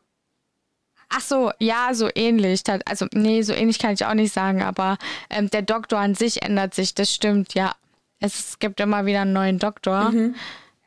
Ach 1.15 1.21
so, 1.21 1.51
ja, 1.59 1.91
so 1.93 2.09
ähnlich. 2.15 2.63
Also, 2.87 3.07
nee, 3.13 3.43
so 3.43 3.53
ähnlich 3.53 3.79
kann 3.79 3.93
ich 3.93 4.05
auch 4.05 4.15
nicht 4.15 4.33
sagen, 4.33 4.63
aber 4.63 4.97
ähm, 5.29 5.51
der 5.51 5.63
Doktor 5.63 5.99
an 5.99 6.15
sich 6.15 6.43
ändert 6.43 6.75
sich, 6.75 6.95
das 6.95 7.13
stimmt, 7.13 7.55
ja. 7.55 7.75
Es 8.19 8.59
gibt 8.59 8.81
immer 8.81 9.05
wieder 9.05 9.23
einen 9.23 9.33
neuen 9.33 9.59
Doktor. 9.59 10.13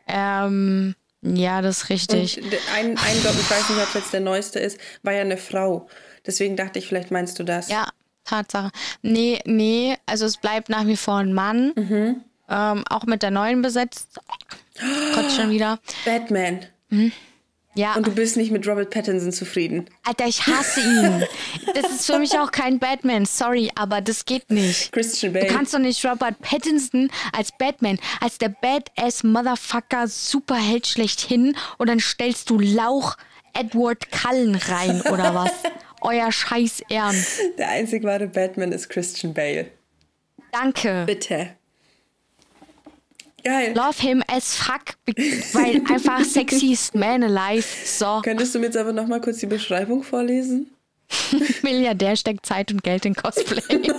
Ähm, 0.07 0.95
ja, 1.21 1.61
das 1.61 1.83
ist 1.83 1.89
richtig. 1.89 2.41
Und 2.41 2.53
ein, 2.75 2.97
ein 2.97 3.23
Doktor, 3.23 3.39
ich 3.39 3.51
weiß 3.51 3.69
nicht, 3.69 3.81
ob 3.81 3.87
es 3.89 3.93
jetzt 3.93 4.13
der 4.13 4.21
neueste 4.21 4.59
ist, 4.59 4.79
war 5.03 5.13
ja 5.13 5.21
eine 5.21 5.37
Frau. 5.37 5.87
Deswegen 6.25 6.55
dachte 6.55 6.79
ich, 6.79 6.87
vielleicht 6.87 7.11
meinst 7.11 7.37
du 7.37 7.43
das. 7.43 7.69
Ja, 7.69 7.87
Tatsache. 8.23 8.71
Nee, 9.01 9.41
nee, 9.45 9.97
also 10.05 10.25
es 10.25 10.37
bleibt 10.37 10.69
nach 10.69 10.87
wie 10.87 10.97
vor 10.97 11.17
ein 11.17 11.33
Mann. 11.33 11.73
Ähm, 12.47 12.83
auch 12.89 13.03
mit 13.05 13.21
der 13.21 13.31
neuen 13.31 13.61
besetzt. 13.61 14.19
Gott, 15.13 15.31
schon 15.31 15.49
wieder. 15.49 15.79
Batman. 16.05 16.65
Ja, 17.75 17.95
Und 17.95 18.07
du 18.07 18.11
bist 18.11 18.37
nicht 18.37 18.51
mit 18.51 18.65
Robert 18.67 18.89
Pattinson 18.89 19.31
zufrieden. 19.33 19.89
Alter, 20.05 20.25
ich 20.27 20.47
hasse 20.47 20.79
ihn. 20.79 21.23
Das 21.73 21.91
ist 21.91 22.05
für 22.05 22.17
mich 22.19 22.31
auch 22.39 22.51
kein 22.51 22.79
Batman. 22.79 23.25
Sorry, 23.25 23.69
aber 23.75 23.99
das 24.01 24.23
geht 24.23 24.49
nicht. 24.49 24.93
Christian 24.93 25.33
Du 25.33 25.39
Bale. 25.41 25.51
kannst 25.51 25.73
doch 25.73 25.79
nicht 25.79 26.03
Robert 26.05 26.39
Pattinson 26.39 27.11
als 27.33 27.49
Batman, 27.57 27.99
als 28.21 28.37
der 28.37 28.49
Badass 28.49 29.23
Motherfucker 29.23 30.07
Superheld 30.07 30.87
schlechthin 30.87 31.55
und 31.77 31.87
dann 31.89 31.99
stellst 31.99 32.49
du 32.49 32.59
Lauch 32.59 33.17
Edward 33.53 34.09
Cullen 34.11 34.55
rein 34.55 35.01
oder 35.01 35.35
was? 35.35 35.51
Euer 36.01 36.31
Scheiß 36.31 36.81
Ernst. 36.89 37.39
Der 37.57 37.69
einzig 37.69 38.03
wahre 38.03 38.27
Batman 38.27 38.71
ist 38.71 38.89
Christian 38.89 39.33
Bale. 39.33 39.67
Danke. 40.51 41.03
Bitte. 41.05 41.49
Geil. 43.45 43.73
Love 43.75 44.01
him 44.01 44.23
as 44.27 44.55
fuck, 44.55 44.95
weil 45.53 45.79
einfach 45.87 46.23
sexiest 46.25 46.95
man 46.95 47.21
alive. 47.21 47.67
So, 47.85 48.21
Könntest 48.23 48.55
du 48.55 48.59
mir 48.59 48.65
jetzt 48.65 48.77
aber 48.77 48.91
noch 48.91 49.05
mal 49.05 49.21
kurz 49.21 49.37
die 49.37 49.45
Beschreibung 49.45 50.01
vorlesen? 50.01 50.71
Milliardär 51.61 52.15
steckt 52.15 52.43
Zeit 52.43 52.71
und 52.71 52.81
Geld 52.81 53.05
in 53.05 53.13
Cosplay. 53.13 53.61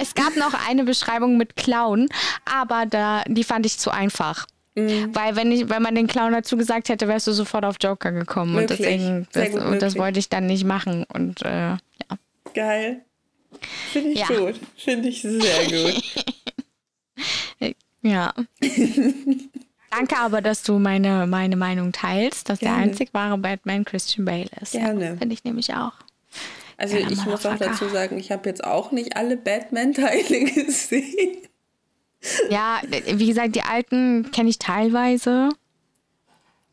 es 0.00 0.14
gab 0.14 0.36
noch 0.36 0.54
eine 0.68 0.84
Beschreibung 0.84 1.36
mit 1.36 1.56
Clown, 1.56 2.08
aber 2.44 2.86
da, 2.86 3.24
die 3.26 3.42
fand 3.42 3.66
ich 3.66 3.78
zu 3.78 3.90
einfach. 3.90 4.46
Mhm. 4.76 5.12
Weil 5.12 5.34
wenn, 5.34 5.50
ich, 5.50 5.68
wenn 5.68 5.82
man 5.82 5.96
den 5.96 6.06
Clown 6.06 6.32
dazu 6.32 6.56
gesagt 6.56 6.90
hätte, 6.90 7.08
wärst 7.08 7.26
du 7.26 7.32
sofort 7.32 7.64
auf 7.64 7.74
Joker 7.80 8.12
gekommen. 8.12 8.54
Und 8.54 8.70
Möglich. 8.70 8.78
deswegen, 8.78 9.26
Sehr 9.32 9.50
das, 9.50 9.64
und 9.64 9.82
das 9.82 9.98
wollte 9.98 10.20
ich 10.20 10.28
dann 10.28 10.46
nicht 10.46 10.62
machen. 10.64 11.04
Und 11.12 11.42
äh, 11.42 11.70
ja. 11.70 11.78
Geil. 12.54 13.02
Finde 13.92 14.10
ich 14.10 14.18
Ja. 14.20 14.26
gut. 14.28 14.54
Finde 14.76 15.08
ich 15.08 15.22
sehr 15.22 15.64
gut. 15.66 16.02
Ja. 18.02 18.32
Danke 19.90 20.16
aber, 20.18 20.40
dass 20.40 20.62
du 20.62 20.78
meine, 20.78 21.26
meine 21.26 21.56
Meinung 21.56 21.90
teilst, 21.90 22.48
dass 22.48 22.60
Gerne. 22.60 22.76
der 22.76 22.84
einzig 22.84 23.08
wahre 23.14 23.36
Batman 23.38 23.84
Christian 23.84 24.24
Bale 24.24 24.48
ist. 24.60 24.72
Gerne. 24.72 25.04
Ja, 25.04 25.16
Finde 25.16 25.34
ich 25.34 25.42
nämlich 25.42 25.74
auch. 25.74 25.92
Also 26.76 26.96
Ja, 26.98 27.08
ich 27.10 27.24
muss 27.24 27.44
auch 27.46 27.56
dazu 27.56 27.88
sagen, 27.88 28.18
ich 28.18 28.30
habe 28.30 28.48
jetzt 28.48 28.62
auch 28.62 28.92
nicht 28.92 29.16
alle 29.16 29.36
Batman-Teile 29.36 30.44
gesehen. 30.54 31.38
Ja, 32.50 32.80
wie 32.90 33.26
gesagt, 33.26 33.56
die 33.56 33.62
alten 33.62 34.30
kenne 34.30 34.50
ich 34.50 34.58
teilweise. 34.58 35.48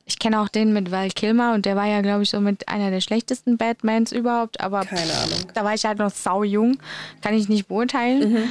Ich 0.06 0.20
kenne 0.20 0.42
auch 0.42 0.50
den 0.50 0.74
mit 0.74 0.92
Val 0.92 1.10
Kilmer 1.10 1.54
und 1.54 1.66
der 1.66 1.76
war 1.78 1.86
ja, 1.88 2.02
glaube 2.02 2.24
ich, 2.24 2.30
so 2.30 2.42
mit 2.42 2.68
einer 2.68 2.92
der 2.92 3.00
schlechtesten 3.00 3.58
Batmans 3.58 4.12
überhaupt. 4.12 4.60
Aber 4.60 4.82
Keine 4.82 5.14
Ahnung. 5.14 5.40
da 5.54 5.64
war 5.64 5.74
ich 5.74 5.86
halt 5.86 6.00
noch 6.00 6.12
sau 6.12 6.44
jung, 6.44 6.78
kann 7.22 7.34
ich 7.34 7.48
nicht 7.48 7.68
beurteilen. 7.68 8.50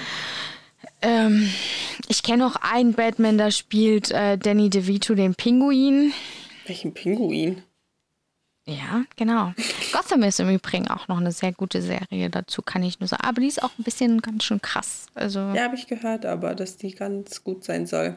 Ähm, 1.03 1.49
ich 2.09 2.23
kenne 2.23 2.47
auch 2.47 2.57
einen 2.57 2.95
Batman, 2.95 3.37
da 3.37 3.51
spielt 3.51 4.11
äh, 4.11 4.39
Danny 4.39 4.71
DeVito 4.71 5.15
den 5.15 5.35
Pinguin. 5.35 6.13
Welchen 6.67 6.95
Pinguin? 6.95 7.63
Ja, 8.65 9.03
genau. 9.17 9.53
Gotham 9.93 10.23
ist 10.23 10.39
im 10.39 10.49
Übrigen 10.49 10.87
auch 10.89 11.09
noch 11.09 11.19
eine 11.19 11.33
sehr 11.33 11.53
gute 11.53 11.83
Serie, 11.83 12.31
dazu 12.31 12.63
kann 12.63 12.85
ich 12.85 13.01
nur 13.01 13.09
sagen. 13.09 13.25
Aber 13.25 13.41
die 13.41 13.49
ist 13.49 13.63
auch 13.63 13.73
ein 13.79 13.83
bisschen 13.83 14.23
ganz 14.23 14.45
schön 14.45 14.63
krass. 14.63 15.07
Also 15.15 15.41
Ja, 15.41 15.65
habe 15.65 15.75
ich 15.75 15.89
gehört, 15.89 16.25
aber 16.25 16.55
dass 16.55 16.77
die 16.77 16.93
ganz 16.93 17.43
gut 17.43 17.65
sein 17.65 17.87
soll. 17.87 18.17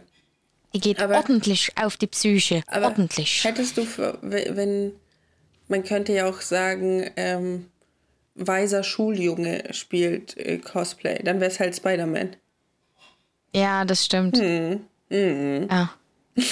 Die 0.75 0.81
geht 0.81 1.01
aber- 1.01 1.15
ordentlich 1.15 1.71
auf 1.75 1.97
die 1.97 2.07
Psyche. 2.07 2.61
Ordentlich. 2.71 3.43
Hättest 3.43 3.77
du, 3.77 3.87
wenn, 4.21 4.91
man 5.67 5.83
könnte 5.83 6.13
ja 6.13 6.29
auch 6.29 6.41
sagen, 6.41 7.09
ähm, 7.15 7.67
weiser 8.35 8.83
Schuljunge 8.83 9.63
spielt 9.71 10.37
äh, 10.37 10.57
Cosplay, 10.57 11.23
dann 11.23 11.39
wäre 11.39 11.49
es 11.49 11.59
halt 11.59 11.75
Spider-Man. 11.75 12.35
Ja, 13.55 13.85
das 13.85 14.05
stimmt. 14.05 14.37
Ja. 14.37 14.75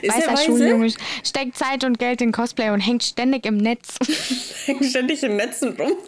Ist 0.00 0.02
er 0.02 0.14
Weißer? 0.32 0.36
Schuljunge 0.38 0.90
steckt 1.22 1.58
Zeit 1.58 1.84
und 1.84 1.98
Geld 1.98 2.22
in 2.22 2.32
Cosplay 2.32 2.70
und 2.70 2.80
hängt 2.80 3.02
ständig 3.02 3.44
im 3.44 3.58
Netz. 3.58 3.96
Hängt 4.64 4.86
ständig 4.86 5.22
in 5.22 5.36
Netzen 5.36 5.76
rum. 5.76 5.92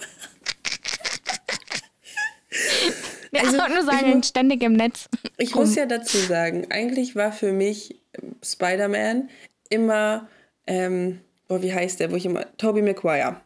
Also, 3.32 3.56
ich 3.56 3.60
wollte 3.60 3.74
nur 3.74 3.84
sagen, 3.84 4.22
ständig 4.22 4.62
im 4.62 4.72
Netz. 4.72 5.08
Ich 5.38 5.54
muss 5.54 5.74
ja 5.74 5.86
dazu 5.86 6.18
sagen, 6.18 6.66
eigentlich 6.70 7.14
war 7.14 7.32
für 7.32 7.52
mich 7.52 8.00
ähm, 8.20 8.36
Spider-Man 8.42 9.30
immer, 9.68 10.28
ähm, 10.66 11.20
oh, 11.48 11.62
wie 11.62 11.72
heißt 11.72 12.00
der, 12.00 12.10
wo 12.10 12.16
ich 12.16 12.26
immer, 12.26 12.44
Tobey 12.56 12.82
Maguire. 12.82 13.40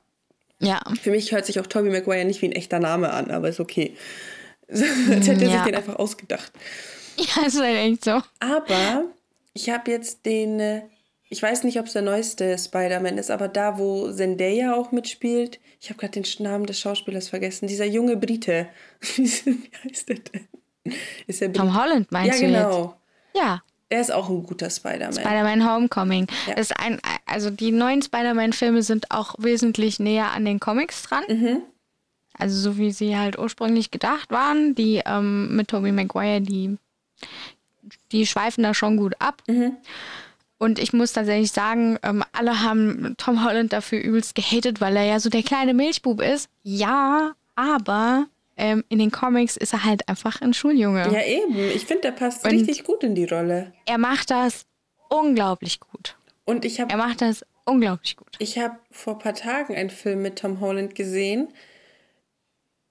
Ja. 0.60 0.80
Für 1.00 1.10
mich 1.10 1.32
hört 1.32 1.46
sich 1.46 1.60
auch 1.60 1.66
Tobey 1.66 1.90
Maguire 1.90 2.24
nicht 2.24 2.40
wie 2.42 2.46
ein 2.46 2.52
echter 2.52 2.78
Name 2.78 3.10
an, 3.12 3.30
aber 3.30 3.48
ist 3.48 3.60
okay. 3.60 3.96
So, 4.66 4.82
Als 4.82 5.28
hätte 5.28 5.42
er 5.42 5.50
sich 5.50 5.50
ja. 5.50 5.64
den 5.64 5.74
einfach 5.74 5.96
ausgedacht. 5.96 6.50
Ja, 7.16 7.46
ist 7.46 7.60
halt 7.60 7.76
echt 7.76 8.04
so. 8.04 8.22
Aber 8.40 9.04
ich 9.52 9.70
habe 9.70 9.88
jetzt 9.92 10.26
den, 10.26 10.58
äh, 10.58 10.82
ich 11.28 11.42
weiß 11.42 11.64
nicht, 11.64 11.78
ob 11.78 11.86
es 11.86 11.94
der 11.94 12.02
neueste 12.02 12.56
Spider-Man 12.56 13.18
ist, 13.18 13.30
aber 13.30 13.48
da, 13.48 13.78
wo 13.78 14.10
Zendaya 14.12 14.74
auch 14.74 14.92
mitspielt, 14.92 15.58
ich 15.80 15.90
habe 15.90 15.98
gerade 15.98 16.20
den 16.20 16.24
Namen 16.42 16.66
des 16.66 16.78
Schauspielers 16.78 17.28
vergessen, 17.28 17.66
dieser 17.66 17.86
junge 17.86 18.16
Brite. 18.16 18.68
Wie 19.16 19.70
heißt 19.84 20.08
der 20.08 20.16
denn? 20.16 20.48
Ist 21.26 21.40
der 21.40 21.52
Tom 21.52 21.74
Holland 21.74 22.12
meinst 22.12 22.40
ja, 22.40 22.46
du? 22.46 22.52
Ja, 22.52 22.62
genau. 22.64 22.96
Ja. 23.34 23.62
Er 23.88 24.00
ist 24.00 24.12
auch 24.12 24.28
ein 24.28 24.42
guter 24.42 24.70
Spider-Man. 24.70 25.12
Spider-Man 25.12 25.68
Homecoming. 25.68 26.26
Ja. 26.46 26.54
ist 26.54 26.78
ein, 26.78 27.00
also 27.26 27.50
die 27.50 27.70
neuen 27.70 28.02
Spider-Man-Filme 28.02 28.82
sind 28.82 29.10
auch 29.10 29.34
wesentlich 29.38 30.00
näher 30.00 30.32
an 30.32 30.44
den 30.44 30.60
Comics 30.60 31.02
dran. 31.02 31.24
Mhm. 31.28 31.62
Also 32.36 32.58
so 32.58 32.78
wie 32.78 32.90
sie 32.90 33.16
halt 33.16 33.38
ursprünglich 33.38 33.90
gedacht 33.90 34.30
waren. 34.30 34.74
Die 34.74 35.02
ähm, 35.04 35.54
mit 35.54 35.68
Tobey 35.68 35.92
Maguire, 35.92 36.40
die, 36.40 36.76
die 38.10 38.26
schweifen 38.26 38.64
da 38.64 38.74
schon 38.74 38.96
gut 38.96 39.14
ab. 39.20 39.42
Mhm. 39.46 39.76
Und 40.64 40.78
ich 40.78 40.94
muss 40.94 41.12
tatsächlich 41.12 41.52
sagen, 41.52 41.98
ähm, 42.02 42.24
alle 42.32 42.62
haben 42.62 43.16
Tom 43.18 43.44
Holland 43.44 43.74
dafür 43.74 44.00
übelst 44.00 44.34
gehatet, 44.34 44.80
weil 44.80 44.96
er 44.96 45.04
ja 45.04 45.20
so 45.20 45.28
der 45.28 45.42
kleine 45.42 45.74
Milchbub 45.74 46.22
ist. 46.22 46.48
Ja, 46.62 47.34
aber 47.54 48.28
ähm, 48.56 48.82
in 48.88 48.98
den 48.98 49.10
Comics 49.10 49.58
ist 49.58 49.74
er 49.74 49.84
halt 49.84 50.08
einfach 50.08 50.40
ein 50.40 50.54
Schuljunge. 50.54 51.02
Ja, 51.12 51.22
eben. 51.22 51.54
Ich 51.74 51.84
finde, 51.84 52.04
der 52.04 52.12
passt 52.12 52.46
Und 52.46 52.52
richtig 52.52 52.82
gut 52.84 53.04
in 53.04 53.14
die 53.14 53.26
Rolle. 53.26 53.74
Er 53.84 53.98
macht 53.98 54.30
das 54.30 54.64
unglaublich 55.10 55.80
gut. 55.80 56.16
Und 56.46 56.64
ich 56.64 56.80
habe. 56.80 56.90
Er 56.90 56.96
macht 56.96 57.20
das 57.20 57.44
unglaublich 57.66 58.16
gut. 58.16 58.34
Ich 58.38 58.58
habe 58.58 58.78
vor 58.90 59.16
ein 59.16 59.18
paar 59.18 59.34
Tagen 59.34 59.74
einen 59.74 59.90
Film 59.90 60.22
mit 60.22 60.38
Tom 60.38 60.60
Holland 60.60 60.94
gesehen. 60.94 61.48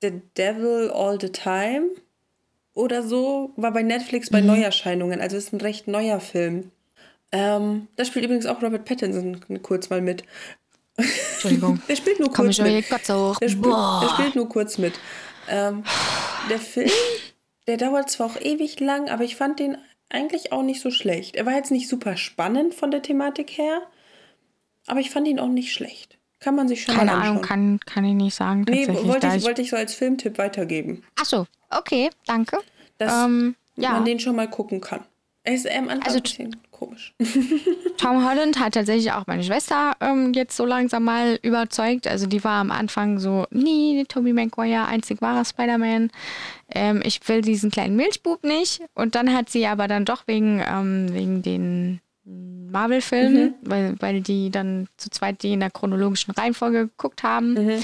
The 0.04 0.22
Devil 0.38 0.92
All 0.92 1.20
the 1.20 1.32
Time 1.32 1.90
oder 2.76 3.02
so. 3.02 3.52
War 3.56 3.72
bei 3.72 3.82
Netflix 3.82 4.30
bei 4.30 4.42
mhm. 4.42 4.48
Neuerscheinungen. 4.48 5.22
Also 5.22 5.38
ist 5.38 5.54
ein 5.54 5.60
recht 5.60 5.88
neuer 5.88 6.20
Film. 6.20 6.70
Ähm, 7.34 7.88
da 7.96 8.06
spielt 8.06 8.26
übrigens 8.26 8.46
auch 8.46 8.62
Robert 8.62 8.86
Pattinson 8.86 9.42
kurz 9.64 9.90
mal 9.90 10.02
mit. 10.02 10.24
Entschuldigung. 10.96 11.82
der 11.90 11.96
spielt 11.96 12.20
nur 12.20 12.32
kurz 12.32 12.60
mit. 12.60 12.68
Der 12.68 13.50
spielt, 13.50 13.66
der 13.66 14.10
spielt 14.14 14.36
nur 14.36 14.48
kurz 14.48 14.78
mit. 14.78 14.94
Ähm, 15.50 15.84
der 16.50 16.60
Film, 16.60 16.92
der 17.66 17.78
dauert 17.78 18.12
zwar 18.12 18.28
auch 18.28 18.40
ewig 18.40 18.80
lang, 18.80 19.10
aber 19.10 19.24
ich 19.24 19.36
fand 19.36 19.60
den 19.60 19.78
eigentlich 20.10 20.52
auch 20.52 20.62
nicht 20.62 20.80
so 20.80 20.92
schlecht. 20.92 21.36
Er 21.36 21.48
war 21.48 21.54
jetzt 21.54 21.72
nicht 21.72 21.90
super 21.90 22.18
spannend 22.18 22.76
von 22.76 22.92
der 22.92 23.02
Thematik 23.02 23.58
her, 23.58 23.82
aber 24.86 25.00
ich 25.00 25.10
fand 25.10 25.28
ihn 25.28 25.40
auch 25.40 25.50
nicht 25.50 25.74
schlecht. 25.74 26.20
Kann 26.40 26.56
man 26.56 26.68
sich 26.68 26.84
schon 26.84 26.94
Keine 26.94 27.12
mal 27.12 27.18
anschauen. 27.18 27.32
Ahnung, 27.32 27.42
kann, 27.42 27.80
kann 27.86 28.06
ich 28.06 28.14
nicht 28.14 28.36
sagen. 28.36 28.66
Nee, 28.70 28.88
wollte 28.88 29.28
ich, 29.36 29.44
wollte 29.44 29.62
ich 29.64 29.72
so 29.72 29.76
als 29.76 29.96
Filmtipp 29.96 30.38
weitergeben. 30.38 31.04
Ach 31.20 31.26
so, 31.26 31.48
okay, 31.72 32.12
danke. 32.28 32.60
Dass 33.00 33.26
ähm, 33.26 33.56
ja. 33.76 33.94
man 33.94 34.06
den 34.06 34.20
schon 34.20 34.36
mal 34.36 34.48
gucken 34.48 34.82
kann. 34.82 35.04
Er 35.44 35.56
ist 35.56 35.68
am 35.68 35.90
Anfang 35.90 36.04
also, 36.04 36.18
ein 36.18 36.24
bisschen 36.24 36.58
komisch. 36.86 37.14
Tom 37.98 38.28
Holland 38.28 38.60
hat 38.60 38.74
tatsächlich 38.74 39.12
auch 39.12 39.28
meine 39.28 39.44
Schwester 39.44 39.94
ähm, 40.02 40.34
jetzt 40.34 40.58
so 40.58 40.66
langsam 40.66 41.04
mal 41.04 41.40
überzeugt. 41.42 42.08
Also 42.08 42.28
die 42.28 42.44
war 42.44 42.60
am 42.60 42.72
Anfang 42.72 43.20
so, 43.20 43.46
nee, 43.52 44.04
Tobey 44.08 44.34
Maguire, 44.34 44.86
einzig 44.86 45.22
wahrer 45.22 45.46
Spider-Man. 45.46 46.12
Ähm, 46.74 47.02
ich 47.06 47.28
will 47.28 47.42
diesen 47.42 47.72
kleinen 47.72 47.96
Milchbub 47.96 48.44
nicht. 48.44 48.82
Und 48.96 49.16
dann 49.16 49.34
hat 49.34 49.50
sie 49.50 49.66
aber 49.68 49.88
dann 49.88 50.06
doch 50.06 50.24
wegen, 50.28 50.62
ähm, 50.66 51.14
wegen 51.14 51.42
den 51.42 52.02
Marvel-Filmen, 52.26 53.46
mhm. 53.46 53.54
weil, 53.62 53.96
weil 54.00 54.22
die 54.22 54.50
dann 54.50 54.88
zu 54.98 55.10
zweit 55.10 55.44
die 55.44 55.54
in 55.54 55.60
der 55.60 55.72
chronologischen 55.72 56.32
Reihenfolge 56.32 56.88
geguckt 56.88 57.24
haben, 57.24 57.54
mhm. 57.54 57.84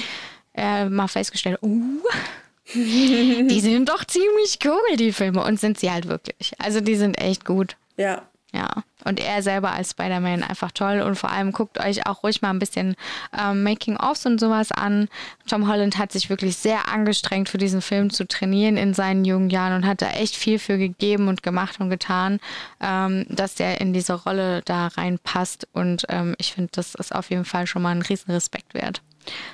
äh, 0.56 0.90
mal 0.90 1.08
festgestellt, 1.08 1.60
uh, 1.62 2.02
die 2.74 3.60
sind 3.62 3.90
doch 3.90 4.06
ziemlich 4.06 4.60
cool, 4.66 4.98
die 4.98 5.12
Filme. 5.12 5.44
Und 5.44 5.60
sind 5.60 5.80
sie 5.80 5.92
halt 5.92 6.08
wirklich. 6.08 6.54
Also 6.60 6.82
die 6.82 6.96
sind 6.96 7.20
echt 7.20 7.46
gut. 7.46 7.76
Ja. 7.98 8.24
Ja, 8.54 8.84
und 9.06 9.20
er 9.20 9.42
selber 9.42 9.72
als 9.72 9.92
Spider-Man 9.92 10.44
einfach 10.44 10.72
toll 10.72 11.02
und 11.02 11.16
vor 11.16 11.32
allem 11.32 11.52
guckt 11.52 11.80
euch 11.80 12.06
auch 12.06 12.24
ruhig 12.24 12.42
mal 12.42 12.50
ein 12.50 12.60
bisschen 12.60 12.96
ähm, 13.38 13.64
Making-ofs 13.64 14.26
und 14.26 14.40
sowas 14.40 14.72
an. 14.72 15.08
Tom 15.48 15.68
Holland 15.68 15.98
hat 15.98 16.12
sich 16.12 16.30
wirklich 16.30 16.58
sehr 16.58 16.90
angestrengt 16.90 17.50
für 17.50 17.58
diesen 17.58 17.82
Film 17.82 18.10
zu 18.10 18.28
trainieren 18.28 18.78
in 18.78 18.94
seinen 18.94 19.26
jungen 19.26 19.50
Jahren 19.50 19.74
und 19.74 19.88
hat 19.88 20.02
da 20.02 20.12
echt 20.12 20.36
viel 20.36 20.60
für 20.60 20.78
gegeben 20.78 21.28
und 21.28 21.44
gemacht 21.44 21.80
und 21.80 21.90
getan, 21.90 22.40
ähm, 22.82 23.26
dass 23.30 23.56
der 23.56 23.82
in 23.82 23.94
diese 23.94 24.14
Rolle 24.14 24.62
da 24.66 24.88
reinpasst 24.88 25.68
und 25.74 26.06
ähm, 26.10 26.36
ich 26.38 26.54
finde, 26.54 26.72
das 26.74 26.96
ist 26.96 27.14
auf 27.14 27.30
jeden 27.30 27.46
Fall 27.46 27.68
schon 27.68 27.82
mal 27.82 27.92
ein 27.92 28.02
riesen 28.02 28.32
Respekt 28.32 28.74
wert. 28.74 29.02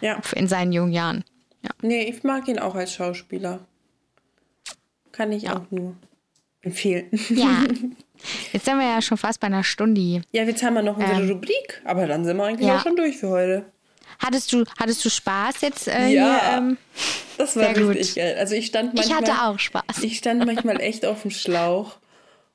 Ja. 0.02 0.22
In 0.36 0.48
seinen 0.48 0.72
jungen 0.72 0.94
Jahren. 0.94 1.24
Ja. 1.62 1.72
Nee, 1.82 2.04
ich 2.04 2.24
mag 2.24 2.48
ihn 2.48 2.60
auch 2.60 2.76
als 2.76 2.94
Schauspieler. 2.94 3.60
Kann 5.12 5.32
ich 5.32 5.44
ja. 5.44 5.58
auch 5.58 5.72
nur 5.72 5.96
empfehlen. 6.66 7.10
Ja. 7.30 7.64
Jetzt 8.54 8.66
sind 8.66 8.78
wir 8.80 8.88
ja 8.88 9.02
schon 9.02 9.18
fast 9.18 9.40
bei 9.40 9.48
einer 9.48 9.64
Stunde. 9.64 10.22
Ja, 10.32 10.44
jetzt 10.44 10.64
haben 10.64 10.74
wir 10.74 10.82
noch 10.82 10.98
unsere 10.98 11.22
ähm, 11.22 11.30
Rubrik, 11.30 11.82
aber 11.84 12.08
dann 12.08 12.26
sind 12.26 12.38
wir 12.38 12.46
eigentlich 12.46 12.68
ja. 12.68 12.78
auch 12.78 12.82
schon 12.82 12.96
durch 12.96 13.18
für 13.18 13.30
heute. 13.30 13.66
Hattest 14.20 14.52
du, 14.52 14.64
hattest 14.80 15.04
du 15.06 15.10
Spaß 15.10 15.62
jetzt 15.62 15.88
äh, 15.88 16.08
ja, 16.08 16.08
hier? 16.08 16.58
Ähm, 16.58 16.78
das 17.38 17.56
war 17.56 17.76
richtig 17.76 18.08
gut. 18.08 18.16
geil. 18.16 18.36
Also 18.40 18.56
ich 18.56 18.66
stand 18.68 18.96
manchmal. 18.96 19.22
Ich 19.22 19.30
hatte 19.30 19.44
auch 19.44 19.60
Spaß. 19.60 20.04
Ich 20.04 20.18
stand 20.18 20.46
manchmal 20.46 20.80
echt 20.82 21.06
auf 21.06 21.22
dem 21.22 21.32
Schlauch 21.32 21.98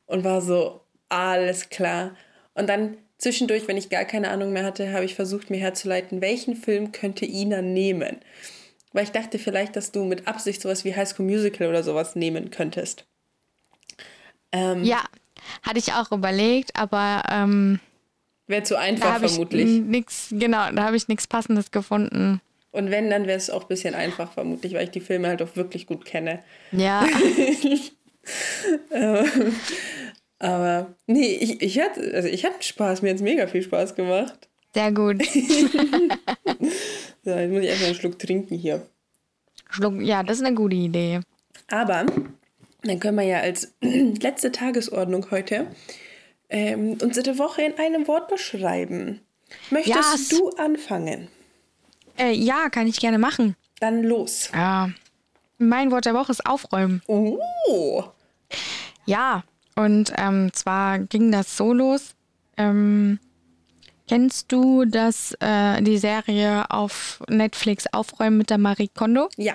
und 0.06 0.24
war 0.24 0.40
so, 0.40 0.80
alles 1.08 1.68
klar. 1.68 2.16
Und 2.54 2.68
dann 2.68 2.96
zwischendurch, 3.18 3.68
wenn 3.68 3.76
ich 3.76 3.90
gar 3.90 4.04
keine 4.04 4.30
Ahnung 4.30 4.52
mehr 4.52 4.64
hatte, 4.64 4.92
habe 4.92 5.04
ich 5.04 5.14
versucht, 5.14 5.50
mir 5.50 5.58
herzuleiten, 5.58 6.20
welchen 6.20 6.56
Film 6.56 6.92
könnte 6.92 7.26
Ina 7.26 7.62
nehmen. 7.62 8.16
Weil 8.92 9.04
ich 9.04 9.12
dachte 9.12 9.38
vielleicht, 9.38 9.76
dass 9.76 9.92
du 9.92 10.04
mit 10.04 10.26
Absicht 10.26 10.62
sowas 10.62 10.84
wie 10.84 10.96
High 10.96 11.08
School 11.08 11.26
Musical 11.26 11.68
oder 11.68 11.82
sowas 11.82 12.16
nehmen 12.16 12.50
könntest. 12.50 13.04
Ähm, 14.52 14.84
ja, 14.84 15.04
hatte 15.62 15.78
ich 15.78 15.92
auch 15.92 16.10
überlegt, 16.12 16.76
aber 16.76 17.22
ähm, 17.30 17.80
wäre 18.46 18.62
zu 18.62 18.78
einfach 18.78 19.18
vermutlich. 19.18 19.80
Nix, 19.80 20.28
genau, 20.30 20.70
da 20.72 20.84
habe 20.84 20.96
ich 20.96 21.08
nichts 21.08 21.26
Passendes 21.26 21.70
gefunden. 21.70 22.40
Und 22.72 22.90
wenn, 22.90 23.10
dann 23.10 23.26
wäre 23.26 23.36
es 23.36 23.50
auch 23.50 23.62
ein 23.62 23.68
bisschen 23.68 23.94
einfach 23.94 24.32
vermutlich, 24.32 24.74
weil 24.74 24.84
ich 24.84 24.90
die 24.90 25.00
Filme 25.00 25.28
halt 25.28 25.42
auch 25.42 25.56
wirklich 25.56 25.86
gut 25.86 26.04
kenne. 26.04 26.42
Ja. 26.72 27.06
Ähm, 28.90 29.54
aber 30.38 30.94
nee, 31.06 31.36
ich, 31.36 31.62
ich 31.62 31.80
hatte 31.80 32.12
also 32.14 32.28
ich 32.28 32.44
hatte 32.44 32.62
Spaß, 32.62 33.00
mir 33.00 33.08
hat 33.08 33.16
es 33.16 33.22
mega 33.22 33.46
viel 33.46 33.62
Spaß 33.62 33.94
gemacht. 33.94 34.46
Sehr 34.74 34.92
gut. 34.92 35.24
so, 37.24 37.30
jetzt 37.30 37.50
muss 37.50 37.62
ich 37.62 37.68
erstmal 37.68 37.88
einen 37.88 37.94
Schluck 37.94 38.18
trinken 38.18 38.56
hier. 38.56 38.86
Schluck, 39.70 40.00
ja, 40.00 40.22
das 40.22 40.38
ist 40.38 40.44
eine 40.44 40.54
gute 40.54 40.76
Idee. 40.76 41.20
Aber 41.68 42.04
dann 42.82 43.00
können 43.00 43.16
wir 43.16 43.24
ja 43.24 43.40
als 43.40 43.74
letzte 43.80 44.52
Tagesordnung 44.52 45.30
heute 45.30 45.68
ähm, 46.48 46.98
unsere 47.02 47.38
Woche 47.38 47.62
in 47.62 47.78
einem 47.78 48.08
Wort 48.08 48.28
beschreiben. 48.28 49.20
Möchtest 49.70 49.96
yes. 50.12 50.28
du 50.28 50.50
anfangen? 50.50 51.28
Äh, 52.18 52.32
ja, 52.32 52.68
kann 52.68 52.86
ich 52.86 53.00
gerne 53.00 53.18
machen. 53.18 53.56
Dann 53.80 54.02
los. 54.02 54.50
Ja. 54.52 54.90
Mein 55.58 55.90
Wort 55.90 56.06
der 56.06 56.14
Woche 56.14 56.32
ist 56.32 56.46
aufräumen. 56.46 57.02
Oh. 57.06 58.04
Ja, 59.06 59.44
und 59.76 60.12
ähm, 60.16 60.52
zwar 60.52 60.98
ging 60.98 61.32
das 61.32 61.56
so 61.56 61.72
los. 61.72 62.14
Ähm, 62.56 63.18
kennst 64.08 64.52
du 64.52 64.84
das, 64.84 65.34
äh, 65.40 65.82
die 65.82 65.98
Serie 65.98 66.70
auf 66.70 67.22
Netflix 67.28 67.86
Aufräumen 67.92 68.38
mit 68.38 68.50
der 68.50 68.58
Marie 68.58 68.88
Kondo? 68.88 69.28
Ja. 69.36 69.54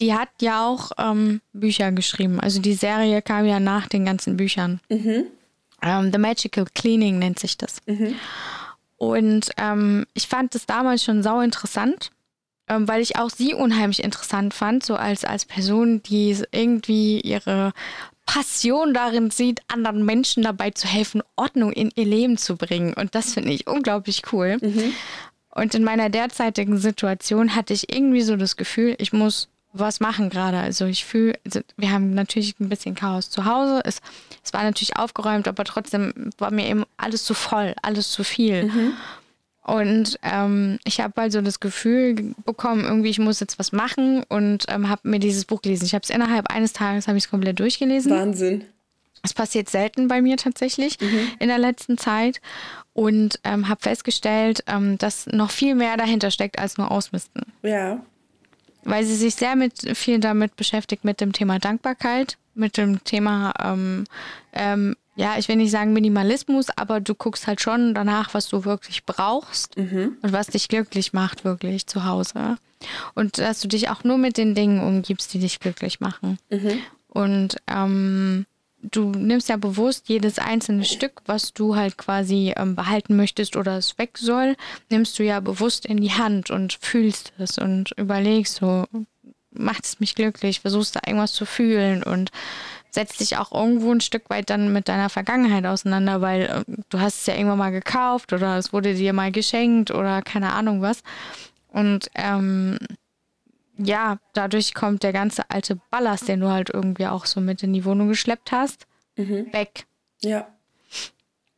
Die 0.00 0.14
hat 0.14 0.28
ja 0.40 0.66
auch 0.66 0.92
ähm, 0.98 1.40
Bücher 1.52 1.92
geschrieben. 1.92 2.40
Also 2.40 2.60
die 2.60 2.74
Serie 2.74 3.22
kam 3.22 3.46
ja 3.46 3.60
nach 3.60 3.88
den 3.88 4.04
ganzen 4.04 4.36
Büchern. 4.36 4.80
Mhm. 4.88 5.24
Ähm, 5.82 6.10
The 6.12 6.18
Magical 6.18 6.66
Cleaning 6.74 7.18
nennt 7.18 7.38
sich 7.38 7.56
das. 7.56 7.78
Mhm. 7.86 8.14
Und 8.96 9.50
ähm, 9.58 10.06
ich 10.14 10.26
fand 10.26 10.54
das 10.54 10.66
damals 10.66 11.04
schon 11.04 11.22
sau 11.22 11.40
interessant, 11.40 12.10
ähm, 12.68 12.88
weil 12.88 13.02
ich 13.02 13.16
auch 13.16 13.30
sie 13.30 13.54
unheimlich 13.54 14.02
interessant 14.02 14.54
fand, 14.54 14.84
so 14.84 14.96
als, 14.96 15.24
als 15.24 15.44
Person, 15.44 16.02
die 16.02 16.36
irgendwie 16.50 17.20
ihre 17.20 17.72
Passion 18.24 18.92
darin 18.92 19.30
sieht, 19.30 19.60
anderen 19.68 20.04
Menschen 20.04 20.42
dabei 20.42 20.70
zu 20.70 20.88
helfen, 20.88 21.22
Ordnung 21.36 21.72
in 21.72 21.90
ihr 21.94 22.06
Leben 22.06 22.38
zu 22.38 22.56
bringen. 22.56 22.92
Und 22.94 23.14
das 23.14 23.34
finde 23.34 23.52
ich 23.52 23.66
unglaublich 23.66 24.22
cool. 24.32 24.58
Mhm. 24.60 24.94
Und 25.50 25.74
in 25.74 25.84
meiner 25.84 26.10
derzeitigen 26.10 26.76
Situation 26.76 27.54
hatte 27.54 27.72
ich 27.72 27.94
irgendwie 27.94 28.22
so 28.22 28.36
das 28.36 28.56
Gefühl, 28.56 28.96
ich 28.98 29.12
muss 29.12 29.48
was 29.78 30.00
machen 30.00 30.30
gerade. 30.30 30.58
Also 30.58 30.86
ich 30.86 31.04
fühle, 31.04 31.34
also 31.44 31.60
wir 31.76 31.90
haben 31.90 32.14
natürlich 32.14 32.58
ein 32.60 32.68
bisschen 32.68 32.94
Chaos 32.94 33.30
zu 33.30 33.44
Hause. 33.44 33.80
Es, 33.84 34.00
es 34.44 34.52
war 34.52 34.62
natürlich 34.62 34.96
aufgeräumt, 34.96 35.48
aber 35.48 35.64
trotzdem 35.64 36.30
war 36.38 36.50
mir 36.50 36.68
eben 36.68 36.84
alles 36.96 37.24
zu 37.24 37.34
voll, 37.34 37.74
alles 37.82 38.10
zu 38.10 38.24
viel. 38.24 38.64
Mhm. 38.64 38.92
Und 39.62 40.18
ähm, 40.22 40.78
ich 40.84 41.00
habe 41.00 41.20
also 41.20 41.40
das 41.40 41.58
Gefühl 41.58 42.34
bekommen, 42.44 42.84
irgendwie 42.84 43.10
ich 43.10 43.18
muss 43.18 43.40
jetzt 43.40 43.58
was 43.58 43.72
machen 43.72 44.22
und 44.28 44.66
ähm, 44.68 44.88
habe 44.88 45.08
mir 45.08 45.18
dieses 45.18 45.44
Buch 45.44 45.60
gelesen. 45.60 45.86
Ich 45.86 45.94
habe 45.94 46.04
es 46.04 46.10
innerhalb 46.10 46.52
eines 46.52 46.72
Tages 46.72 47.08
habe 47.08 47.18
ich 47.18 47.24
es 47.24 47.30
komplett 47.30 47.58
durchgelesen. 47.58 48.12
Wahnsinn. 48.12 48.64
Es 49.24 49.34
passiert 49.34 49.68
selten 49.68 50.06
bei 50.06 50.22
mir 50.22 50.36
tatsächlich 50.36 51.00
mhm. 51.00 51.32
in 51.40 51.48
der 51.48 51.58
letzten 51.58 51.98
Zeit 51.98 52.40
und 52.92 53.40
ähm, 53.42 53.68
habe 53.68 53.80
festgestellt, 53.82 54.62
ähm, 54.68 54.98
dass 54.98 55.26
noch 55.26 55.50
viel 55.50 55.74
mehr 55.74 55.96
dahinter 55.96 56.30
steckt 56.30 56.60
als 56.60 56.78
nur 56.78 56.92
Ausmisten. 56.92 57.42
Ja. 57.62 58.00
Weil 58.86 59.04
sie 59.04 59.14
sich 59.16 59.34
sehr 59.34 59.56
mit, 59.56 59.96
viel 59.96 60.18
damit 60.20 60.56
beschäftigt 60.56 61.04
mit 61.04 61.20
dem 61.20 61.32
Thema 61.32 61.58
Dankbarkeit, 61.58 62.38
mit 62.54 62.76
dem 62.76 63.02
Thema, 63.04 63.52
ähm, 63.62 64.04
ähm, 64.52 64.96
ja, 65.16 65.36
ich 65.38 65.48
will 65.48 65.56
nicht 65.56 65.70
sagen 65.70 65.92
Minimalismus, 65.92 66.66
aber 66.76 67.00
du 67.00 67.14
guckst 67.14 67.46
halt 67.46 67.60
schon 67.60 67.94
danach, 67.94 68.34
was 68.34 68.48
du 68.48 68.64
wirklich 68.64 69.04
brauchst 69.04 69.76
Mhm. 69.76 70.16
und 70.22 70.32
was 70.32 70.48
dich 70.48 70.68
glücklich 70.68 71.12
macht, 71.12 71.44
wirklich 71.44 71.86
zu 71.86 72.04
Hause. 72.04 72.58
Und 73.14 73.38
dass 73.38 73.60
du 73.60 73.68
dich 73.68 73.88
auch 73.88 74.04
nur 74.04 74.18
mit 74.18 74.36
den 74.36 74.54
Dingen 74.54 74.80
umgibst, 74.80 75.32
die 75.32 75.38
dich 75.38 75.58
glücklich 75.58 76.00
machen. 76.00 76.38
Mhm. 76.50 76.78
Und 77.08 77.56
ähm, 77.66 78.44
du 78.90 79.10
nimmst 79.10 79.48
ja 79.48 79.56
bewusst 79.56 80.08
jedes 80.08 80.38
einzelne 80.38 80.84
Stück, 80.84 81.22
was 81.26 81.52
du 81.52 81.76
halt 81.76 81.96
quasi 81.96 82.52
ähm, 82.56 82.74
behalten 82.74 83.16
möchtest 83.16 83.56
oder 83.56 83.76
es 83.76 83.98
weg 83.98 84.18
soll, 84.18 84.56
nimmst 84.90 85.18
du 85.18 85.24
ja 85.24 85.40
bewusst 85.40 85.86
in 85.86 85.98
die 85.98 86.12
Hand 86.12 86.50
und 86.50 86.78
fühlst 86.80 87.32
es 87.38 87.58
und 87.58 87.92
überlegst 87.96 88.56
so, 88.56 88.84
macht 89.50 89.84
es 89.84 90.00
mich 90.00 90.14
glücklich, 90.14 90.60
versuchst 90.60 90.96
da 90.96 91.00
irgendwas 91.06 91.32
zu 91.32 91.46
fühlen 91.46 92.02
und 92.02 92.30
setzt 92.90 93.20
dich 93.20 93.36
auch 93.36 93.52
irgendwo 93.52 93.92
ein 93.92 94.00
Stück 94.00 94.30
weit 94.30 94.48
dann 94.50 94.72
mit 94.72 94.88
deiner 94.88 95.10
Vergangenheit 95.10 95.66
auseinander, 95.66 96.20
weil 96.20 96.42
äh, 96.42 96.72
du 96.88 97.00
hast 97.00 97.20
es 97.20 97.26
ja 97.26 97.34
irgendwann 97.34 97.58
mal 97.58 97.72
gekauft 97.72 98.32
oder 98.32 98.56
es 98.56 98.72
wurde 98.72 98.94
dir 98.94 99.12
mal 99.12 99.32
geschenkt 99.32 99.90
oder 99.90 100.22
keine 100.22 100.52
Ahnung 100.52 100.80
was. 100.80 101.02
Und 101.68 102.10
ähm, 102.14 102.78
ja, 103.78 104.18
dadurch 104.34 104.74
kommt 104.74 105.02
der 105.02 105.12
ganze 105.12 105.48
alte 105.50 105.78
Ballast, 105.90 106.28
den 106.28 106.40
du 106.40 106.48
halt 106.48 106.70
irgendwie 106.70 107.06
auch 107.06 107.26
so 107.26 107.40
mit 107.40 107.62
in 107.62 107.72
die 107.72 107.84
Wohnung 107.84 108.08
geschleppt 108.08 108.52
hast, 108.52 108.86
Mhm. 109.16 109.52
weg. 109.52 109.86
Ja. 110.22 110.46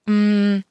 Mm. 0.07 0.63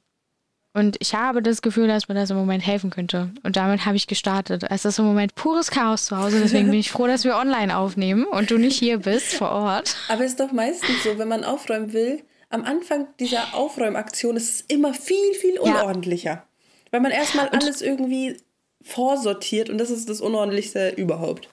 Und 0.73 0.95
ich 0.99 1.15
habe 1.15 1.41
das 1.41 1.63
Gefühl, 1.63 1.87
dass 1.87 2.07
mir 2.07 2.13
das 2.13 2.29
im 2.29 2.37
Moment 2.37 2.65
helfen 2.65 2.91
könnte. 2.91 3.31
Und 3.41 3.55
damit 3.55 3.85
habe 3.87 3.95
ich 3.95 4.05
gestartet. 4.05 4.63
Es 4.69 4.85
ist 4.85 4.99
im 4.99 5.05
Moment 5.05 5.33
pures 5.33 5.71
Chaos 5.71 6.05
zu 6.05 6.17
Hause, 6.17 6.39
deswegen 6.39 6.69
bin 6.69 6.79
ich 6.79 6.91
froh, 6.91 7.07
dass 7.07 7.23
wir 7.23 7.35
online 7.35 7.75
aufnehmen 7.75 8.25
und 8.25 8.51
du 8.51 8.57
nicht 8.59 8.77
hier 8.77 8.99
bist 8.99 9.33
vor 9.33 9.49
Ort. 9.51 9.95
Aber 10.07 10.23
es 10.23 10.31
ist 10.31 10.39
doch 10.39 10.51
meistens 10.51 11.03
so, 11.03 11.17
wenn 11.17 11.27
man 11.27 11.43
aufräumen 11.43 11.93
will, 11.93 12.21
am 12.49 12.63
Anfang 12.63 13.07
dieser 13.19 13.55
Aufräumaktion 13.55 14.37
ist 14.37 14.49
es 14.49 14.61
immer 14.61 14.93
viel, 14.93 15.33
viel 15.41 15.55
Ja. 15.55 15.61
unordentlicher. 15.61 16.43
Weil 16.91 17.01
man 17.01 17.11
erstmal 17.11 17.49
alles 17.49 17.81
irgendwie 17.81 18.37
vorsortiert 18.81 19.69
und 19.69 19.77
das 19.77 19.89
ist 19.89 20.09
das 20.09 20.21
Unordentlichste 20.21 20.89
überhaupt. 20.89 21.49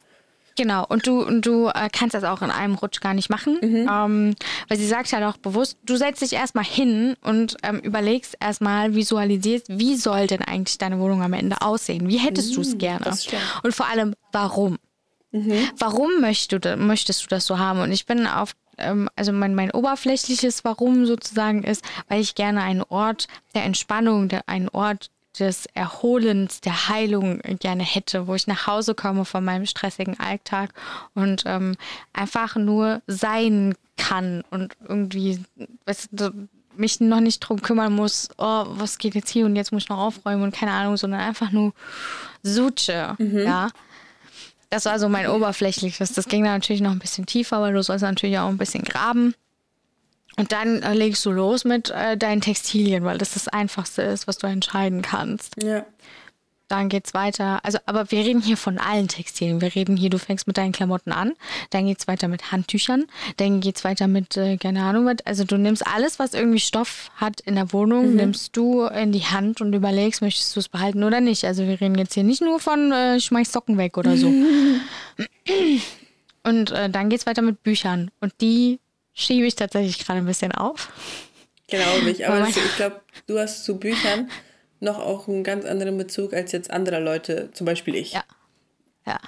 Genau, 0.57 0.87
und 0.87 1.07
du, 1.07 1.21
und 1.21 1.45
du 1.45 1.67
äh, 1.67 1.89
kannst 1.93 2.15
das 2.15 2.23
auch 2.23 2.41
in 2.41 2.51
einem 2.51 2.77
Rutsch 2.77 3.01
gar 3.01 3.13
nicht 3.13 3.29
machen. 3.29 3.59
Ähm, 3.91 4.37
weil 4.69 4.79
sie 4.79 4.87
sagt 4.87 5.13
halt 5.13 5.25
auch 5.25 5.37
bewusst, 5.37 5.79
du 5.85 5.97
setzt 5.97 6.23
dich 6.23 6.33
erstmal 6.33 6.65
hin 6.65 7.17
und 7.23 7.57
ähm, 7.65 7.81
überlegst 7.81 8.37
erstmal, 8.39 8.95
visualisierst, 8.95 9.67
wie 9.69 9.97
soll 9.97 10.29
denn 10.29 10.43
eigentlich 10.43 10.79
deine 10.79 11.01
Wohnung 11.01 11.23
am 11.23 11.33
Ende 11.33 11.61
aussehen? 11.61 12.09
Wie 12.09 12.19
hättest 12.19 12.57
du 12.57 12.61
es 12.61 12.79
gerne? 12.79 13.17
Und 13.65 13.75
vor 13.75 13.87
allem, 13.87 14.15
warum? 14.31 14.79
Warum 15.79 16.21
möchtest 16.21 16.65
du, 16.65 16.77
möchtest 16.77 17.25
du 17.25 17.27
das 17.27 17.45
so 17.45 17.59
haben? 17.59 17.81
Und 17.81 17.91
ich 17.91 18.07
bin 18.07 18.29
auf, 18.29 18.55
ähm, 18.79 19.09
also 19.17 19.33
mein, 19.33 19.57
mein 19.57 19.73
oberflächliches 19.73 20.65
Warum 20.65 21.07
sozusagen 21.07 21.65
ist, 21.65 21.85
weil 22.09 22.21
ich 22.21 22.37
gerne 22.37 22.63
einen 22.63 22.83
Ort 22.83 23.27
der 23.57 23.65
Entspannung, 23.65 24.29
der, 24.29 24.49
einen 24.49 24.69
Ort 24.69 25.11
des 25.39 25.67
Erholens, 25.75 26.61
der 26.61 26.89
Heilung 26.89 27.41
gerne 27.61 27.83
hätte, 27.83 28.27
wo 28.27 28.35
ich 28.35 28.47
nach 28.47 28.67
Hause 28.67 28.95
komme 28.95 29.25
von 29.25 29.45
meinem 29.45 29.67
stressigen 29.67 30.19
Alltag 30.21 30.71
und 31.15 31.45
ähm, 31.47 31.77
einfach 32.13 32.57
nur 32.57 33.03
sein 33.07 33.75
kann 33.97 34.43
und 34.51 34.77
irgendwie 34.89 35.41
weißt 35.87 36.09
du, 36.13 36.49
mich 36.77 37.01
noch 37.01 37.21
nicht 37.21 37.41
drum 37.41 37.63
kümmern 37.63 37.93
muss, 37.93 38.29
oh, 38.39 38.65
was 38.69 38.99
geht 38.99 39.15
jetzt 39.15 39.31
hier 39.31 39.47
und 39.47 39.57
jetzt 39.57 39.73
muss 39.73 39.85
ich 39.85 39.89
noch 39.89 39.99
aufräumen 39.99 40.43
und 40.43 40.55
keine 40.55 40.73
Ahnung, 40.73 40.97
sondern 40.97 41.21
einfach 41.21 41.51
nur 41.53 41.73
Suche, 42.43 43.17
ja. 43.45 43.69
Das 44.71 44.87
war 44.87 44.99
so 44.99 45.09
mein 45.09 45.29
oberflächliches. 45.29 46.15
Das 46.15 46.27
ging 46.27 46.43
dann 46.43 46.55
natürlich 46.55 46.83
noch 46.83 46.91
ein 46.91 46.99
bisschen 46.99 47.27
tiefer, 47.27 47.61
weil 47.61 47.73
du 47.75 47.83
sollst 47.83 48.03
natürlich 48.03 48.39
auch 48.41 48.49
ein 48.49 48.59
bisschen 48.59 48.83
graben. 48.83 49.35
Und 50.37 50.53
dann 50.53 50.83
äh, 50.83 50.95
legst 50.95 51.25
du 51.25 51.31
los 51.31 51.65
mit 51.65 51.91
äh, 51.91 52.17
deinen 52.17 52.41
Textilien, 52.41 53.05
weil 53.05 53.19
das 53.19 53.35
das 53.35 53.49
Einfachste 53.49 54.03
ist, 54.03 54.27
was 54.27 54.39
du 54.39 54.47
entscheiden 54.47 55.03
kannst. 55.03 55.63
Ja. 55.63 55.85
Dann 56.69 56.89
geht's 56.89 57.13
weiter. 57.13 57.61
Also, 57.63 57.79
aber 57.85 58.11
wir 58.11 58.21
reden 58.21 58.41
hier 58.41 58.57
von 58.57 58.79
allen 58.79 59.07
Textilien. 59.07 59.61
Wir 59.61 59.75
reden 59.75 59.99
hier, 59.99 60.09
du 60.09 60.19
fängst 60.19 60.47
mit 60.47 60.57
deinen 60.57 60.73
Klamotten 60.73 61.13
an, 61.13 61.35
dann 61.71 61.87
geht's 61.87 62.09
weiter 62.09 62.27
mit 62.27 62.53
Handtüchern, 62.53 63.05
dann 63.37 63.61
geht's 63.61 63.85
weiter 63.85 64.09
mit, 64.09 64.39
äh, 64.39 64.57
keine 64.57 64.83
Ahnung 64.83 65.05
was. 65.05 65.17
Also 65.27 65.45
du 65.45 65.59
nimmst 65.59 65.87
alles, 65.87 66.19
was 66.19 66.33
irgendwie 66.33 66.61
Stoff 66.61 67.11
hat 67.17 67.43
in 67.43 67.57
der 67.57 67.73
Wohnung, 67.75 68.17
nimmst 68.17 68.57
du 68.57 68.87
in 68.87 69.13
die 69.13 69.25
Hand 69.25 69.61
und 69.61 69.75
überlegst, 69.75 70.23
möchtest 70.23 70.57
du 70.57 70.61
es 70.61 70.71
behalten 70.71 71.05
oder 71.05 71.21
nicht. 71.21 71.45
Also 71.45 71.67
wir 71.67 71.81
reden 71.81 71.99
jetzt 71.99 72.15
hier 72.15 72.25
nicht 72.25 72.41
nur 72.41 72.59
von 72.59 72.91
äh, 72.93 73.21
schmeiß 73.21 73.53
Socken 73.53 73.77
weg 73.77 73.99
oder 73.99 74.17
so. 74.17 74.29
und 76.45 76.71
äh, 76.71 76.89
dann 76.89 77.11
geht's 77.11 77.27
weiter 77.27 77.43
mit 77.43 77.63
Büchern. 77.63 78.11
Und 78.21 78.33
die 78.41 78.81
schiebe 79.15 79.47
ich 79.47 79.55
tatsächlich 79.55 79.99
gerade 80.05 80.19
ein 80.19 80.27
bisschen 80.27 80.53
auf. 80.53 80.93
Genau, 81.69 81.97
ich. 82.07 82.27
Aber 82.29 82.47
es- 82.49 82.57
ich 82.57 82.77
glaube, 82.77 83.01
du 83.27 83.39
hast 83.39 83.65
zu 83.65 83.79
Büchern 83.79 84.31
noch 84.81 84.99
auch 84.99 85.29
einen 85.29 85.45
ganz 85.45 85.65
anderen 85.65 85.97
Bezug 85.97 86.35
als 86.35 86.53
jetzt 86.53 86.71
andere 86.71 87.01
Leute, 87.01 87.51
zum 87.53 87.65
Beispiel 87.65 87.95
ich. 87.95 88.13
Ja. 88.13 88.25
Ja. 89.07 89.19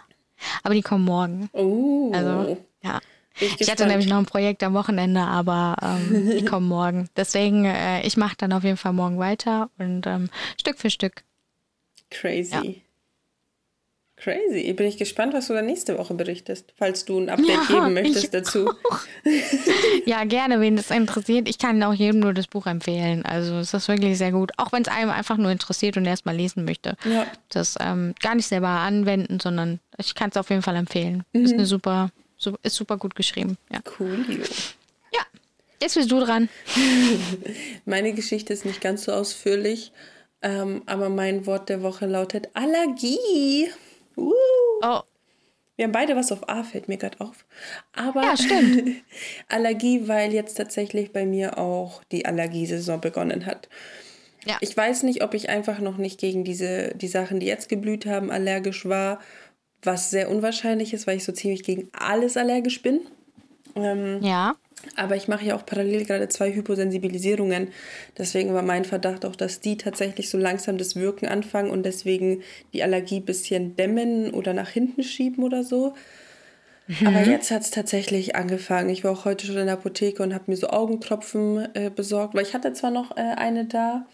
Aber 0.63 0.75
die 0.75 0.83
kommen 0.83 1.05
morgen. 1.05 1.49
Oh. 1.53 2.11
Also, 2.13 2.59
ja. 2.83 3.01
Bin 3.39 3.51
Ich 3.59 3.71
hatte 3.71 3.87
nämlich 3.87 4.07
noch 4.09 4.17
ein 4.19 4.27
Projekt 4.27 4.63
am 4.63 4.73
Wochenende, 4.75 5.21
aber 5.21 5.77
ähm, 5.83 6.31
die 6.31 6.45
kommen 6.47 6.69
morgen. 6.69 7.09
Deswegen, 7.17 7.65
äh, 7.67 8.01
ich 8.07 8.17
mache 8.17 8.37
dann 8.39 8.53
auf 8.53 8.65
jeden 8.65 8.77
Fall 8.79 8.93
morgen 8.95 9.19
weiter 9.19 9.71
und 9.79 10.07
ähm, 10.07 10.31
Stück 10.59 10.79
für 10.79 10.89
Stück. 10.91 11.23
Crazy. 12.11 12.55
Ja. 12.55 12.63
Crazy. 14.27 14.73
Bin 14.73 14.87
ich 14.89 14.97
gespannt, 14.97 15.35
was 15.35 15.47
du 15.47 15.55
dann 15.55 15.67
nächste 15.67 15.97
Woche 15.99 16.13
berichtest, 16.13 16.73
falls 16.77 17.05
du 17.05 17.21
ein 17.21 17.29
Update 17.29 17.49
Ja, 17.49 17.63
geben 17.69 17.95
möchtest 17.95 18.35
dazu. 18.35 18.69
Ja, 20.05 20.25
gerne, 20.25 20.61
wen 20.61 20.77
das 20.77 20.91
interessiert. 20.91 21.49
Ich 21.49 21.59
kann 21.59 21.83
auch 21.83 21.93
jedem 21.93 22.21
nur 22.21 22.33
das 22.35 22.47
Buch 22.49 22.67
empfehlen. 22.67 23.25
Also 23.25 23.59
es 23.59 23.73
ist 23.73 23.89
wirklich 23.89 24.19
sehr 24.19 24.33
gut. 24.33 24.53
Auch 24.57 24.73
wenn 24.73 24.83
es 24.83 24.89
einem 24.89 25.11
einfach 25.11 25.37
nur 25.37 25.51
interessiert 25.51 25.97
und 25.97 26.07
erst 26.07 26.27
mal 26.27 26.35
lesen 26.35 26.65
möchte. 26.65 26.97
Ja. 27.05 27.27
Das 27.51 27.77
ähm, 27.81 28.15
gar 28.21 28.35
nicht 28.35 28.47
selber 28.47 28.69
anwenden, 28.69 29.39
sondern 29.41 29.79
ich 29.97 30.15
kann 30.15 30.31
es 30.31 30.37
auf 30.37 30.51
jeden 30.51 30.63
Fall 30.63 30.77
empfehlen. 30.77 31.23
Ist 31.33 31.53
eine 31.53 31.67
super, 31.67 32.11
su 32.37 32.55
ist 32.63 32.75
super 32.75 32.97
gut 32.97 33.15
geschrieben. 33.15 33.59
Ja. 33.73 33.81
Cool. 33.99 34.25
ja, 35.13 35.21
jetzt 35.81 35.95
bist 35.95 36.11
du 36.11 36.19
dran. 36.19 36.49
Meine 37.85 38.13
Geschichte 38.13 38.53
ist 38.53 38.65
nicht 38.65 38.81
ganz 38.81 39.05
so 39.05 39.13
ausführlich, 39.13 39.93
ähm, 40.43 40.83
aber 40.87 41.11
mein 41.11 41.47
Wort 41.47 41.69
der 41.69 41.83
Woche 41.83 42.07
lautet 42.07 42.49
Allergie. 42.55 43.69
Uh. 44.17 44.33
Oh, 44.83 45.01
Wir 45.77 45.85
haben 45.85 45.93
beide 45.93 46.17
was 46.17 46.33
auf 46.33 46.49
A, 46.49 46.63
fällt 46.63 46.89
mir 46.89 46.97
gerade 46.97 47.21
auf. 47.21 47.45
Aber 47.95 48.23
Ja, 48.23 48.37
stimmt. 48.37 49.03
Allergie, 49.49 50.09
weil 50.09 50.33
jetzt 50.33 50.55
tatsächlich 50.55 51.13
bei 51.13 51.27
mir 51.27 51.59
auch 51.59 52.03
die 52.05 52.27
Allergiesaison 52.27 53.01
begonnen 53.01 53.47
hat. 53.47 53.69
ja. 54.47 54.57
Ich 54.61 54.77
weiß 54.77 55.03
nicht, 55.03 55.23
ob 55.23 55.35
ich 55.35 55.49
einfach 55.49 55.79
noch 55.81 55.97
nicht 55.99 56.19
gegen 56.21 56.45
diese, 56.45 56.95
die 56.95 57.09
Sachen, 57.09 57.41
die 57.41 57.47
jetzt 57.47 57.69
geblüht 57.69 58.07
haben, 58.07 58.31
allergisch 58.31 58.87
war, 58.87 59.21
was 59.83 60.11
sehr 60.11 60.31
unwahrscheinlich 60.31 60.95
ist, 60.95 61.07
weil 61.07 61.19
ich 61.19 61.25
so 61.25 61.33
ziemlich 61.33 61.63
gegen 61.63 61.89
alles 61.93 62.37
allergisch 62.37 62.83
bin. 62.83 63.01
Ähm, 63.75 64.23
ja. 64.23 64.57
Aber 64.95 65.17
ich 65.17 65.29
mache 65.29 65.45
ja 65.45 65.57
auch 65.57 65.67
parallel 65.67 66.05
gerade 66.05 66.29
zwei 66.29 66.55
Hyposensibilisierungen. 66.55 67.69
Deswegen 68.17 68.55
war 68.55 68.63
mein 68.63 68.85
Verdacht 68.85 69.25
auch, 69.25 69.37
dass 69.37 69.61
die 69.61 69.77
tatsächlich 69.77 70.31
so 70.31 70.39
langsam 70.39 70.79
das 70.79 70.97
Wirken 70.97 71.27
anfangen 71.27 71.71
und 71.71 71.85
deswegen 71.85 72.43
die 72.73 72.83
Allergie 72.83 73.21
ein 73.21 73.25
bisschen 73.25 73.77
dämmen 73.77 74.33
oder 74.33 74.55
nach 74.55 74.69
hinten 74.69 75.03
schieben 75.03 75.45
oder 75.45 75.65
so. 75.65 75.95
Aber 77.05 77.23
jetzt 77.23 77.51
hat 77.51 77.63
es 77.63 77.71
tatsächlich 77.71 78.37
angefangen. 78.37 78.91
Ich 78.91 79.03
war 79.03 79.11
auch 79.11 79.25
heute 79.25 79.47
schon 79.47 79.57
in 79.57 79.67
der 79.67 79.75
Apotheke 79.75 80.23
und 80.23 80.33
habe 80.33 80.45
mir 80.47 80.57
so 80.57 80.69
Augentropfen 80.69 81.75
äh, 81.75 81.91
besorgt, 81.91 82.35
weil 82.35 82.45
ich 82.45 82.55
hatte 82.55 82.73
zwar 82.75 82.93
noch 82.93 83.17
äh, 83.17 83.21
eine 83.21 83.65
da, 83.65 84.07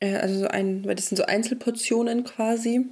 äh, 0.00 0.16
also 0.16 0.40
so 0.40 0.48
ein, 0.48 0.84
weil 0.84 0.96
das 0.96 1.08
sind 1.08 1.16
so 1.16 1.24
Einzelportionen 1.24 2.24
quasi. 2.24 2.86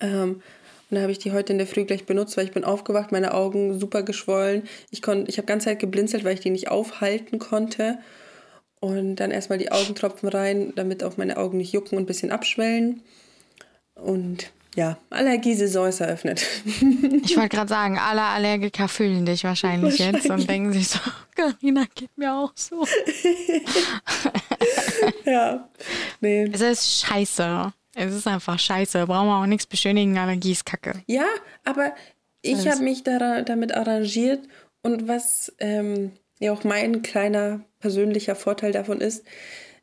Ähm, 0.00 0.42
und 0.90 0.96
dann 0.96 1.02
habe 1.02 1.12
ich 1.12 1.18
die 1.18 1.30
heute 1.30 1.52
in 1.52 1.58
der 1.58 1.68
Früh 1.68 1.84
gleich 1.84 2.04
benutzt, 2.04 2.36
weil 2.36 2.46
ich 2.46 2.52
bin 2.52 2.64
aufgewacht, 2.64 3.12
meine 3.12 3.32
Augen 3.32 3.78
super 3.78 4.02
geschwollen. 4.02 4.64
Ich, 4.90 5.02
konnt, 5.02 5.28
ich 5.28 5.38
habe 5.38 5.46
ganz 5.46 5.62
Zeit 5.64 5.78
geblinzelt, 5.78 6.24
weil 6.24 6.34
ich 6.34 6.40
die 6.40 6.50
nicht 6.50 6.68
aufhalten 6.68 7.38
konnte. 7.38 7.98
Und 8.80 9.16
dann 9.16 9.30
erstmal 9.30 9.58
die 9.58 9.70
Augentropfen 9.70 10.28
rein, 10.28 10.72
damit 10.74 11.04
auch 11.04 11.16
meine 11.16 11.36
Augen 11.36 11.58
nicht 11.58 11.72
jucken 11.72 11.96
und 11.96 12.04
ein 12.04 12.06
bisschen 12.06 12.32
abschwellen. 12.32 13.02
Und 13.94 14.50
ja, 14.74 14.98
Allergiesaison 15.10 15.88
ist 15.88 16.00
eröffnet. 16.00 16.44
Ich 17.22 17.36
wollte 17.36 17.54
gerade 17.56 17.68
sagen, 17.68 17.96
alle 17.96 18.22
Allergiker 18.22 18.88
fühlen 18.88 19.24
dich 19.24 19.44
wahrscheinlich, 19.44 19.98
jetzt 19.98 20.06
und 20.06 20.30
Wahrscheinlich. 20.30 20.46
denken 20.46 20.72
sich 20.72 20.88
so, 20.88 20.98
Carina 21.36 21.84
geht 21.94 22.10
mir 22.16 22.34
auch 22.34 22.50
so. 22.56 22.84
ja, 25.24 25.68
nee. 26.20 26.50
Es 26.52 26.60
ist 26.60 27.06
scheiße. 27.06 27.72
Es 28.00 28.14
ist 28.14 28.26
einfach 28.26 28.58
scheiße. 28.58 29.06
Brauchen 29.06 29.28
wir 29.28 29.42
auch 29.42 29.46
nichts 29.46 29.66
beschönigen. 29.66 30.16
Allergie 30.16 30.52
ist 30.52 30.64
kacke. 30.64 31.02
Ja, 31.06 31.26
aber 31.64 31.92
ich 32.42 32.66
habe 32.66 32.82
mich 32.82 33.02
da, 33.02 33.42
damit 33.42 33.74
arrangiert 33.74 34.40
und 34.82 35.06
was 35.06 35.52
ähm, 35.58 36.12
ja 36.38 36.52
auch 36.52 36.64
mein 36.64 37.02
kleiner 37.02 37.60
persönlicher 37.80 38.34
Vorteil 38.34 38.72
davon 38.72 39.00
ist, 39.00 39.24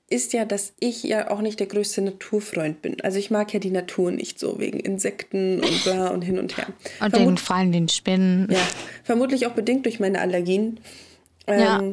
ist 0.10 0.34
ja, 0.34 0.46
dass 0.46 0.74
ich 0.80 1.04
ja 1.04 1.30
auch 1.30 1.42
nicht 1.42 1.60
der 1.60 1.68
größte 1.68 2.02
Naturfreund 2.02 2.82
bin. 2.82 3.00
Also 3.02 3.20
ich 3.20 3.30
mag 3.30 3.54
ja 3.54 3.60
die 3.60 3.72
Natur 3.72 4.12
nicht 4.12 4.40
so 4.40 4.58
wegen 4.58 4.80
Insekten 4.80 5.60
und 5.60 5.84
bla 5.84 6.08
und 6.08 6.22
hin 6.22 6.40
und 6.40 6.58
her. 6.58 6.68
Und 7.02 7.12
Vermut 7.12 7.30
den, 7.30 7.38
vor 7.38 7.56
allem 7.58 7.72
den 7.72 7.90
Spinnen. 7.90 8.48
Ja, 8.50 8.66
vermutlich 9.04 9.46
auch 9.46 9.52
bedingt 9.52 9.86
durch 9.86 10.00
meine 10.00 10.22
Allergien. 10.22 10.80
Ähm, 11.46 11.60
ja. 11.60 11.84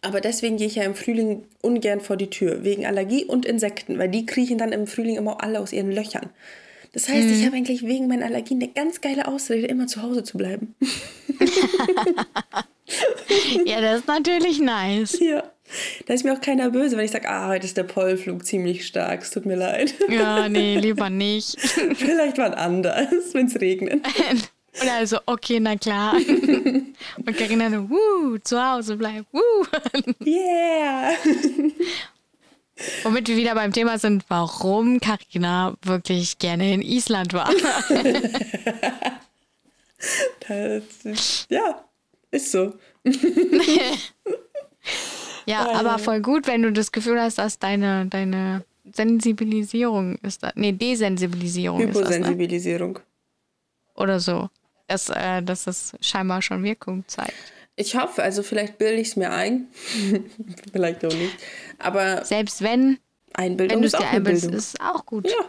Aber 0.00 0.20
deswegen 0.20 0.56
gehe 0.56 0.68
ich 0.68 0.76
ja 0.76 0.84
im 0.84 0.94
Frühling 0.94 1.44
ungern 1.60 2.00
vor 2.00 2.16
die 2.16 2.30
Tür, 2.30 2.64
wegen 2.64 2.86
Allergie 2.86 3.24
und 3.24 3.44
Insekten, 3.44 3.98
weil 3.98 4.08
die 4.08 4.26
kriechen 4.26 4.58
dann 4.58 4.72
im 4.72 4.86
Frühling 4.86 5.16
immer 5.16 5.42
alle 5.42 5.60
aus 5.60 5.72
ihren 5.72 5.90
Löchern. 5.90 6.30
Das 6.92 7.08
heißt, 7.08 7.28
hm. 7.28 7.32
ich 7.32 7.46
habe 7.46 7.56
eigentlich 7.56 7.86
wegen 7.86 8.08
meinen 8.08 8.22
Allergien 8.22 8.62
eine 8.62 8.72
ganz 8.72 9.00
geile 9.00 9.28
Ausrede, 9.28 9.66
immer 9.66 9.86
zu 9.86 10.02
Hause 10.02 10.22
zu 10.22 10.38
bleiben. 10.38 10.74
ja, 13.66 13.80
das 13.80 14.00
ist 14.00 14.08
natürlich 14.08 14.60
nice. 14.60 15.18
Ja. 15.20 15.44
Da 16.06 16.14
ist 16.14 16.24
mir 16.24 16.32
auch 16.32 16.40
keiner 16.40 16.70
böse, 16.70 16.96
wenn 16.96 17.04
ich 17.04 17.10
sage, 17.10 17.28
ah, 17.28 17.48
heute 17.48 17.66
ist 17.66 17.76
der 17.76 17.82
Pollenflug 17.82 18.46
ziemlich 18.46 18.86
stark, 18.86 19.22
es 19.22 19.30
tut 19.30 19.44
mir 19.44 19.56
leid. 19.56 19.94
Ja, 20.08 20.48
nee, 20.48 20.76
lieber 20.80 21.10
nicht. 21.10 21.60
Vielleicht 21.60 22.38
wann 22.38 22.54
anders, 22.54 23.34
wenn 23.34 23.46
es 23.46 23.60
regnet. 23.60 24.06
Und 24.80 24.88
also, 24.88 25.18
okay, 25.26 25.60
na 25.60 25.76
klar. 25.76 26.14
Und 27.26 27.36
Carina 27.36 27.70
so, 27.70 27.88
wuh, 27.90 28.38
zu 28.38 28.62
Hause 28.62 28.96
bleiben, 28.96 29.26
wuh. 29.32 29.66
Yeah. 30.26 31.16
Womit 33.02 33.28
wir 33.28 33.36
wieder 33.36 33.54
beim 33.54 33.72
Thema 33.72 33.98
sind, 33.98 34.24
warum 34.28 35.00
Carina 35.00 35.76
wirklich 35.82 36.38
gerne 36.38 36.72
in 36.74 36.82
Island 36.82 37.32
war. 37.32 37.50
das 40.48 41.46
ja, 41.48 41.84
ist 42.30 42.52
so. 42.52 42.74
ja, 45.46 45.68
aber 45.72 45.98
voll 45.98 46.20
gut, 46.20 46.46
wenn 46.46 46.62
du 46.62 46.72
das 46.72 46.92
Gefühl 46.92 47.20
hast, 47.20 47.38
dass 47.38 47.58
deine, 47.58 48.06
deine 48.06 48.64
Sensibilisierung 48.92 50.16
ist. 50.18 50.44
Das, 50.44 50.52
nee, 50.54 50.70
Desensibilisierung 50.72 51.80
Hyposensibilisierung. 51.80 52.96
ist 52.96 52.98
das, 52.98 53.02
ne? 53.02 53.08
Oder 53.94 54.20
so. 54.20 54.48
Dass, 54.88 55.10
äh, 55.10 55.42
dass 55.42 55.64
das 55.64 55.92
scheinbar 56.00 56.42
schon 56.42 56.64
Wirkung 56.64 57.04
zeigt. 57.06 57.34
Ich 57.76 57.94
hoffe, 57.94 58.24
also 58.24 58.42
vielleicht 58.42 58.78
bilde 58.78 59.00
ich 59.00 59.08
es 59.08 59.16
mir 59.16 59.30
ein. 59.30 59.68
vielleicht 60.72 61.04
auch 61.04 61.14
nicht. 61.14 61.36
Aber. 61.78 62.24
Selbst 62.24 62.62
wenn. 62.62 62.98
Einbildung 63.34 63.76
wenn 63.76 63.82
du 63.82 63.86
es 63.86 63.92
dir 63.92 64.08
einbildest, 64.08 64.50
ist 64.52 64.80
auch 64.80 65.06
gut. 65.06 65.28
Ja. 65.28 65.44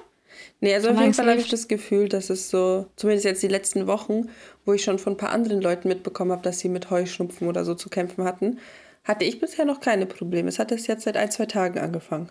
Nee, 0.61 0.75
also 0.75 0.89
auf 0.89 0.99
jeden 0.99 1.13
Fall 1.13 1.29
habe 1.29 1.39
ich 1.39 1.49
das 1.49 1.67
Gefühl, 1.67 2.09
dass 2.09 2.29
es 2.29 2.49
so, 2.49 2.85
zumindest 2.97 3.25
jetzt 3.25 3.41
die 3.41 3.47
letzten 3.47 3.87
Wochen, 3.87 4.29
wo 4.65 4.73
ich 4.73 4.83
schon 4.83 4.99
von 4.99 5.13
ein 5.13 5.17
paar 5.17 5.31
anderen 5.31 5.61
Leuten 5.61 5.87
mitbekommen 5.87 6.31
habe, 6.31 6.41
dass 6.41 6.59
sie 6.59 6.69
mit 6.69 6.89
Heuschnupfen 6.89 7.47
oder 7.47 7.63
so 7.63 7.75
zu 7.75 7.89
kämpfen 7.89 8.25
hatten, 8.25 8.59
hatte 9.05 9.25
ich 9.25 9.39
bisher 9.39 9.65
noch 9.65 9.79
keine 9.79 10.05
Probleme. 10.05 10.49
Es 10.49 10.59
hat 10.59 10.71
es 10.71 10.87
jetzt 10.87 11.03
seit 11.03 11.15
ein, 11.15 11.31
zwei 11.31 11.45
Tagen 11.45 11.79
angefangen. 11.79 12.29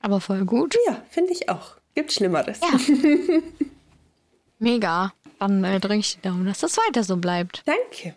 Aber 0.00 0.20
voll 0.20 0.44
gut. 0.44 0.76
Ja, 0.86 1.02
finde 1.10 1.32
ich 1.32 1.48
auch. 1.48 1.76
Gibt 1.94 2.12
Schlimmeres. 2.12 2.60
Ja. 2.60 2.78
Mega. 4.58 5.12
Dann 5.38 5.64
äh, 5.64 5.80
drücke 5.80 5.96
ich 5.96 6.16
die 6.16 6.22
Daumen, 6.22 6.46
dass 6.46 6.60
das 6.60 6.76
weiter 6.76 7.04
so 7.04 7.16
bleibt. 7.16 7.62
Danke. 7.66 8.14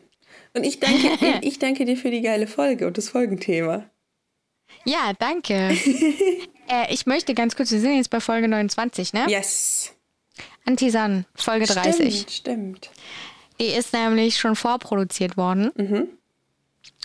Und 0.53 0.63
ich 0.63 0.79
danke, 0.79 1.39
ich 1.41 1.59
danke 1.59 1.85
dir 1.85 1.97
für 1.97 2.11
die 2.11 2.21
geile 2.21 2.47
Folge 2.47 2.87
und 2.87 2.97
das 2.97 3.09
Folgenthema. 3.09 3.89
Ja, 4.85 5.13
danke. 5.17 5.53
äh, 6.67 6.93
ich 6.93 7.05
möchte 7.05 7.33
ganz 7.33 7.55
kurz, 7.55 7.71
wir 7.71 7.79
sind 7.79 7.97
jetzt 7.97 8.09
bei 8.09 8.19
Folge 8.19 8.47
29, 8.47 9.13
ne? 9.13 9.25
Yes. 9.27 9.93
Antisan, 10.65 11.25
Folge 11.35 11.65
30. 11.65 12.13
Stimmt, 12.13 12.31
stimmt. 12.31 12.89
Die 13.59 13.67
ist 13.67 13.93
nämlich 13.93 14.37
schon 14.37 14.55
vorproduziert 14.55 15.35
worden. 15.35 15.71
Mhm. 15.75 16.07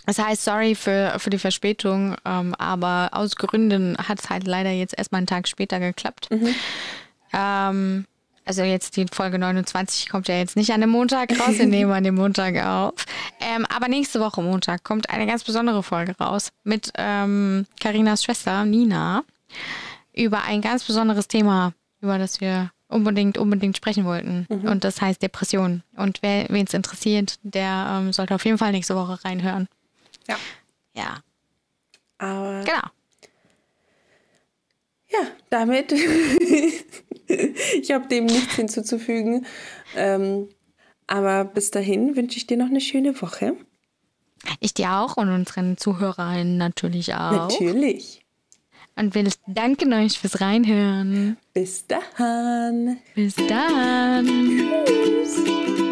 Das 0.07 0.19
heißt, 0.19 0.45
sorry 0.45 0.75
für, 0.75 1.19
für 1.19 1.31
die 1.31 1.39
Verspätung, 1.39 2.15
ähm, 2.27 2.55
aber 2.57 3.11
aus 3.12 3.37
Gründen 3.37 3.97
hat 3.97 4.21
es 4.21 4.29
halt 4.29 4.47
leider 4.47 4.71
jetzt 4.71 4.97
erstmal 4.97 5.21
einen 5.21 5.27
Tag 5.27 5.49
später 5.49 5.81
geklappt. 5.81 6.31
Mhm. 6.31 6.55
Ähm, 7.33 8.07
also 8.45 8.62
jetzt 8.62 8.97
die 8.97 9.07
Folge 9.11 9.38
29 9.38 10.09
kommt 10.09 10.28
ja 10.28 10.36
jetzt 10.36 10.57
nicht 10.57 10.72
an 10.72 10.80
dem 10.80 10.90
Montag 10.90 11.32
raus, 11.40 11.59
wir 11.59 11.66
nehmen 11.66 11.92
an 11.92 12.05
dem 12.05 12.14
Montag 12.14 12.57
auf. 12.64 12.92
Ähm, 13.40 13.66
aber 13.74 13.88
nächste 13.88 14.20
Woche 14.20 14.42
Montag 14.42 14.84
kommt 14.84 15.11
eine 15.11 15.26
ganz 15.26 15.45
besondere 15.45 15.82
Folge 15.82 16.14
raus 16.18 16.53
mit 16.62 16.92
Karinas 16.95 17.66
ähm, 18.20 18.24
Schwester 18.24 18.64
Nina 18.64 19.24
über 20.14 20.42
ein 20.45 20.61
ganz 20.61 20.84
besonderes 20.84 21.28
Thema, 21.28 21.72
über 22.01 22.18
das 22.18 22.40
wir 22.40 22.70
unbedingt, 22.88 23.38
unbedingt 23.38 23.76
sprechen 23.76 24.05
wollten. 24.05 24.47
Mhm. 24.49 24.68
Und 24.68 24.84
das 24.84 25.01
heißt 25.01 25.20
Depression. 25.22 25.82
Und 25.97 26.20
wer 26.22 26.47
wen 26.49 26.66
es 26.66 26.74
interessiert, 26.74 27.38
der 27.42 27.86
ähm, 27.90 28.12
sollte 28.12 28.34
auf 28.34 28.45
jeden 28.45 28.59
Fall 28.59 28.72
nächste 28.72 28.95
Woche 28.95 29.24
reinhören. 29.24 29.68
Ja. 30.28 30.36
Ja. 30.95 31.18
Aber 32.18 32.62
genau. 32.64 32.82
Ja, 35.11 35.28
damit. 35.51 35.92
ich 37.81 37.91
habe 37.93 38.09
dem 38.09 38.27
nichts 38.27 38.55
hinzuzufügen. 38.55 39.47
Ähm, 39.97 40.49
aber 41.07 41.45
bis 41.45 41.70
dahin 41.70 42.16
wünsche 42.16 42.39
ich 42.39 42.47
dir 42.47 42.57
noch 42.57 42.68
eine 42.68 42.81
schöne 42.81 43.20
Woche. 43.20 43.55
Ich 44.61 44.75
dir 44.75 44.93
auch 44.93 45.16
und 45.16 45.31
unseren 45.31 45.77
Zuhörern 45.77 46.57
natürlich 46.57 47.14
auch. 47.14 47.49
Natürlich. 47.49 48.25
Und 48.97 49.14
wir 49.14 49.29
danken 49.47 49.93
euch 49.93 50.18
fürs 50.18 50.41
Reinhören. 50.41 51.37
Bis 51.53 51.87
dann. 51.87 52.99
Bis 53.14 53.35
dann. 53.35 54.27
Tschüss. 54.27 55.84